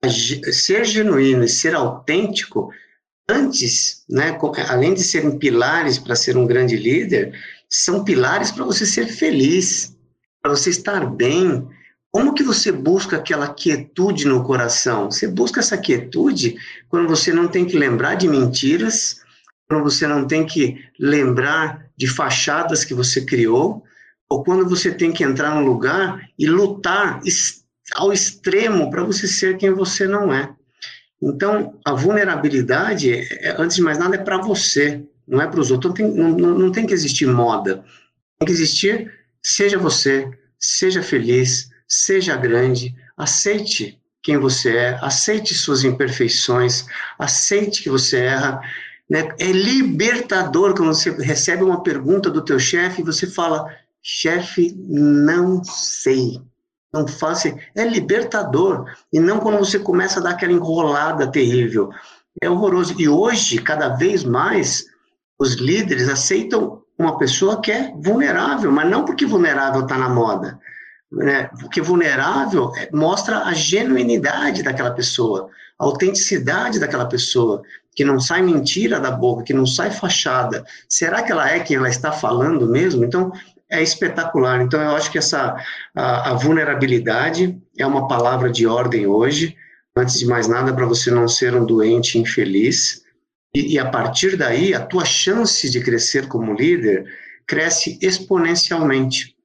a, 0.04 0.08
ser 0.08 0.84
genuíno 0.84 1.44
e 1.44 1.48
ser 1.48 1.74
autêntico, 1.74 2.70
antes, 3.28 4.04
né, 4.08 4.36
além 4.68 4.94
de 4.94 5.02
serem 5.02 5.38
pilares 5.38 5.98
para 5.98 6.16
ser 6.16 6.36
um 6.36 6.46
grande 6.46 6.76
líder, 6.76 7.38
são 7.68 8.02
pilares 8.02 8.50
para 8.50 8.64
você 8.64 8.84
ser 8.84 9.06
feliz, 9.06 9.96
para 10.42 10.50
você 10.50 10.70
estar 10.70 11.06
bem, 11.06 11.68
Como 12.12 12.34
que 12.34 12.42
você 12.42 12.72
busca 12.72 13.18
aquela 13.18 13.54
quietude 13.54 14.26
no 14.26 14.42
coração? 14.42 15.10
Você 15.10 15.28
busca 15.28 15.60
essa 15.60 15.78
quietude 15.78 16.56
quando 16.88 17.08
você 17.08 17.32
não 17.32 17.46
tem 17.46 17.64
que 17.64 17.78
lembrar 17.78 18.16
de 18.16 18.26
mentiras, 18.26 19.20
quando 19.68 19.84
você 19.84 20.08
não 20.08 20.26
tem 20.26 20.44
que 20.44 20.76
lembrar 20.98 21.86
de 21.96 22.08
fachadas 22.08 22.84
que 22.84 22.94
você 22.94 23.24
criou, 23.24 23.84
ou 24.30 24.44
quando 24.44 24.68
você 24.68 24.92
tem 24.92 25.10
que 25.10 25.24
entrar 25.24 25.56
num 25.56 25.66
lugar 25.66 26.24
e 26.38 26.46
lutar 26.46 27.20
ao 27.94 28.12
extremo 28.12 28.88
para 28.88 29.02
você 29.02 29.26
ser 29.26 29.58
quem 29.58 29.72
você 29.72 30.06
não 30.06 30.32
é. 30.32 30.54
Então, 31.20 31.78
a 31.84 31.92
vulnerabilidade, 31.92 33.12
é, 33.12 33.56
antes 33.58 33.76
de 33.76 33.82
mais 33.82 33.98
nada, 33.98 34.14
é 34.14 34.18
para 34.18 34.38
você, 34.38 35.02
não 35.26 35.42
é 35.42 35.46
para 35.46 35.60
os 35.60 35.70
outros. 35.72 35.90
Não 35.90 35.94
tem, 35.94 36.14
não, 36.14 36.58
não 36.58 36.72
tem 36.72 36.86
que 36.86 36.94
existir 36.94 37.26
moda. 37.26 37.84
Tem 38.38 38.46
que 38.46 38.52
existir, 38.52 39.12
seja 39.42 39.76
você, 39.76 40.30
seja 40.58 41.02
feliz, 41.02 41.68
seja 41.86 42.36
grande, 42.36 42.94
aceite 43.16 43.98
quem 44.22 44.38
você 44.38 44.76
é, 44.76 44.98
aceite 45.00 45.54
suas 45.54 45.82
imperfeições, 45.82 46.86
aceite 47.18 47.82
que 47.82 47.90
você 47.90 48.18
erra. 48.18 48.60
Né? 49.08 49.28
É 49.38 49.50
libertador 49.50 50.74
quando 50.74 50.94
você 50.94 51.10
recebe 51.10 51.64
uma 51.64 51.82
pergunta 51.82 52.30
do 52.30 52.44
teu 52.44 52.58
chefe 52.58 53.00
e 53.00 53.04
você 53.04 53.26
fala, 53.26 53.74
chefe, 54.02 54.74
não 54.88 55.62
sei, 55.64 56.40
não 56.92 57.06
faça. 57.06 57.54
É 57.74 57.84
libertador. 57.84 58.86
E 59.12 59.20
não 59.20 59.38
quando 59.38 59.58
você 59.58 59.78
começa 59.78 60.20
a 60.20 60.22
dar 60.22 60.30
aquela 60.30 60.52
enrolada 60.52 61.30
terrível. 61.30 61.90
É 62.40 62.48
horroroso. 62.48 62.94
E 62.98 63.08
hoje, 63.08 63.58
cada 63.58 63.90
vez 63.90 64.24
mais, 64.24 64.86
os 65.38 65.54
líderes 65.54 66.08
aceitam 66.08 66.82
uma 66.98 67.16
pessoa 67.18 67.60
que 67.60 67.72
é 67.72 67.92
vulnerável, 67.96 68.70
mas 68.70 68.88
não 68.88 69.04
porque 69.04 69.24
vulnerável 69.24 69.82
está 69.82 69.96
na 69.96 70.08
moda, 70.08 70.60
né? 71.10 71.48
Porque 71.58 71.80
vulnerável 71.80 72.72
é, 72.76 72.90
mostra 72.92 73.44
a 73.44 73.54
genuinidade 73.54 74.62
daquela 74.62 74.90
pessoa, 74.90 75.48
a 75.78 75.84
autenticidade 75.84 76.78
daquela 76.78 77.06
pessoa, 77.06 77.62
que 77.96 78.04
não 78.04 78.20
sai 78.20 78.42
mentira 78.42 79.00
da 79.00 79.10
boca, 79.10 79.42
que 79.42 79.54
não 79.54 79.66
sai 79.66 79.90
fachada. 79.90 80.64
Será 80.88 81.22
que 81.22 81.32
ela 81.32 81.50
é 81.50 81.60
quem 81.60 81.78
ela 81.78 81.88
está 81.88 82.12
falando 82.12 82.66
mesmo? 82.66 83.02
Então, 83.02 83.32
é 83.70 83.82
espetacular. 83.82 84.60
Então, 84.60 84.80
eu 84.80 84.90
acho 84.90 85.10
que 85.10 85.18
essa 85.18 85.56
a, 85.94 86.30
a 86.30 86.34
vulnerabilidade 86.34 87.60
é 87.78 87.86
uma 87.86 88.08
palavra 88.08 88.50
de 88.50 88.66
ordem 88.66 89.06
hoje. 89.06 89.56
Antes 89.96 90.18
de 90.18 90.26
mais 90.26 90.48
nada, 90.48 90.74
para 90.74 90.86
você 90.86 91.10
não 91.10 91.28
ser 91.28 91.54
um 91.54 91.64
doente 91.64 92.18
infeliz. 92.18 93.02
E, 93.54 93.74
e 93.74 93.78
a 93.78 93.88
partir 93.88 94.36
daí, 94.36 94.74
a 94.74 94.84
tua 94.84 95.04
chance 95.04 95.68
de 95.70 95.80
crescer 95.82 96.26
como 96.28 96.54
líder 96.54 97.06
cresce 97.46 97.98
exponencialmente. 98.00 99.36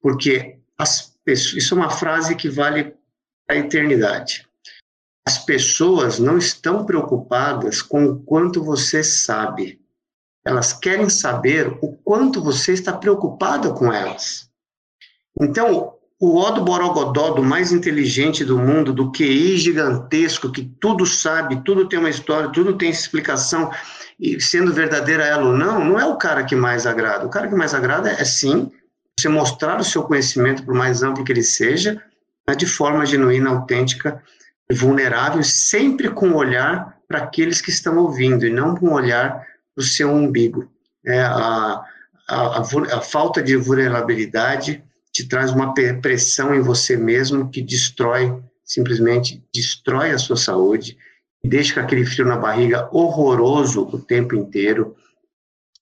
Porque 0.00 0.58
as 0.78 1.14
pessoas, 1.24 1.56
isso 1.56 1.74
é 1.74 1.76
uma 1.76 1.90
frase 1.90 2.34
que 2.34 2.48
vale 2.48 2.94
a 3.48 3.54
eternidade. 3.54 4.46
As 5.26 5.38
pessoas 5.38 6.18
não 6.18 6.38
estão 6.38 6.84
preocupadas 6.84 7.82
com 7.82 8.04
o 8.04 8.20
quanto 8.20 8.62
você 8.62 9.02
sabe. 9.02 9.80
Elas 10.46 10.72
querem 10.72 11.08
saber 11.08 11.76
o 11.82 11.92
quanto 12.04 12.40
você 12.40 12.72
está 12.72 12.92
preocupado 12.92 13.74
com 13.74 13.92
elas. 13.92 14.48
Então, 15.40 15.94
o 16.20 16.38
Odo 16.38 16.62
Borogodó, 16.62 17.30
do 17.30 17.42
mais 17.42 17.72
inteligente 17.72 18.44
do 18.44 18.56
mundo, 18.56 18.92
do 18.92 19.10
QI 19.10 19.58
gigantesco, 19.58 20.52
que 20.52 20.62
tudo 20.80 21.04
sabe, 21.04 21.62
tudo 21.64 21.88
tem 21.88 21.98
uma 21.98 22.08
história, 22.08 22.50
tudo 22.50 22.78
tem 22.78 22.88
explicação, 22.88 23.70
e 24.18 24.40
sendo 24.40 24.72
verdadeira 24.72 25.24
ela 25.24 25.46
ou 25.46 25.52
não, 25.52 25.84
não 25.84 26.00
é 26.00 26.06
o 26.06 26.16
cara 26.16 26.44
que 26.44 26.54
mais 26.54 26.86
agrada. 26.86 27.26
O 27.26 27.28
cara 27.28 27.48
que 27.48 27.54
mais 27.56 27.74
agrada 27.74 28.08
é, 28.10 28.24
sim, 28.24 28.70
você 29.18 29.28
mostrar 29.28 29.80
o 29.80 29.84
seu 29.84 30.04
conhecimento, 30.04 30.64
por 30.64 30.74
mais 30.74 31.02
amplo 31.02 31.24
que 31.24 31.32
ele 31.32 31.42
seja, 31.42 32.00
mas 32.46 32.56
de 32.56 32.66
forma 32.66 33.04
genuína, 33.04 33.50
autêntica 33.50 34.22
e 34.70 34.74
vulnerável, 34.74 35.42
sempre 35.42 36.08
com 36.08 36.28
um 36.28 36.36
olhar 36.36 36.96
para 37.08 37.18
aqueles 37.18 37.60
que 37.60 37.70
estão 37.70 37.98
ouvindo 37.98 38.46
e 38.46 38.50
não 38.50 38.76
com 38.76 38.86
um 38.86 38.92
olhar 38.92 39.44
o 39.76 39.82
seu 39.82 40.10
umbigo. 40.10 40.70
É, 41.04 41.20
a, 41.20 41.84
a, 42.28 42.60
a, 42.60 43.00
falta 43.00 43.42
de 43.42 43.56
vulnerabilidade 43.56 44.82
te 45.12 45.28
traz 45.28 45.52
uma 45.52 45.72
pressão 45.72 46.54
em 46.54 46.60
você 46.60 46.96
mesmo 46.96 47.50
que 47.50 47.62
destrói, 47.62 48.36
simplesmente 48.64 49.42
destrói 49.54 50.10
a 50.10 50.18
sua 50.18 50.36
saúde, 50.36 50.96
deixa 51.44 51.74
com 51.74 51.80
aquele 51.80 52.04
frio 52.04 52.26
na 52.26 52.36
barriga 52.36 52.88
horroroso 52.92 53.82
o 53.92 53.98
tempo 53.98 54.34
inteiro, 54.34 54.96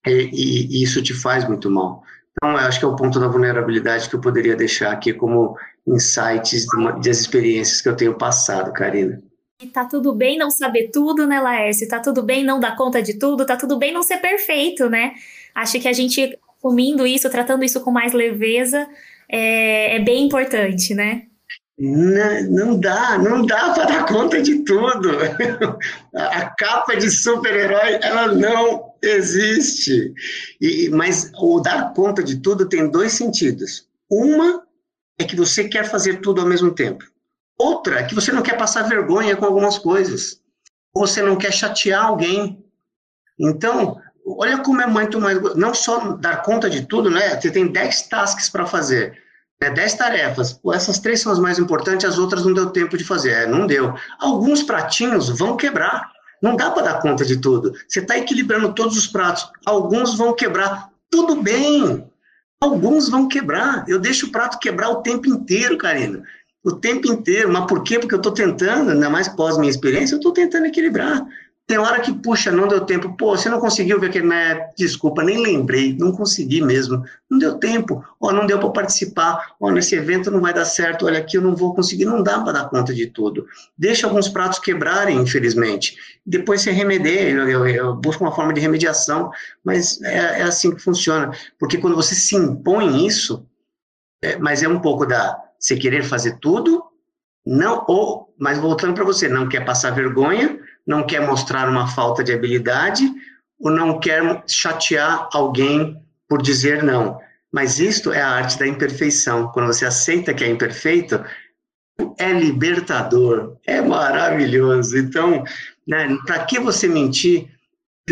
e, 0.07 0.11
e, 0.11 0.67
e 0.67 0.83
isso 0.83 1.03
te 1.03 1.15
faz 1.15 1.47
muito 1.49 1.71
mal. 1.71 2.03
Então, 2.33 2.57
acho 2.57 2.79
que 2.79 2.85
é 2.85 2.89
o 2.89 2.97
ponto 2.97 3.19
da 3.19 3.29
vulnerabilidade 3.29 4.09
que 4.09 4.17
eu 4.17 4.21
poderia 4.21 4.57
deixar 4.57 4.93
aqui 4.93 5.13
como 5.13 5.57
insights 5.87 6.67
das 7.03 7.21
experiências 7.21 7.81
que 7.81 7.89
eu 7.89 7.97
tenho 7.97 8.15
passado, 8.15 8.73
Karina. 8.73 9.23
E 9.63 9.67
tá 9.69 9.85
tudo 9.85 10.13
bem 10.15 10.37
não 10.37 10.51
saber 10.51 10.91
tudo, 10.93 11.27
né, 11.27 11.41
Laércio? 11.41 11.89
Tá 11.89 12.01
tudo 12.01 12.23
bem 12.23 12.45
não 12.45 12.59
dar 12.59 12.77
conta 12.77 13.03
de 13.03 13.15
tudo, 13.15 13.47
tá 13.47 13.57
tudo 13.57 13.79
bem 13.79 13.93
não 13.93 14.03
ser 14.03 14.19
perfeito, 14.19 14.91
né? 14.91 15.15
Acho 15.55 15.79
que 15.81 15.89
a 15.89 15.93
gente 15.93 16.39
assumindo 16.59 17.07
isso, 17.07 17.31
tratando 17.31 17.65
isso 17.65 17.81
com 17.81 17.91
mais 17.91 18.13
leveza, 18.13 18.89
é, 19.29 19.97
é 19.97 20.01
bem 20.01 20.27
importante, 20.27 20.95
né? 20.95 21.27
Não, 21.77 22.43
não 22.51 22.81
dá, 22.81 23.19
não 23.19 23.45
dá 23.45 23.73
para 23.73 23.85
dar 23.85 24.07
conta 24.07 24.41
de 24.41 24.61
tudo. 24.65 25.11
A 26.15 26.47
capa 26.51 26.95
de 26.95 27.11
super-herói, 27.11 27.99
ela 28.01 28.29
não 28.29 28.93
existe. 29.03 30.13
E, 30.61 30.89
mas 30.91 31.33
o 31.37 31.61
dar 31.61 31.93
conta 31.93 32.23
de 32.23 32.41
tudo 32.41 32.69
tem 32.69 32.89
dois 32.89 33.13
sentidos. 33.13 33.89
Uma 34.09 34.65
é 35.19 35.25
que 35.25 35.35
você 35.35 35.69
quer 35.69 35.85
fazer 35.91 36.21
tudo 36.21 36.41
ao 36.41 36.47
mesmo 36.47 36.73
tempo. 36.73 37.05
Outra 37.59 38.01
é 38.01 38.05
que 38.05 38.15
você 38.15 38.33
não 38.33 38.43
quer 38.43 38.57
passar 38.57 38.89
vergonha 38.89 39.37
com 39.37 39.45
algumas 39.45 39.79
coisas. 39.79 40.41
Ou 40.95 41.07
você 41.07 41.23
não 41.23 41.37
quer 41.37 41.53
chatear 41.53 42.07
alguém. 42.07 42.65
Então, 43.39 44.01
olha 44.27 44.59
como 44.59 44.81
é 44.81 44.87
muito 44.87 45.21
mais. 45.21 45.41
Não 45.55 45.75
só 45.75 46.13
dar 46.17 46.43
conta 46.43 46.69
de 46.69 46.87
tudo, 46.87 47.11
né? 47.11 47.41
Você 47.41 47.51
tem 47.51 47.67
10 47.67 48.09
tasks 48.09 48.49
para 48.49 48.67
fazer. 48.67 49.17
Né? 49.61 49.71
10 49.71 49.95
tarefas. 49.95 50.53
Pô, 50.53 50.73
essas 50.73 50.99
três 50.99 51.21
são 51.21 51.33
as 51.33 51.39
mais 51.39 51.59
importantes, 51.59 52.07
as 52.07 52.19
outras 52.19 52.45
não 52.45 52.53
deu 52.53 52.71
tempo 52.71 52.97
de 52.97 53.05
fazer. 53.05 53.31
É, 53.31 53.47
não 53.47 53.67
deu. 53.67 53.95
Alguns 54.19 54.63
pratinhos 54.63 55.29
vão 55.29 55.57
quebrar. 55.57 56.13
Não 56.43 56.57
dá 56.57 56.71
para 56.71 56.83
dar 56.83 57.01
conta 57.01 57.25
de 57.25 57.39
tudo. 57.39 57.73
Você 57.89 58.01
está 58.01 58.19
equilibrando 58.19 58.75
todos 58.75 58.97
os 58.97 59.07
pratos. 59.07 59.49
Alguns 59.65 60.17
vão 60.17 60.35
quebrar. 60.35 60.91
Tudo 61.11 61.41
bem. 61.41 62.11
Alguns 62.61 63.09
vão 63.09 63.29
quebrar. 63.29 63.85
Eu 63.89 63.99
deixo 63.99 64.27
o 64.27 64.31
prato 64.31 64.59
quebrar 64.59 64.91
o 64.91 65.03
tempo 65.03 65.29
inteiro, 65.29 65.79
Karina. 65.79 66.23
O 66.65 66.73
tempo 66.73 67.07
inteiro. 67.07 67.53
Mas 67.53 67.67
por 67.67 67.83
quê? 67.83 67.99
Porque 67.99 68.15
eu 68.15 68.19
estou 68.19 68.33
tentando, 68.33 68.91
ainda 68.91 69.11
mais 69.11 69.29
pós 69.29 69.59
minha 69.59 69.71
experiência, 69.71 70.15
eu 70.15 70.19
estou 70.19 70.33
tentando 70.33 70.67
equilibrar. 70.67 71.25
Tem 71.67 71.79
hora 71.79 71.99
que, 72.01 72.13
puxa, 72.13 72.53
não 72.53 72.69
deu 72.69 72.83
tempo. 72.83 73.17
Pô, 73.17 73.35
você 73.35 73.49
não 73.49 73.59
conseguiu 73.59 73.99
ver 73.99 74.09
aquele, 74.09 74.27
né? 74.27 74.69
Desculpa, 74.77 75.23
nem 75.25 75.43
lembrei, 75.43 75.97
não 75.99 76.13
consegui 76.13 76.61
mesmo. 76.61 77.03
Não 77.31 77.39
deu 77.39 77.55
tempo. 77.55 78.05
Ó, 78.21 78.31
não 78.33 78.47
deu 78.47 78.59
para 78.59 78.69
participar. 78.69 79.55
Ó, 79.59 79.71
nesse 79.71 79.95
evento 79.95 80.31
não 80.31 80.43
vai 80.43 80.53
dar 80.53 80.67
certo. 80.67 81.07
Olha 81.07 81.19
aqui, 81.19 81.39
eu 81.39 81.43
não 81.43 81.57
vou 81.57 81.75
conseguir. 81.75 82.05
Não 82.05 82.23
dá 82.23 82.39
para 82.41 82.53
dar 82.53 82.69
conta 82.69 82.93
de 82.93 83.07
tudo. 83.07 83.47
Deixa 83.79 84.07
alguns 84.07 84.29
pratos 84.29 84.59
quebrarem, 84.59 85.17
infelizmente. 85.17 85.97
Depois 86.27 86.61
você 86.61 86.71
remedia. 86.71 87.31
Eu, 87.31 87.49
eu, 87.49 87.67
eu 87.67 87.95
busco 87.95 88.23
uma 88.23 88.35
forma 88.35 88.53
de 88.53 88.61
remediação, 88.61 89.31
mas 89.65 90.03
é, 90.03 90.41
é, 90.41 90.43
assim 90.43 90.75
que 90.75 90.83
funciona. 90.83 91.31
Porque 91.59 91.79
quando 91.79 91.97
você 91.97 92.15
se 92.15 92.37
impõe 92.37 93.07
isso, 93.07 93.47
é, 94.23 94.37
mas 94.37 94.63
é 94.63 94.69
um 94.69 94.81
pouco 94.81 95.07
da 95.07 95.44
você 95.65 95.77
querer 95.77 96.03
fazer 96.05 96.39
tudo, 96.41 96.83
não, 97.47 97.85
ou, 97.89 98.35
mas 98.39 98.59
voltando 98.59 98.95
para 98.95 99.05
você, 99.05 99.29
não 99.29 99.49
quer 99.49 99.65
passar 99.65 99.91
vergonha 99.91 100.59
não 100.87 101.07
quer 101.07 101.21
mostrar 101.27 101.69
uma 101.69 101.89
falta 101.89 102.23
de 102.23 102.33
habilidade 102.33 103.11
ou 103.59 103.71
não 103.71 103.99
quer 103.99 104.43
chatear 104.47 105.29
alguém 105.33 105.97
por 106.29 106.43
dizer 106.43 106.83
não. 106.83 107.19
Mas 107.53 107.79
isto 107.79 108.13
é 108.13 108.21
a 108.21 108.29
arte 108.29 108.59
da 108.59 108.67
imperfeição. 108.67 109.49
Quando 109.49 109.69
você 109.69 109.87
aceita 109.87 110.35
que 110.35 110.45
é 110.45 110.49
imperfeito, 110.49 111.25
é 112.19 112.33
libertador, 112.33 113.57
é 113.65 113.81
maravilhoso. 113.81 114.99
Então, 114.99 115.45
né, 115.87 116.17
para 116.27 116.45
que 116.45 116.59
você 116.59 116.89
mentir? 116.89 117.49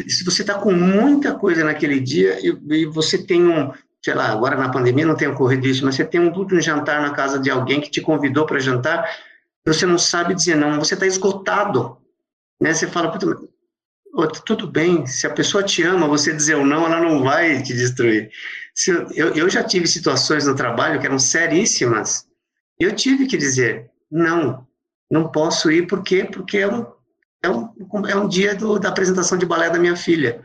Se 0.09 0.25
você 0.25 0.43
está 0.43 0.55
com 0.55 0.73
muita 0.73 1.35
coisa 1.35 1.65
naquele 1.65 2.01
dia 2.01 2.39
e, 2.41 2.57
e, 2.71 2.87
você 2.87 3.19
tem 3.19 3.47
um, 3.47 3.71
sei 4.05 4.15
lá, 4.15 4.33
agora 4.33 4.57
na 4.57 4.71
pandemia 4.71 5.07
não 5.07 5.15
tem 5.15 5.29
ocorrido 5.29 5.67
isso, 5.67 5.85
mas 5.85 5.95
você 5.95 6.05
tem 6.05 6.21
um, 6.21 6.61
jantar 6.61 7.01
na 7.01 7.11
casa 7.11 7.39
de 7.39 7.51
alguém 7.51 7.81
que 7.81 7.91
te 7.91 8.01
convidou 8.01 8.45
para 8.45 8.59
jantar, 8.59 9.09
você 9.65 9.87
não 9.87 9.99
sabe 9.99 10.35
dizer 10.35 10.57
não, 10.57 10.79
você 10.79 10.95
está 10.95 11.07
esgotado. 11.07 11.97
Né? 12.61 12.75
Você 12.75 12.89
fala, 12.89 13.17
tudo 14.45 14.67
bem, 14.67 15.07
se 15.07 15.27
a 15.27 15.31
pessoa 15.31 15.63
te 15.63 15.83
ama, 15.83 16.09
você 16.09 16.35
dizer 16.35 16.57
o 16.57 16.67
não, 16.67 16.85
ela 16.85 17.01
não 17.01 17.23
vai 17.23 17.63
te 17.63 17.73
destruir. 17.73 18.31
Eu, 18.87 19.07
eu, 19.13 19.35
eu, 19.35 19.51
já 19.51 19.63
tive 19.63 19.87
situações 19.87 20.47
no 20.47 20.57
trabalho 20.57 20.99
que 20.99 21.07
eram 21.07 21.19
seríssimas, 21.19 22.27
eu 22.81 22.95
tive 22.97 23.27
que 23.27 23.37
dizer, 23.37 23.91
não, 24.11 24.67
não 25.11 25.31
posso 25.31 25.71
ir, 25.71 25.87
por 25.87 26.03
quê? 26.03 26.25
Porque 26.25 26.59
é 26.59 26.69
um, 26.69 26.87
é 27.43 27.51
um, 27.51 28.07
é 28.09 28.17
um 28.17 28.27
dia 28.27 28.55
do, 28.55 28.79
da 28.79 28.89
apresentação 28.89 29.39
de 29.39 29.47
balé 29.47 29.71
da 29.71 29.79
minha 29.79 29.95
filha. 29.95 30.43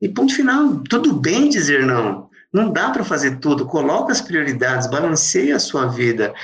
E 0.00 0.08
ponto 0.08 0.34
final, 0.34 0.80
tudo 0.88 1.12
bem 1.12 1.48
dizer 1.48 1.84
não, 1.84 2.27
não 2.52 2.72
dá 2.72 2.90
para 2.90 3.04
fazer 3.04 3.38
tudo, 3.38 3.66
coloca 3.66 4.12
as 4.12 4.20
prioridades, 4.20 4.88
balanceia 4.88 5.56
a 5.56 5.60
sua 5.60 5.86
vida, 5.86 6.34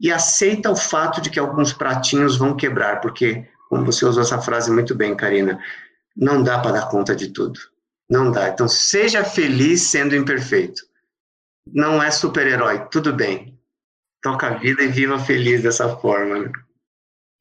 e 0.00 0.12
aceita 0.12 0.70
o 0.70 0.76
fato 0.76 1.20
de 1.20 1.30
que 1.30 1.38
alguns 1.38 1.72
pratinhos 1.72 2.36
vão 2.36 2.56
quebrar, 2.56 3.00
porque, 3.00 3.46
como 3.68 3.84
você 3.84 4.04
usou 4.04 4.22
essa 4.22 4.40
frase 4.40 4.70
muito 4.70 4.94
bem, 4.94 5.16
Karina, 5.16 5.58
não 6.16 6.42
dá 6.42 6.58
para 6.58 6.72
dar 6.72 6.88
conta 6.88 7.14
de 7.14 7.28
tudo. 7.28 7.58
Não 8.10 8.30
dá. 8.30 8.48
Então, 8.48 8.68
seja 8.68 9.24
feliz 9.24 9.82
sendo 9.82 10.14
imperfeito. 10.14 10.82
Não 11.72 12.02
é 12.02 12.10
super-herói, 12.10 12.86
tudo 12.90 13.12
bem. 13.12 13.58
Toca 14.22 14.48
a 14.48 14.54
vida 14.58 14.82
e 14.82 14.88
viva 14.88 15.18
feliz 15.18 15.62
dessa 15.62 15.96
forma. 15.96 16.40
Né? 16.40 16.52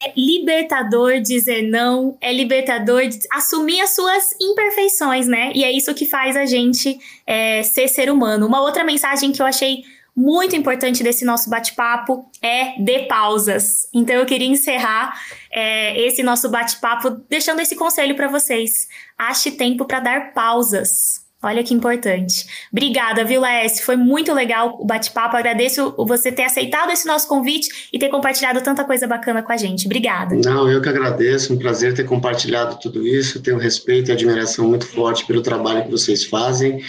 É 0.06 0.14
libertador 0.18 1.22
dizer 1.22 1.64
não, 1.64 2.18
é 2.20 2.34
libertador 2.34 3.02
assumir 3.32 3.80
as 3.82 3.92
suas 3.96 4.32
imperfeições, 4.42 5.28
né? 5.28 5.52
E 5.56 5.64
é 5.64 5.72
isso 5.72 5.94
que 5.94 6.06
faz 6.06 6.36
a 6.36 6.46
gente 6.46 6.98
é, 7.26 7.64
ser 7.64 7.88
ser 7.88 8.12
humano. 8.12 8.46
Uma 8.46 8.62
outra 8.62 8.84
mensagem 8.84 9.32
que 9.32 9.42
eu 9.42 9.46
achei 9.46 9.84
muito 10.16 10.56
importante 10.56 11.04
desse 11.04 11.26
nosso 11.26 11.50
bate-papo 11.50 12.30
é 12.42 12.80
de 12.80 13.08
pausas. 13.08 13.88
Então 13.94 14.16
eu 14.16 14.26
queria 14.26 14.48
encerrar 14.48 15.20
é, 15.52 16.00
esse 16.06 16.22
nosso 16.22 16.50
bate-papo 16.50 17.10
deixando 17.30 17.62
esse 17.62 17.76
conselho 17.76 18.16
para 18.16 18.28
vocês. 18.28 18.88
Ache 19.18 19.52
tempo 19.52 19.86
para 19.86 20.00
dar 20.00 20.34
pausas. 20.34 21.23
Olha 21.44 21.62
que 21.62 21.74
importante. 21.74 22.46
Obrigada, 22.72 23.26
viu, 23.26 23.42
Laércio? 23.42 23.86
Foi 23.86 23.98
muito 23.98 24.34
legal 24.34 24.78
o 24.80 24.86
bate-papo. 24.86 25.36
Agradeço 25.36 25.94
você 25.98 26.32
ter 26.32 26.44
aceitado 26.44 26.92
esse 26.92 27.06
nosso 27.06 27.28
convite 27.28 27.90
e 27.92 28.00
ter 28.00 28.08
compartilhado 28.08 28.62
tanta 28.62 28.86
coisa 28.86 29.06
bacana 29.06 29.44
com 29.44 29.52
a 29.52 29.58
gente. 29.58 29.86
Obrigada. 29.86 30.36
Não, 30.36 30.70
eu 30.72 30.82
que 30.82 30.88
agradeço. 30.88 31.54
Um 31.54 31.58
prazer 31.58 31.94
ter 31.94 32.06
compartilhado 32.06 32.80
tudo 32.80 33.06
isso. 33.06 33.42
Tenho 33.42 33.58
respeito 33.58 34.10
e 34.10 34.14
admiração 34.14 34.70
muito 34.70 34.88
forte 34.88 35.26
pelo 35.26 35.42
trabalho 35.42 35.84
que 35.84 35.92
vocês 35.92 36.24
fazem 36.24 36.82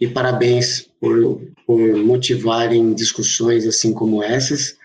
e 0.00 0.08
parabéns 0.08 0.90
por, 1.00 1.40
por 1.64 1.78
motivarem 1.96 2.92
discussões 2.92 3.64
assim 3.64 3.92
como 3.92 4.24
essas. 4.24 4.76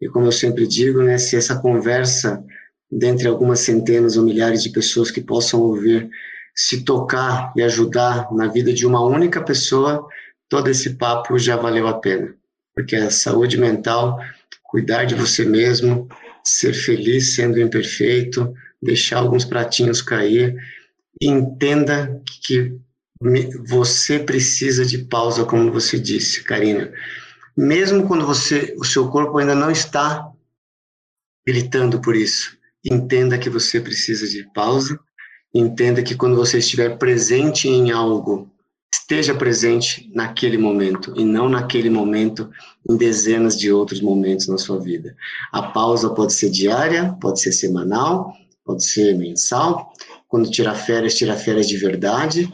E 0.00 0.08
como 0.08 0.26
eu 0.26 0.32
sempre 0.32 0.66
digo, 0.66 1.00
né, 1.00 1.16
se 1.16 1.36
essa 1.36 1.56
conversa 1.60 2.44
dentre 2.90 3.28
algumas 3.28 3.60
centenas 3.60 4.16
ou 4.16 4.24
milhares 4.24 4.62
de 4.62 4.70
pessoas 4.70 5.10
que 5.10 5.20
possam 5.20 5.60
ouvir 5.60 6.10
se 6.54 6.84
tocar 6.84 7.52
e 7.56 7.62
ajudar 7.62 8.32
na 8.32 8.46
vida 8.46 8.72
de 8.72 8.86
uma 8.86 9.04
única 9.04 9.42
pessoa, 9.42 10.06
todo 10.48 10.70
esse 10.70 10.90
papo 10.90 11.38
já 11.38 11.56
valeu 11.56 11.88
a 11.88 11.98
pena. 11.98 12.34
Porque 12.74 12.94
a 12.94 13.10
saúde 13.10 13.58
mental, 13.58 14.18
cuidar 14.62 15.04
de 15.04 15.14
você 15.14 15.44
mesmo, 15.44 16.08
ser 16.44 16.72
feliz 16.74 17.34
sendo 17.34 17.60
imperfeito, 17.60 18.54
deixar 18.80 19.18
alguns 19.18 19.44
pratinhos 19.44 20.00
cair, 20.00 20.56
entenda 21.20 22.20
que 22.42 22.76
você 23.66 24.18
precisa 24.18 24.84
de 24.84 24.98
pausa, 24.98 25.44
como 25.44 25.72
você 25.72 25.98
disse, 25.98 26.42
Karina. 26.44 26.92
Mesmo 27.56 28.06
quando 28.06 28.26
você, 28.26 28.74
o 28.78 28.84
seu 28.84 29.08
corpo 29.08 29.38
ainda 29.38 29.54
não 29.54 29.70
está 29.70 30.28
gritando 31.46 32.00
por 32.00 32.14
isso, 32.14 32.56
entenda 32.84 33.38
que 33.38 33.48
você 33.48 33.80
precisa 33.80 34.26
de 34.28 34.44
pausa 34.52 34.98
Entenda 35.54 36.02
que 36.02 36.16
quando 36.16 36.34
você 36.34 36.58
estiver 36.58 36.98
presente 36.98 37.68
em 37.68 37.92
algo, 37.92 38.50
esteja 38.92 39.34
presente 39.34 40.10
naquele 40.14 40.56
momento 40.56 41.12
e 41.16 41.24
não 41.24 41.48
naquele 41.48 41.90
momento 41.90 42.50
em 42.88 42.96
dezenas 42.96 43.56
de 43.56 43.70
outros 43.70 44.00
momentos 44.00 44.48
na 44.48 44.58
sua 44.58 44.80
vida. 44.80 45.14
A 45.52 45.62
pausa 45.62 46.10
pode 46.10 46.32
ser 46.32 46.50
diária, 46.50 47.16
pode 47.20 47.40
ser 47.40 47.52
semanal, 47.52 48.34
pode 48.64 48.84
ser 48.84 49.16
mensal. 49.16 49.92
Quando 50.26 50.50
tirar 50.50 50.74
férias, 50.74 51.14
tirar 51.14 51.36
férias 51.36 51.68
de 51.68 51.76
verdade. 51.76 52.52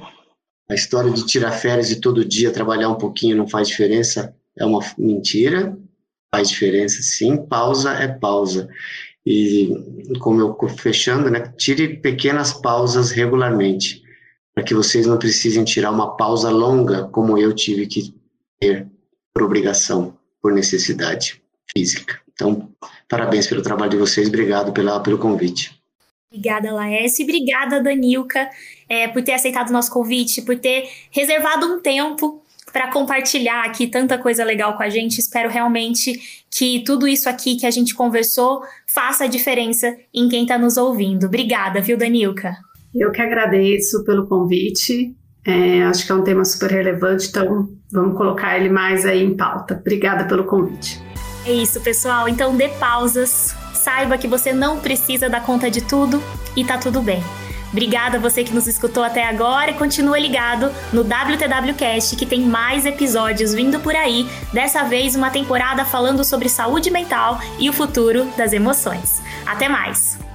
A 0.68 0.74
história 0.74 1.10
de 1.10 1.24
tirar 1.24 1.52
férias 1.52 1.88
de 1.88 1.96
todo 1.96 2.24
dia, 2.24 2.52
trabalhar 2.52 2.88
um 2.88 2.98
pouquinho 2.98 3.36
não 3.36 3.48
faz 3.48 3.68
diferença, 3.68 4.34
é 4.58 4.64
uma 4.64 4.80
mentira. 4.98 5.76
Faz 6.34 6.48
diferença, 6.48 7.02
sim. 7.02 7.36
Pausa 7.36 7.92
é 7.92 8.08
pausa. 8.08 8.68
E, 9.24 9.70
como 10.18 10.40
eu 10.40 10.68
fechando, 10.68 11.30
né, 11.30 11.52
tire 11.58 11.96
pequenas 11.98 12.52
pausas 12.52 13.10
regularmente, 13.10 14.02
para 14.54 14.64
que 14.64 14.74
vocês 14.74 15.06
não 15.06 15.18
precisem 15.18 15.64
tirar 15.64 15.90
uma 15.90 16.16
pausa 16.16 16.50
longa, 16.50 17.04
como 17.08 17.36
eu 17.36 17.54
tive 17.54 17.86
que 17.86 18.14
ter 18.58 18.86
por 19.32 19.42
obrigação, 19.42 20.16
por 20.40 20.52
necessidade 20.52 21.42
física. 21.76 22.20
Então, 22.32 22.70
parabéns 23.08 23.46
pelo 23.46 23.62
trabalho 23.62 23.90
de 23.90 23.96
vocês, 23.98 24.28
obrigado 24.28 24.72
pela, 24.72 25.00
pelo 25.00 25.18
convite. 25.18 25.78
Obrigada, 26.32 26.72
Laércio, 26.72 27.22
e 27.22 27.24
obrigada, 27.24 27.82
Danilka, 27.82 28.48
é, 28.88 29.08
por 29.08 29.22
ter 29.22 29.32
aceitado 29.32 29.68
o 29.68 29.72
nosso 29.72 29.90
convite, 29.92 30.42
por 30.42 30.56
ter 30.56 30.88
reservado 31.10 31.66
um 31.66 31.80
tempo 31.80 32.39
para 32.72 32.90
compartilhar 32.90 33.64
aqui 33.64 33.86
tanta 33.86 34.18
coisa 34.18 34.44
legal 34.44 34.76
com 34.76 34.82
a 34.82 34.88
gente. 34.88 35.18
Espero 35.18 35.50
realmente 35.50 36.44
que 36.50 36.82
tudo 36.84 37.06
isso 37.06 37.28
aqui 37.28 37.56
que 37.56 37.66
a 37.66 37.70
gente 37.70 37.94
conversou 37.94 38.62
faça 38.86 39.24
a 39.24 39.26
diferença 39.26 39.96
em 40.14 40.28
quem 40.28 40.42
está 40.42 40.58
nos 40.58 40.76
ouvindo. 40.76 41.26
Obrigada, 41.26 41.80
viu, 41.80 41.96
Danilka? 41.96 42.56
Eu 42.94 43.10
que 43.12 43.22
agradeço 43.22 44.04
pelo 44.04 44.26
convite. 44.26 45.14
É, 45.46 45.82
acho 45.84 46.04
que 46.04 46.12
é 46.12 46.14
um 46.14 46.22
tema 46.22 46.44
super 46.44 46.70
relevante, 46.70 47.28
então 47.28 47.68
vamos 47.90 48.16
colocar 48.16 48.58
ele 48.58 48.68
mais 48.68 49.06
aí 49.06 49.22
em 49.22 49.36
pauta. 49.36 49.78
Obrigada 49.80 50.24
pelo 50.24 50.44
convite. 50.44 51.00
É 51.46 51.52
isso, 51.52 51.80
pessoal. 51.80 52.28
Então 52.28 52.56
dê 52.56 52.68
pausas, 52.68 53.54
saiba 53.72 54.18
que 54.18 54.28
você 54.28 54.52
não 54.52 54.78
precisa 54.78 55.28
dar 55.28 55.44
conta 55.44 55.70
de 55.70 55.80
tudo 55.80 56.22
e 56.56 56.64
tá 56.64 56.76
tudo 56.76 57.00
bem. 57.00 57.22
Obrigada 57.70 58.18
a 58.18 58.20
você 58.20 58.44
que 58.44 58.54
nos 58.54 58.66
escutou 58.66 59.02
até 59.02 59.24
agora 59.24 59.70
e 59.70 59.74
continua 59.74 60.18
ligado 60.18 60.72
no 60.92 61.02
WTWcast 61.02 62.16
que 62.16 62.26
tem 62.26 62.40
mais 62.40 62.84
episódios 62.84 63.54
vindo 63.54 63.80
por 63.80 63.94
aí, 63.94 64.28
dessa 64.52 64.82
vez 64.84 65.14
uma 65.14 65.30
temporada 65.30 65.84
falando 65.84 66.24
sobre 66.24 66.48
saúde 66.48 66.90
mental 66.90 67.40
e 67.58 67.70
o 67.70 67.72
futuro 67.72 68.24
das 68.36 68.52
emoções. 68.52 69.22
Até 69.46 69.68
mais! 69.68 70.29